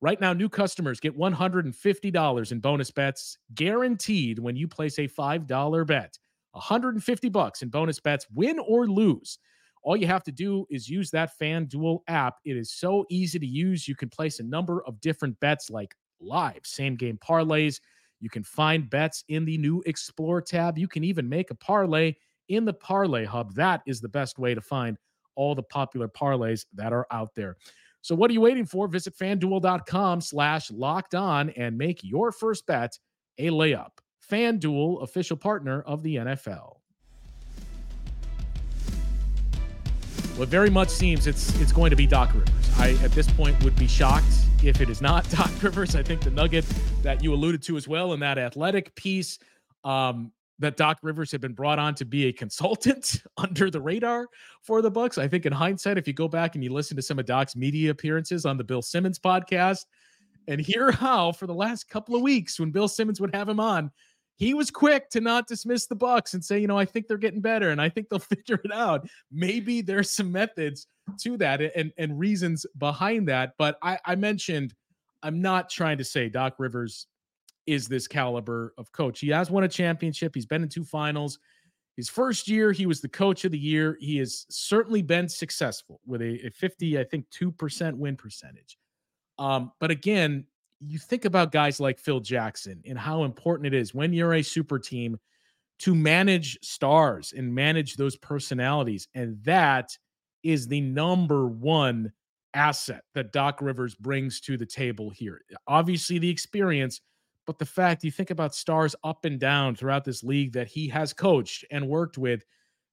Right 0.00 0.20
now, 0.20 0.32
new 0.32 0.48
customers 0.48 0.98
get 0.98 1.16
$150 1.16 2.50
in 2.52 2.58
bonus 2.58 2.90
bets 2.90 3.38
guaranteed 3.54 4.40
when 4.40 4.56
you 4.56 4.66
place 4.66 4.98
a 4.98 5.06
$5 5.06 5.86
bet. 5.86 6.18
150 6.50 7.28
bucks 7.28 7.62
in 7.62 7.68
bonus 7.68 8.00
bets, 8.00 8.26
win 8.34 8.58
or 8.58 8.88
lose. 8.88 9.38
All 9.84 9.96
you 9.96 10.08
have 10.08 10.24
to 10.24 10.32
do 10.32 10.66
is 10.68 10.88
use 10.88 11.12
that 11.12 11.30
FanDuel 11.40 12.00
app. 12.08 12.38
It 12.44 12.56
is 12.56 12.72
so 12.72 13.04
easy 13.08 13.38
to 13.38 13.46
use. 13.46 13.86
You 13.86 13.94
can 13.94 14.08
place 14.08 14.40
a 14.40 14.42
number 14.42 14.82
of 14.84 15.00
different 15.00 15.38
bets 15.38 15.70
like 15.70 15.94
live, 16.20 16.62
same 16.64 16.96
game 16.96 17.20
parlays 17.24 17.78
you 18.22 18.30
can 18.30 18.44
find 18.44 18.88
bets 18.88 19.24
in 19.28 19.44
the 19.44 19.58
new 19.58 19.82
Explore 19.84 20.40
tab. 20.40 20.78
You 20.78 20.86
can 20.86 21.02
even 21.02 21.28
make 21.28 21.50
a 21.50 21.54
parlay 21.56 22.14
in 22.48 22.64
the 22.64 22.72
Parlay 22.72 23.24
Hub. 23.24 23.54
That 23.54 23.82
is 23.84 24.00
the 24.00 24.08
best 24.08 24.38
way 24.38 24.54
to 24.54 24.60
find 24.60 24.96
all 25.34 25.54
the 25.54 25.62
popular 25.62 26.08
parlays 26.08 26.64
that 26.74 26.92
are 26.92 27.06
out 27.10 27.34
there. 27.34 27.56
So 28.00 28.14
what 28.14 28.30
are 28.30 28.34
you 28.34 28.40
waiting 28.40 28.64
for? 28.64 28.86
Visit 28.86 29.16
fanduel.com 29.18 30.20
slash 30.20 30.70
locked 30.70 31.14
on 31.14 31.50
and 31.50 31.76
make 31.76 32.04
your 32.04 32.30
first 32.30 32.64
bet 32.66 32.96
a 33.38 33.48
layup. 33.48 33.90
FanDuel, 34.30 35.02
official 35.02 35.36
partner 35.36 35.82
of 35.82 36.02
the 36.02 36.16
NFL. 36.16 36.76
Well, 40.32 40.44
it 40.44 40.48
very 40.48 40.70
much 40.70 40.88
seems 40.88 41.26
it's 41.26 41.54
it's 41.60 41.72
going 41.72 41.90
to 41.90 41.96
be 41.96 42.06
Doc 42.06 42.32
Rivers. 42.32 42.48
I 42.78 42.92
at 43.04 43.12
this 43.12 43.30
point 43.30 43.62
would 43.62 43.76
be 43.76 43.86
shocked 43.86 44.32
if 44.62 44.80
it 44.80 44.88
is 44.88 45.02
not 45.02 45.28
Doc 45.36 45.50
Rivers. 45.62 45.94
I 45.94 46.02
think 46.02 46.22
the 46.22 46.30
nugget 46.30 46.64
that 47.02 47.22
you 47.22 47.34
alluded 47.34 47.62
to 47.64 47.76
as 47.76 47.86
well 47.86 48.14
in 48.14 48.20
that 48.20 48.38
athletic 48.38 48.94
piece 48.94 49.38
um, 49.84 50.32
that 50.58 50.78
Doc 50.78 50.98
Rivers 51.02 51.30
had 51.30 51.42
been 51.42 51.52
brought 51.52 51.78
on 51.78 51.94
to 51.96 52.06
be 52.06 52.28
a 52.28 52.32
consultant 52.32 53.22
under 53.36 53.70
the 53.70 53.80
radar 53.80 54.26
for 54.62 54.80
the 54.80 54.90
Bucks. 54.90 55.18
I 55.18 55.28
think 55.28 55.44
in 55.44 55.52
hindsight, 55.52 55.98
if 55.98 56.06
you 56.06 56.14
go 56.14 56.28
back 56.28 56.54
and 56.54 56.64
you 56.64 56.72
listen 56.72 56.96
to 56.96 57.02
some 57.02 57.18
of 57.18 57.26
Doc's 57.26 57.54
media 57.54 57.90
appearances 57.90 58.46
on 58.46 58.56
the 58.56 58.64
Bill 58.64 58.82
Simmons 58.82 59.18
podcast 59.18 59.84
and 60.48 60.60
hear 60.60 60.90
how 60.90 61.32
for 61.32 61.46
the 61.46 61.54
last 61.54 61.88
couple 61.88 62.16
of 62.16 62.22
weeks 62.22 62.58
when 62.58 62.70
Bill 62.70 62.88
Simmons 62.88 63.20
would 63.20 63.34
have 63.34 63.48
him 63.48 63.60
on, 63.60 63.90
he 64.36 64.54
was 64.54 64.70
quick 64.70 65.08
to 65.10 65.20
not 65.20 65.46
dismiss 65.46 65.86
the 65.86 65.94
Bucks 65.94 66.34
and 66.34 66.44
say, 66.44 66.58
you 66.58 66.66
know, 66.66 66.78
I 66.78 66.84
think 66.84 67.06
they're 67.06 67.16
getting 67.16 67.40
better 67.40 67.70
and 67.70 67.80
I 67.80 67.88
think 67.88 68.08
they'll 68.08 68.18
figure 68.18 68.60
it 68.64 68.72
out. 68.72 69.06
Maybe 69.30 69.82
there's 69.82 70.10
some 70.10 70.32
methods 70.32 70.86
to 71.20 71.36
that 71.38 71.60
and 71.60 71.92
and 71.98 72.18
reasons 72.18 72.66
behind 72.78 73.28
that. 73.28 73.54
But 73.58 73.78
I, 73.82 73.98
I 74.04 74.14
mentioned 74.16 74.74
I'm 75.22 75.40
not 75.40 75.70
trying 75.70 75.98
to 75.98 76.04
say 76.04 76.28
Doc 76.28 76.54
Rivers 76.58 77.06
is 77.66 77.86
this 77.86 78.08
caliber 78.08 78.74
of 78.76 78.90
coach. 78.92 79.20
He 79.20 79.28
has 79.28 79.50
won 79.50 79.64
a 79.64 79.68
championship. 79.68 80.34
He's 80.34 80.46
been 80.46 80.62
in 80.62 80.68
two 80.68 80.84
finals. 80.84 81.38
His 81.96 82.08
first 82.08 82.48
year, 82.48 82.72
he 82.72 82.86
was 82.86 83.00
the 83.00 83.08
coach 83.08 83.44
of 83.44 83.52
the 83.52 83.58
year. 83.58 83.96
He 84.00 84.16
has 84.18 84.46
certainly 84.50 85.02
been 85.02 85.28
successful 85.28 86.00
with 86.06 86.22
a, 86.22 86.46
a 86.46 86.50
50, 86.50 86.98
I 86.98 87.04
think, 87.04 87.26
2% 87.30 87.94
win 87.94 88.16
percentage. 88.16 88.78
Um, 89.38 89.72
but 89.78 89.90
again, 89.90 90.46
you 90.84 90.98
think 90.98 91.24
about 91.24 91.52
guys 91.52 91.80
like 91.80 91.98
Phil 91.98 92.20
Jackson 92.20 92.82
and 92.86 92.98
how 92.98 93.24
important 93.24 93.66
it 93.66 93.74
is 93.74 93.94
when 93.94 94.12
you're 94.12 94.34
a 94.34 94.42
super 94.42 94.78
team 94.78 95.18
to 95.80 95.94
manage 95.94 96.58
stars 96.62 97.32
and 97.36 97.54
manage 97.54 97.96
those 97.96 98.16
personalities. 98.16 99.08
And 99.14 99.42
that 99.44 99.96
is 100.42 100.66
the 100.66 100.80
number 100.80 101.46
one 101.46 102.12
asset 102.54 103.02
that 103.14 103.32
Doc 103.32 103.60
Rivers 103.60 103.94
brings 103.94 104.40
to 104.42 104.56
the 104.56 104.66
table 104.66 105.10
here. 105.10 105.40
Obviously, 105.66 106.18
the 106.18 106.28
experience, 106.28 107.00
but 107.46 107.58
the 107.58 107.66
fact 107.66 108.04
you 108.04 108.10
think 108.10 108.30
about 108.30 108.54
stars 108.54 108.94
up 109.04 109.24
and 109.24 109.40
down 109.40 109.74
throughout 109.74 110.04
this 110.04 110.22
league 110.22 110.52
that 110.52 110.68
he 110.68 110.88
has 110.88 111.12
coached 111.12 111.64
and 111.70 111.88
worked 111.88 112.18
with. 112.18 112.44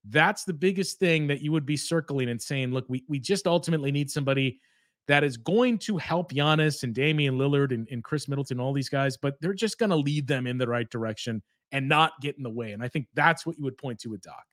That's 0.05 0.45
the 0.45 0.53
biggest 0.53 0.97
thing 0.97 1.27
that 1.27 1.41
you 1.41 1.51
would 1.51 1.65
be 1.65 1.75
circling 1.75 2.29
and 2.29 2.41
saying, 2.41 2.71
look, 2.71 2.85
we, 2.87 3.03
we 3.09 3.19
just 3.19 3.45
ultimately 3.47 3.91
need 3.91 4.09
somebody 4.09 4.59
that 5.09 5.23
is 5.23 5.37
going 5.37 5.79
to 5.79 5.97
help 5.97 6.31
Giannis 6.31 6.83
and 6.83 6.93
Damian 6.93 7.35
Lillard 7.35 7.73
and, 7.73 7.87
and 7.89 8.03
Khris 8.03 8.27
Middleton, 8.27 8.59
all 8.59 8.73
these 8.73 8.89
guys, 8.89 9.17
but 9.17 9.41
they're 9.41 9.55
just 9.55 9.79
going 9.79 9.89
to 9.89 9.95
lead 9.95 10.27
them 10.27 10.45
in 10.45 10.59
the 10.59 10.67
right 10.67 10.87
direction 10.87 11.41
and 11.71 11.89
not 11.89 12.13
get 12.21 12.37
in 12.37 12.43
the 12.43 12.49
way. 12.49 12.73
And 12.73 12.83
I 12.83 12.89
think 12.89 13.07
that's 13.15 13.43
what 13.43 13.57
you 13.57 13.63
would 13.63 13.77
point 13.77 13.97
to 14.01 14.09
with 14.09 14.21
Doc. 14.21 14.43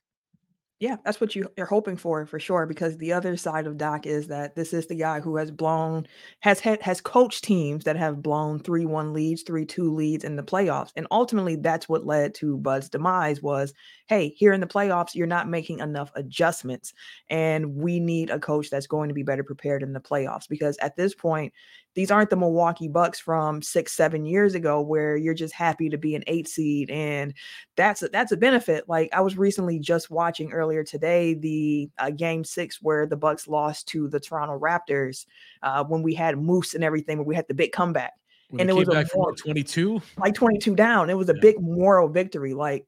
Yeah, 0.78 0.96
that's 1.06 1.22
what 1.22 1.34
you, 1.34 1.50
you're 1.56 1.64
hoping 1.64 1.96
for 1.96 2.26
for 2.26 2.38
sure. 2.38 2.66
Because 2.66 2.98
the 2.98 3.14
other 3.14 3.34
side 3.38 3.66
of 3.66 3.78
Doc 3.78 4.04
is 4.04 4.26
that 4.28 4.54
this 4.56 4.74
is 4.74 4.86
the 4.86 4.94
guy 4.94 5.20
who 5.20 5.36
has 5.36 5.50
blown, 5.50 6.06
has 6.40 6.60
had, 6.60 6.82
has 6.82 7.00
coached 7.00 7.44
teams 7.44 7.84
that 7.84 7.96
have 7.96 8.22
blown 8.22 8.58
three 8.58 8.84
one 8.84 9.14
leads, 9.14 9.42
three 9.42 9.64
two 9.64 9.94
leads 9.94 10.22
in 10.22 10.36
the 10.36 10.42
playoffs, 10.42 10.92
and 10.94 11.06
ultimately 11.10 11.56
that's 11.56 11.88
what 11.88 12.04
led 12.04 12.34
to 12.36 12.58
Bud's 12.58 12.90
demise. 12.90 13.40
Was 13.40 13.72
hey, 14.08 14.28
here 14.36 14.52
in 14.52 14.60
the 14.60 14.66
playoffs, 14.66 15.14
you're 15.14 15.26
not 15.26 15.48
making 15.48 15.78
enough 15.78 16.10
adjustments, 16.14 16.92
and 17.30 17.74
we 17.76 17.98
need 17.98 18.28
a 18.28 18.38
coach 18.38 18.68
that's 18.68 18.86
going 18.86 19.08
to 19.08 19.14
be 19.14 19.22
better 19.22 19.44
prepared 19.44 19.82
in 19.82 19.94
the 19.94 20.00
playoffs. 20.00 20.46
Because 20.46 20.76
at 20.82 20.94
this 20.94 21.14
point, 21.14 21.54
these 21.96 22.10
aren't 22.10 22.28
the 22.28 22.36
Milwaukee 22.36 22.88
Bucks 22.88 23.18
from 23.18 23.62
six, 23.62 23.92
seven 23.92 24.26
years 24.26 24.54
ago 24.54 24.82
where 24.82 25.16
you're 25.16 25.34
just 25.34 25.54
happy 25.54 25.88
to 25.88 25.96
be 25.96 26.14
an 26.14 26.22
eight 26.26 26.46
seed. 26.46 26.90
And 26.90 27.32
that's 27.74 28.02
a, 28.02 28.08
that's 28.08 28.32
a 28.32 28.36
benefit. 28.36 28.86
Like 28.86 29.08
I 29.14 29.22
was 29.22 29.38
recently 29.38 29.78
just 29.78 30.10
watching 30.10 30.52
earlier 30.52 30.84
today, 30.84 31.32
the 31.32 31.88
uh, 31.98 32.10
game 32.10 32.44
six 32.44 32.82
where 32.82 33.06
the 33.06 33.16
Bucks 33.16 33.48
lost 33.48 33.88
to 33.88 34.08
the 34.08 34.20
Toronto 34.20 34.58
Raptors 34.58 35.24
uh, 35.62 35.84
when 35.84 36.02
we 36.02 36.12
had 36.12 36.38
Moose 36.38 36.74
and 36.74 36.84
everything, 36.84 37.16
where 37.16 37.26
we 37.26 37.34
had 37.34 37.48
the 37.48 37.54
big 37.54 37.72
comeback. 37.72 38.12
When 38.50 38.60
and 38.60 38.70
it 38.70 38.74
was 38.74 38.88
back 38.88 39.06
more, 39.14 39.34
22, 39.34 40.00
like 40.18 40.34
22 40.34 40.76
down. 40.76 41.08
It 41.08 41.16
was 41.16 41.30
a 41.30 41.34
yeah. 41.34 41.40
big 41.40 41.60
moral 41.60 42.08
victory. 42.08 42.52
Like 42.52 42.86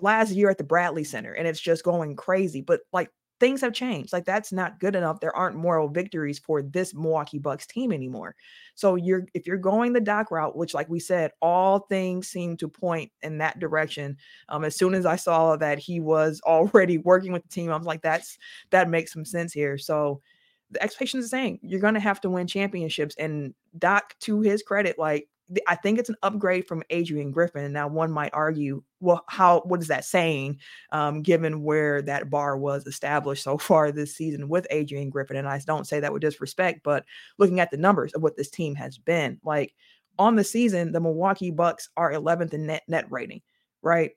last 0.00 0.32
year 0.32 0.48
at 0.48 0.56
the 0.56 0.64
Bradley 0.64 1.04
Center, 1.04 1.34
and 1.34 1.46
it's 1.46 1.60
just 1.60 1.84
going 1.84 2.16
crazy. 2.16 2.62
But 2.62 2.80
like 2.90 3.10
things 3.38 3.60
have 3.60 3.72
changed. 3.72 4.12
Like 4.12 4.24
that's 4.24 4.52
not 4.52 4.80
good 4.80 4.96
enough. 4.96 5.20
There 5.20 5.34
aren't 5.36 5.56
moral 5.56 5.88
victories 5.88 6.38
for 6.38 6.62
this 6.62 6.94
Milwaukee 6.94 7.38
Bucks 7.38 7.66
team 7.66 7.92
anymore. 7.92 8.34
So 8.74 8.94
you're 8.94 9.26
if 9.34 9.46
you're 9.46 9.58
going 9.58 9.92
the 9.92 10.00
Doc 10.00 10.30
route, 10.30 10.56
which 10.56 10.74
like 10.74 10.88
we 10.88 11.00
said, 11.00 11.32
all 11.42 11.80
things 11.80 12.28
seem 12.28 12.56
to 12.58 12.68
point 12.68 13.12
in 13.22 13.38
that 13.38 13.58
direction. 13.58 14.16
Um, 14.48 14.64
as 14.64 14.76
soon 14.76 14.94
as 14.94 15.04
I 15.04 15.16
saw 15.16 15.56
that 15.56 15.78
he 15.78 16.00
was 16.00 16.40
already 16.46 16.98
working 16.98 17.32
with 17.32 17.42
the 17.42 17.48
team, 17.48 17.70
I 17.70 17.76
was 17.76 17.86
like, 17.86 18.02
that's 18.02 18.38
that 18.70 18.88
makes 18.88 19.12
some 19.12 19.24
sense 19.24 19.52
here. 19.52 19.78
So 19.78 20.22
the 20.70 20.82
expectation 20.82 21.20
is 21.20 21.26
the 21.26 21.36
same. 21.36 21.58
You're 21.62 21.80
gonna 21.80 22.00
have 22.00 22.20
to 22.22 22.30
win 22.30 22.46
championships. 22.46 23.14
And 23.18 23.54
Doc, 23.78 24.14
to 24.20 24.40
his 24.40 24.62
credit, 24.62 24.98
like 24.98 25.28
I 25.68 25.76
think 25.76 25.98
it's 25.98 26.08
an 26.08 26.16
upgrade 26.22 26.66
from 26.66 26.82
Adrian 26.90 27.30
Griffin. 27.30 27.72
Now, 27.72 27.86
one 27.86 28.10
might 28.10 28.34
argue, 28.34 28.82
well, 29.00 29.24
how 29.28 29.60
what 29.60 29.80
is 29.80 29.88
that 29.88 30.04
saying, 30.04 30.58
um, 30.90 31.22
given 31.22 31.62
where 31.62 32.02
that 32.02 32.30
bar 32.30 32.56
was 32.56 32.86
established 32.86 33.44
so 33.44 33.56
far 33.58 33.92
this 33.92 34.16
season 34.16 34.48
with 34.48 34.66
Adrian 34.70 35.10
Griffin? 35.10 35.36
And 35.36 35.48
I 35.48 35.60
don't 35.64 35.86
say 35.86 36.00
that 36.00 36.12
with 36.12 36.22
disrespect, 36.22 36.80
but 36.82 37.04
looking 37.38 37.60
at 37.60 37.70
the 37.70 37.76
numbers 37.76 38.12
of 38.14 38.22
what 38.22 38.36
this 38.36 38.50
team 38.50 38.74
has 38.74 38.98
been, 38.98 39.38
like 39.44 39.74
on 40.18 40.36
the 40.36 40.44
season, 40.44 40.92
the 40.92 41.00
Milwaukee 41.00 41.50
Bucks 41.50 41.90
are 41.96 42.12
11th 42.12 42.54
in 42.54 42.66
net 42.66 42.82
net 42.88 43.06
rating, 43.10 43.42
right? 43.82 44.12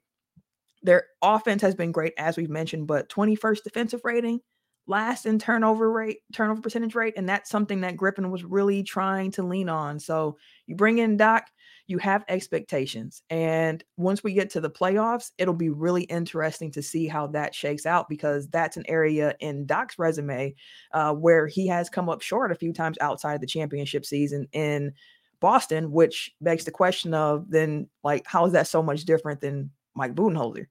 Their 0.81 1.05
offense 1.21 1.61
has 1.61 1.75
been 1.75 1.91
great, 1.91 2.13
as 2.17 2.37
we've 2.37 2.49
mentioned, 2.49 2.87
but 2.87 3.09
21st 3.09 3.63
defensive 3.63 4.01
rating, 4.03 4.39
last 4.87 5.25
in 5.25 5.37
turnover 5.37 5.91
rate, 5.91 6.19
turnover 6.33 6.61
percentage 6.61 6.95
rate, 6.95 7.13
and 7.15 7.27
that's 7.27 7.49
something 7.49 7.81
that 7.81 7.97
Griffin 7.97 8.31
was 8.31 8.43
really 8.43 8.81
trying 8.81 9.31
to 9.31 9.43
lean 9.43 9.69
on. 9.69 9.99
So 9.99 10.37
you 10.69 10.75
bring 10.75 10.99
in 10.99 11.17
Doc, 11.17 11.47
you 11.87 11.97
have 11.97 12.23
expectations, 12.27 13.23
and 13.31 13.83
once 13.97 14.23
we 14.23 14.33
get 14.33 14.51
to 14.51 14.61
the 14.61 14.69
playoffs, 14.69 15.31
it'll 15.39 15.55
be 15.55 15.69
really 15.69 16.03
interesting 16.03 16.71
to 16.71 16.83
see 16.83 17.07
how 17.07 17.25
that 17.27 17.55
shakes 17.55 17.87
out 17.87 18.07
because 18.07 18.47
that's 18.49 18.77
an 18.77 18.83
area 18.87 19.33
in 19.39 19.65
Doc's 19.65 19.97
resume 19.97 20.53
uh, 20.93 21.13
where 21.13 21.47
he 21.47 21.65
has 21.67 21.89
come 21.89 22.07
up 22.07 22.21
short 22.21 22.51
a 22.51 22.55
few 22.55 22.71
times 22.71 22.97
outside 23.01 23.41
the 23.41 23.47
championship 23.47 24.05
season 24.05 24.47
in 24.51 24.93
Boston, 25.39 25.91
which 25.91 26.31
begs 26.41 26.65
the 26.65 26.71
question 26.71 27.13
of 27.13 27.49
then 27.49 27.89
like 28.03 28.25
how 28.27 28.45
is 28.45 28.53
that 28.53 28.67
so 28.67 28.83
much 28.83 29.05
different 29.05 29.41
than 29.41 29.71
Mike 29.95 30.13
Budenholzer? 30.13 30.67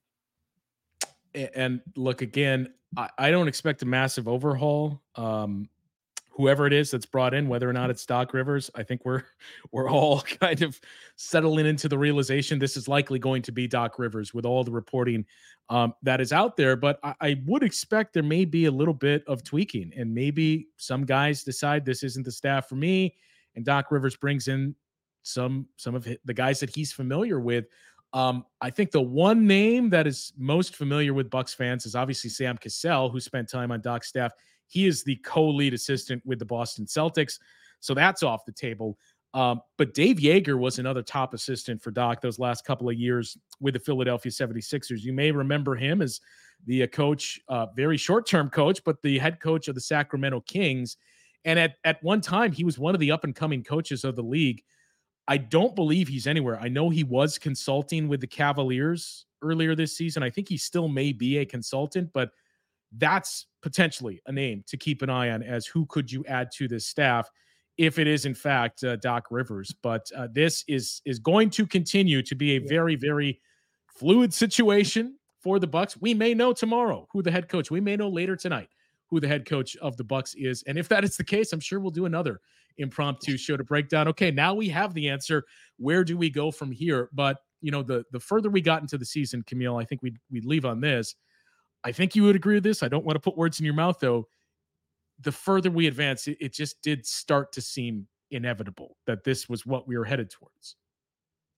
And 1.34 1.80
look 1.96 2.22
again, 2.22 2.72
I, 2.96 3.08
I 3.18 3.30
don't 3.30 3.48
expect 3.48 3.82
a 3.82 3.87
massive 3.87 4.28
overhaul. 4.28 5.02
Um, 5.16 5.68
whoever 6.38 6.68
it 6.68 6.72
is 6.72 6.92
that's 6.92 7.05
brought 7.05 7.35
in, 7.35 7.48
whether 7.48 7.68
or 7.68 7.72
not 7.72 7.90
it's 7.90 8.07
Doc 8.07 8.33
Rivers, 8.33 8.70
I 8.77 8.85
think 8.85 9.05
we're 9.05 9.24
we're 9.72 9.90
all 9.90 10.20
kind 10.40 10.62
of 10.62 10.81
settling 11.16 11.66
into 11.66 11.88
the 11.88 11.98
realization 11.98 12.59
this 12.59 12.77
is 12.77 12.88
likely 12.88 13.18
going 13.18 13.42
to 13.42 13.53
be 13.53 13.66
Doc 13.66 13.98
Rivers 13.98 14.33
with 14.33 14.46
all 14.46 14.64
the 14.64 14.70
reporting 14.70 15.27
um, 15.68 15.92
that 16.03 16.20
is 16.20 16.33
out 16.33 16.57
there. 16.57 16.77
But 16.77 17.01
I, 17.03 17.14
I, 17.20 17.42
would 17.44 17.62
expect 17.62 18.14
there 18.14 18.22
may 18.22 18.46
be 18.46 18.66
a 18.66 18.70
little 18.70 18.94
bit 18.94 19.24
of 19.27 19.42
tweaking, 19.42 19.92
and 19.96 20.14
maybe 20.14 20.68
some 20.77 21.05
guys 21.05 21.42
decide 21.42 21.85
this 21.85 22.05
isn't 22.05 22.24
the 22.24 22.33
staff 22.33 22.68
for 22.68 22.77
me, 22.77 23.16
and 23.57 23.64
Doc 23.64 23.90
Rivers 23.90 24.16
brings 24.16 24.48
in 24.48 24.74
some 25.24 25.66
some 25.77 25.96
of 25.96 26.09
the 26.24 26.35
guys 26.35 26.61
that 26.61 26.74
he's 26.74 26.92
familiar 26.92 27.40
with. 27.40 27.66
Um, 28.14 28.46
I 28.62 28.70
think 28.70 28.92
the 28.92 29.03
one 29.03 29.46
name 29.46 29.90
that 29.90 30.07
is 30.07 30.33
most 30.38 30.77
familiar 30.77 31.12
with 31.12 31.29
Bucks 31.29 31.53
fans 31.53 31.85
is 31.85 31.94
obviously 31.94 32.31
Sam 32.31 32.57
Cassell, 32.57 33.11
who 33.11 33.20
spent 33.20 33.51
time 33.51 33.70
on 33.72 33.83
Doc's 33.83 34.09
staff. 34.09 34.33
He 34.68 34.87
is 34.87 35.02
the 35.02 35.16
co-lead 35.16 35.74
assistant 35.74 36.22
with 36.24 36.38
the 36.38 36.44
Boston 36.44 36.87
Celtics, 36.87 37.38
so 37.81 37.94
that's 37.94 38.22
off 38.22 38.44
the 38.44 38.52
table. 38.52 38.98
Um, 39.35 39.61
but 39.76 39.94
Dave 39.94 40.16
Joerger 40.16 40.59
was 40.59 40.78
another 40.78 41.02
top 41.02 41.35
assistant 41.35 41.83
for 41.83 41.90
Doc 41.90 42.20
those 42.20 42.38
last 42.38 42.64
couple 42.64 42.88
of 42.88 42.96
years 42.96 43.37
with 43.61 43.74
the 43.74 43.81
Philadelphia 43.81 44.33
76ers. 44.33 45.00
You 45.00 45.12
may 45.12 45.31
remember 45.31 45.74
him 45.74 46.00
as 46.00 46.20
the 46.66 46.85
uh, 46.85 46.87
coach, 46.87 47.38
uh, 47.48 47.66
very 47.76 47.96
short-term 47.96 48.50
coach, 48.50 48.83
but 48.85 49.00
the 49.02 49.18
head 49.18 49.40
coach 49.40 49.68
of 49.68 49.74
the 49.74 49.81
Sacramento 49.81 50.40
Kings. 50.40 50.96
And 51.44 51.59
at, 51.59 51.76
at 51.85 52.02
one 52.02 52.20
time, 52.20 52.52
he 52.52 52.64
was 52.64 52.78
one 52.78 52.94
of 52.94 53.00
the 53.00 53.12
up-and-coming 53.12 53.64
coaches 53.64 54.02
of 54.04 54.16
the 54.16 54.22
league. 54.22 54.62
I 55.28 55.37
don't 55.37 55.76
believe 55.76 56.09
he's 56.09 56.26
anywhere. 56.26 56.59
I 56.61 56.68
know 56.68 56.88
he 56.88 57.04
was 57.04 57.38
consulting 57.38 58.09
with 58.09 58.20
the 58.20 58.26
Cavaliers 58.26 59.26
earlier 59.42 59.76
this 59.76 59.96
season. 59.96 60.22
I 60.22 60.31
think 60.31 60.48
he 60.48 60.57
still 60.57 60.88
may 60.88 61.12
be 61.12 61.38
a 61.38 61.44
consultant, 61.44 62.11
but 62.12 62.31
that's 62.96 63.46
potentially 63.62 64.20
a 64.27 64.33
name 64.33 64.64
to 64.68 64.77
keep 64.77 65.03
an 65.03 65.11
eye 65.11 65.31
on 65.31 65.42
as 65.42 65.66
who 65.66 65.87
could 65.87 66.11
you 66.11 66.24
add 66.27 66.51
to 66.57 66.68
this 66.68 66.87
staff 66.87 67.29
if 67.77 67.98
it 67.98 68.07
is 68.07 68.24
in 68.24 68.35
fact 68.35 68.83
uh, 68.85 68.96
Doc 68.96 69.27
Rivers. 69.31 69.74
But 69.83 70.11
uh, 70.16 70.29
this 70.33 70.64
is 70.68 71.03
is 71.05 71.18
going 71.18 71.51
to 71.51 71.66
continue 71.66 72.22
to 72.22 72.35
be 72.35 72.53
a 72.53 72.59
very 72.59 72.96
very 72.96 73.40
fluid 73.87 74.33
situation 74.33 75.16
for 75.40 75.59
the 75.59 75.66
Bucks. 75.66 75.96
We 76.01 76.14
may 76.14 76.35
know 76.35 76.53
tomorrow 76.53 77.07
who 77.12 77.22
the 77.22 77.31
head 77.31 77.48
coach. 77.48 77.70
We 77.70 77.81
may 77.81 77.96
know 77.96 78.09
later 78.09 78.37
tonight 78.37 78.68
who 79.09 79.20
the 79.20 79.29
head 79.29 79.46
coach 79.46 79.77
of 79.77 79.96
the 79.96 80.05
Bucks 80.05 80.35
is. 80.35 80.62
And 80.66 80.79
if 80.79 80.88
that 80.88 81.05
is 81.05 81.16
the 81.16 81.24
case, 81.24 81.53
I'm 81.53 81.61
sure 81.61 81.81
we'll 81.81 81.90
do 81.90 82.05
another 82.05 82.40
impromptu 82.79 83.37
show 83.37 83.57
to 83.57 83.64
break 83.64 83.88
down. 83.88 84.09
Okay, 84.09 84.31
now 84.31 84.55
we 84.55 84.68
have 84.68 84.94
the 84.94 85.09
answer. 85.09 85.44
Where 85.79 86.05
do 86.05 86.16
we 86.16 86.31
go 86.31 86.51
from 86.51 86.70
here? 86.70 87.09
But 87.12 87.38
you 87.61 87.70
know, 87.70 87.83
the 87.83 88.05
the 88.12 88.20
further 88.20 88.51
we 88.51 88.61
got 88.61 88.83
into 88.83 88.98
the 88.98 89.05
season, 89.05 89.42
Camille, 89.46 89.77
I 89.77 89.85
think 89.85 90.03
we'd 90.03 90.18
we'd 90.31 90.44
leave 90.44 90.64
on 90.64 90.81
this. 90.81 91.14
I 91.84 91.92
think 91.92 92.16
you 92.16 92.24
would 92.24 92.36
agree 92.36 92.54
with 92.54 92.64
this. 92.64 92.82
I 92.82 92.88
don't 92.88 93.04
want 93.04 93.16
to 93.16 93.20
put 93.20 93.36
words 93.36 93.60
in 93.60 93.64
your 93.64 93.74
mouth 93.74 93.98
though. 94.00 94.28
The 95.20 95.32
further 95.32 95.70
we 95.70 95.86
advance, 95.86 96.28
it, 96.28 96.36
it 96.40 96.52
just 96.52 96.80
did 96.82 97.06
start 97.06 97.52
to 97.52 97.60
seem 97.60 98.06
inevitable 98.30 98.96
that 99.06 99.24
this 99.24 99.48
was 99.48 99.66
what 99.66 99.88
we 99.88 99.96
were 99.96 100.04
headed 100.04 100.30
towards. 100.30 100.76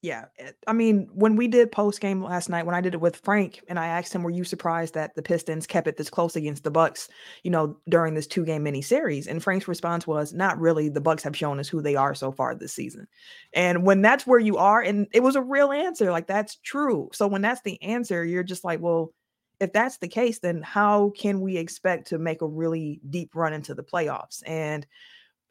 Yeah, 0.03 0.27
I 0.67 0.73
mean, 0.73 1.11
when 1.13 1.37
we 1.37 1.47
did 1.47 1.71
post 1.71 2.01
game 2.01 2.25
last 2.25 2.49
night, 2.49 2.65
when 2.65 2.75
I 2.75 2.81
did 2.81 2.95
it 2.95 3.03
with 3.03 3.17
Frank, 3.17 3.61
and 3.69 3.79
I 3.79 3.87
asked 3.89 4.15
him, 4.15 4.23
"Were 4.23 4.31
you 4.31 4.45
surprised 4.45 4.95
that 4.95 5.15
the 5.15 5.21
Pistons 5.23 5.67
kept 5.67 5.87
it 5.87 5.99
this 5.99 6.09
close 6.09 6.37
against 6.37 6.65
the 6.65 6.71
Bucks?" 6.71 7.07
You 7.45 7.51
know, 7.51 7.77
during 7.87 8.15
this 8.15 8.27
two 8.27 8.47
game 8.47 8.63
mini 8.63 8.81
series, 8.81 9.27
and 9.27 9.43
Frank's 9.43 9.69
response 9.69 10.07
was, 10.07 10.33
"Not 10.33 10.59
really. 10.59 10.89
The 10.89 11.03
Bucks 11.03 11.23
have 11.25 11.37
shown 11.37 11.61
us 11.61 11.69
who 11.69 11.83
they 11.83 11.97
are 11.97 12.15
so 12.15 12.33
far 12.33 12.55
this 12.55 12.73
season." 12.73 13.09
And 13.53 13.85
when 13.85 14.01
that's 14.01 14.27
where 14.27 14.39
you 14.39 14.57
are, 14.57 14.81
and 14.81 15.07
it 15.13 15.23
was 15.23 15.37
a 15.37 15.43
real 15.43 15.71
answer, 15.71 16.11
like 16.11 16.27
that's 16.27 16.57
true. 16.57 17.11
So 17.13 17.27
when 17.27 17.43
that's 17.43 17.61
the 17.61 17.83
answer, 17.83 18.25
you're 18.25 18.43
just 18.43 18.65
like, 18.65 18.81
well, 18.81 19.13
if 19.61 19.73
that's 19.73 19.99
the 19.99 20.09
case, 20.09 20.39
then 20.39 20.63
how 20.63 21.13
can 21.17 21.41
we 21.41 21.57
expect 21.57 22.09
to 22.09 22.19
make 22.19 22.43
a 22.43 22.47
really 22.47 23.01
deep 23.11 23.35
run 23.35 23.53
into 23.53 23.75
the 23.75 23.83
playoffs? 23.83 24.43
And 24.47 24.87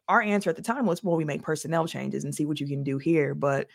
our 0.08 0.22
answer 0.22 0.50
at 0.50 0.56
the 0.56 0.64
time 0.64 0.88
was, 0.88 1.04
well, 1.04 1.16
we 1.16 1.26
make 1.26 1.44
personnel 1.44 1.88
changes 1.88 2.24
and 2.24 2.34
see 2.34 2.46
what 2.46 2.60
you 2.60 2.68
can 2.68 2.84
do 2.84 2.98
here, 2.98 3.36
but 3.36 3.68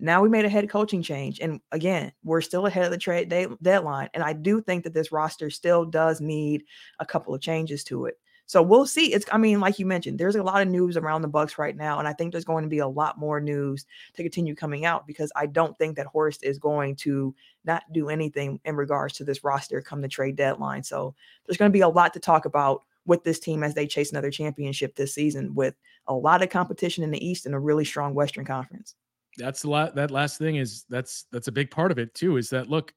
now 0.00 0.22
we 0.22 0.30
made 0.30 0.46
a 0.46 0.48
head 0.48 0.68
coaching 0.70 1.02
change. 1.02 1.38
And 1.38 1.60
again, 1.70 2.12
we're 2.24 2.40
still 2.40 2.66
ahead 2.66 2.86
of 2.86 2.90
the 2.90 2.98
trade 2.98 3.28
day- 3.28 3.46
deadline. 3.60 4.08
And 4.14 4.24
I 4.24 4.32
do 4.32 4.60
think 4.62 4.84
that 4.84 4.94
this 4.94 5.12
roster 5.12 5.50
still 5.50 5.84
does 5.84 6.20
need 6.20 6.64
a 6.98 7.06
couple 7.06 7.34
of 7.34 7.42
changes 7.42 7.84
to 7.84 8.06
it. 8.06 8.18
So 8.52 8.60
we'll 8.60 8.84
see. 8.84 9.14
It's 9.14 9.24
I 9.32 9.38
mean, 9.38 9.60
like 9.60 9.78
you 9.78 9.86
mentioned, 9.86 10.18
there's 10.18 10.36
a 10.36 10.42
lot 10.42 10.60
of 10.60 10.68
news 10.68 10.98
around 10.98 11.22
the 11.22 11.28
Bucks 11.28 11.56
right 11.56 11.74
now, 11.74 11.98
and 11.98 12.06
I 12.06 12.12
think 12.12 12.32
there's 12.32 12.44
going 12.44 12.64
to 12.64 12.68
be 12.68 12.80
a 12.80 12.86
lot 12.86 13.16
more 13.18 13.40
news 13.40 13.86
to 14.12 14.22
continue 14.22 14.54
coming 14.54 14.84
out 14.84 15.06
because 15.06 15.32
I 15.34 15.46
don't 15.46 15.74
think 15.78 15.96
that 15.96 16.04
Horst 16.04 16.44
is 16.44 16.58
going 16.58 16.96
to 16.96 17.34
not 17.64 17.82
do 17.94 18.10
anything 18.10 18.60
in 18.66 18.76
regards 18.76 19.14
to 19.14 19.24
this 19.24 19.42
roster 19.42 19.80
come 19.80 20.02
the 20.02 20.08
trade 20.08 20.36
deadline. 20.36 20.82
So 20.82 21.14
there's 21.46 21.56
going 21.56 21.70
to 21.70 21.72
be 21.72 21.80
a 21.80 21.88
lot 21.88 22.12
to 22.12 22.20
talk 22.20 22.44
about 22.44 22.82
with 23.06 23.24
this 23.24 23.40
team 23.40 23.62
as 23.62 23.72
they 23.72 23.86
chase 23.86 24.10
another 24.10 24.30
championship 24.30 24.96
this 24.96 25.14
season 25.14 25.54
with 25.54 25.74
a 26.06 26.14
lot 26.14 26.42
of 26.42 26.50
competition 26.50 27.02
in 27.02 27.10
the 27.10 27.26
East 27.26 27.46
and 27.46 27.54
a 27.54 27.58
really 27.58 27.86
strong 27.86 28.12
Western 28.12 28.44
Conference 28.44 28.96
that's 29.38 29.62
the 29.62 29.70
la- 29.70 29.90
that 29.92 30.10
last 30.10 30.36
thing 30.36 30.56
is 30.56 30.84
that's 30.90 31.24
that's 31.32 31.48
a 31.48 31.52
big 31.52 31.70
part 31.70 31.90
of 31.90 31.98
it 31.98 32.12
too 32.14 32.36
is 32.36 32.50
that 32.50 32.68
look 32.68 32.92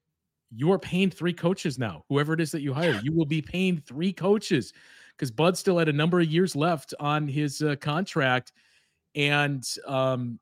you 0.53 0.71
are 0.71 0.79
paying 0.79 1.09
three 1.09 1.33
coaches 1.33 1.79
now. 1.79 2.03
Whoever 2.09 2.33
it 2.33 2.41
is 2.41 2.51
that 2.51 2.61
you 2.61 2.73
hire, 2.73 2.99
you 3.03 3.13
will 3.13 3.25
be 3.25 3.41
paying 3.41 3.77
three 3.77 4.13
coaches 4.13 4.73
because 5.17 5.31
Bud 5.31 5.57
still 5.57 5.77
had 5.77 5.89
a 5.89 5.93
number 5.93 6.19
of 6.19 6.27
years 6.27 6.55
left 6.55 6.93
on 6.99 7.27
his 7.27 7.61
uh, 7.61 7.75
contract, 7.79 8.51
and 9.15 9.65
um, 9.87 10.39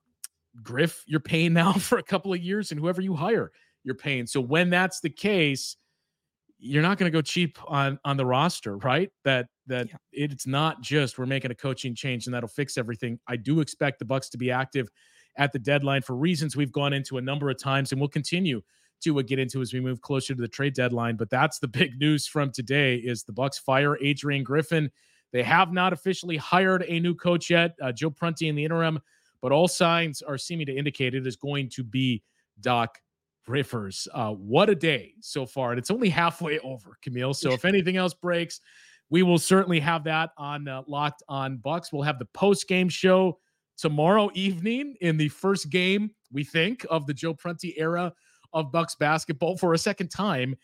Griff, 0.62 1.04
you're 1.06 1.20
paying 1.20 1.54
now 1.62 1.74
for 1.74 1.98
a 1.98 2.04
couple 2.04 2.34
of 2.34 2.42
years, 2.42 2.72
and 2.72 2.80
whoever 2.80 3.02
you 3.02 3.16
hire, 3.16 3.52
you're 3.84 3.96
paying. 3.96 4.28
So 4.28 4.42
when 4.42 4.70
that's 4.70 5.00
the 5.00 5.10
case, 5.10 5.78
you're 6.60 6.82
not 6.82 6.98
going 6.98 7.12
to 7.12 7.16
go 7.16 7.22
cheap 7.22 7.58
on 7.68 8.00
on 8.06 8.16
the 8.16 8.26
roster, 8.26 8.78
right? 8.78 9.10
That 9.26 9.48
that 9.68 9.88
yeah. 9.90 9.96
it's 10.12 10.48
not 10.48 10.82
just 10.82 11.18
we're 11.18 11.26
making 11.26 11.52
a 11.52 11.56
coaching 11.56 11.94
change 11.94 12.26
and 12.26 12.34
that'll 12.34 12.48
fix 12.48 12.78
everything. 12.78 13.20
I 13.28 13.36
do 13.36 13.60
expect 13.60 14.00
the 14.00 14.06
Bucks 14.06 14.30
to 14.30 14.38
be 14.38 14.50
active 14.50 14.90
at 15.38 15.52
the 15.52 15.60
deadline 15.60 16.02
for 16.02 16.16
reasons 16.16 16.56
we've 16.56 16.72
gone 16.72 16.94
into 16.94 17.18
a 17.18 17.22
number 17.22 17.50
of 17.50 17.58
times 17.58 17.92
and 17.92 18.00
we'll 18.00 18.08
continue 18.08 18.62
to 19.02 19.22
get 19.24 19.40
into 19.40 19.62
as 19.62 19.74
we 19.74 19.80
move 19.80 20.02
closer 20.02 20.34
to 20.34 20.42
the 20.42 20.48
trade 20.48 20.74
deadline. 20.74 21.16
But 21.16 21.30
that's 21.30 21.60
the 21.60 21.68
big 21.68 22.00
news 22.00 22.28
from 22.28 22.52
today: 22.52 22.96
is 22.96 23.24
the 23.24 23.34
Bucks 23.34 23.58
fire 23.58 23.98
Adrian 24.02 24.44
Griffin. 24.44 24.92
They 25.32 25.44
have 25.44 25.74
not 25.74 25.94
officially 25.94 26.38
hired 26.38 26.86
a 26.88 27.00
new 27.00 27.16
coach 27.16 27.50
yet. 27.50 27.76
Uh, 27.82 27.92
Joe 27.92 28.12
Prunty 28.12 28.50
in 28.50 28.56
the 28.56 28.64
interim, 28.64 29.00
but 29.42 29.52
all 29.52 29.68
signs 29.68 30.22
are 30.22 30.38
seeming 30.38 30.68
to 30.68 30.76
indicate 30.76 31.16
it 31.16 31.26
is 31.26 31.36
going 31.36 31.70
to 31.70 31.84
be 31.84 32.24
Doc 32.62 33.00
Rivers. 33.48 34.08
Uh, 34.14 34.32
what 34.32 34.70
a 34.70 34.76
day 34.76 35.16
so 35.22 35.46
far. 35.46 35.72
And 35.72 35.80
it's 35.80 35.92
only 35.92 36.10
halfway 36.10 36.60
over, 36.60 36.98
Camille. 37.02 37.34
So 37.34 37.52
if 37.52 37.66
anything 37.66 37.98
else 37.98 38.14
breaks, 38.14 38.62
we 39.10 39.24
will 39.24 39.40
certainly 39.40 39.80
have 39.80 40.04
that 40.06 40.32
on 40.38 40.68
uh, 40.68 40.84
Locked 40.88 41.24
on 41.28 41.58
Bucks. 41.58 41.92
We'll 41.92 42.04
have 42.04 42.20
the 42.20 42.26
post 42.26 42.68
game 42.68 42.90
show 42.90 43.40
tomorrow 43.78 44.30
evening 44.34 44.96
in 45.02 45.18
the 45.18 45.30
first 45.30 45.70
game, 45.70 46.12
we 46.32 46.44
think, 46.44 46.86
of 46.90 47.06
the 47.06 47.14
Joe 47.14 47.34
Prunty 47.34 47.74
era 47.78 48.14
of 48.54 48.72
Bucks 48.72 48.96
basketball 48.96 49.58
for 49.58 49.74
a 49.74 49.78
second 49.78 50.10
time. 50.10 50.56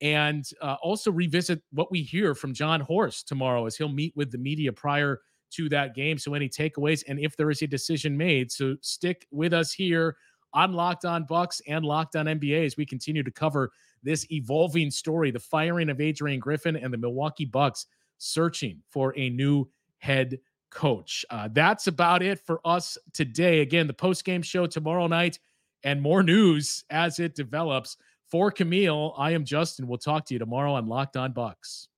And 0.00 0.44
uh, 0.60 0.76
also 0.82 1.12
revisit 1.12 1.62
what 1.70 1.92
we 1.92 2.02
hear 2.02 2.34
from 2.34 2.54
Jon 2.54 2.80
Horst 2.80 3.28
tomorrow 3.28 3.66
as 3.66 3.76
he'll 3.76 3.88
meet 3.88 4.16
with 4.16 4.32
the 4.32 4.38
media 4.38 4.72
prior 4.72 5.20
to 5.52 5.68
that 5.68 5.94
game. 5.94 6.18
So, 6.18 6.34
any 6.34 6.48
takeaways 6.48 7.04
and 7.06 7.20
if 7.20 7.36
there 7.36 7.50
is 7.50 7.62
a 7.62 7.68
decision 7.68 8.16
made. 8.16 8.50
So, 8.50 8.76
stick 8.80 9.26
with 9.30 9.52
us 9.52 9.72
here 9.72 10.16
on 10.54 10.72
Locked 10.72 11.04
On 11.04 11.24
Bucks 11.24 11.62
and 11.68 11.84
Locked 11.84 12.16
On 12.16 12.26
NBA 12.26 12.66
as 12.66 12.76
we 12.76 12.84
continue 12.84 13.22
to 13.22 13.30
cover 13.30 13.70
this 14.02 14.26
evolving 14.32 14.90
story, 14.90 15.30
the 15.30 15.38
firing 15.38 15.88
of 15.88 16.00
Adrian 16.00 16.40
Griffin 16.40 16.76
and 16.76 16.92
the 16.92 16.98
Milwaukee 16.98 17.44
Bucks 17.44 17.86
searching 18.18 18.82
for 18.90 19.16
a 19.16 19.30
new 19.30 19.68
head 19.98 20.38
coach. 20.70 21.24
Uh, 21.30 21.48
that's 21.52 21.86
about 21.86 22.22
it 22.22 22.40
for 22.40 22.60
us 22.64 22.98
today. 23.12 23.60
Again, 23.60 23.86
the 23.86 23.94
post 23.94 24.24
game 24.24 24.42
show 24.42 24.66
tomorrow 24.66 25.06
night 25.06 25.38
and 25.84 26.00
more 26.00 26.22
news 26.22 26.84
as 26.90 27.18
it 27.18 27.34
develops. 27.34 27.96
For 28.30 28.50
Camille, 28.50 29.14
I 29.18 29.32
am 29.32 29.44
Justin. 29.44 29.86
We'll 29.86 29.98
talk 29.98 30.24
to 30.26 30.34
you 30.34 30.38
tomorrow 30.38 30.74
on 30.74 30.86
Locked 30.86 31.16
On 31.16 31.32
Bucks. 31.32 31.88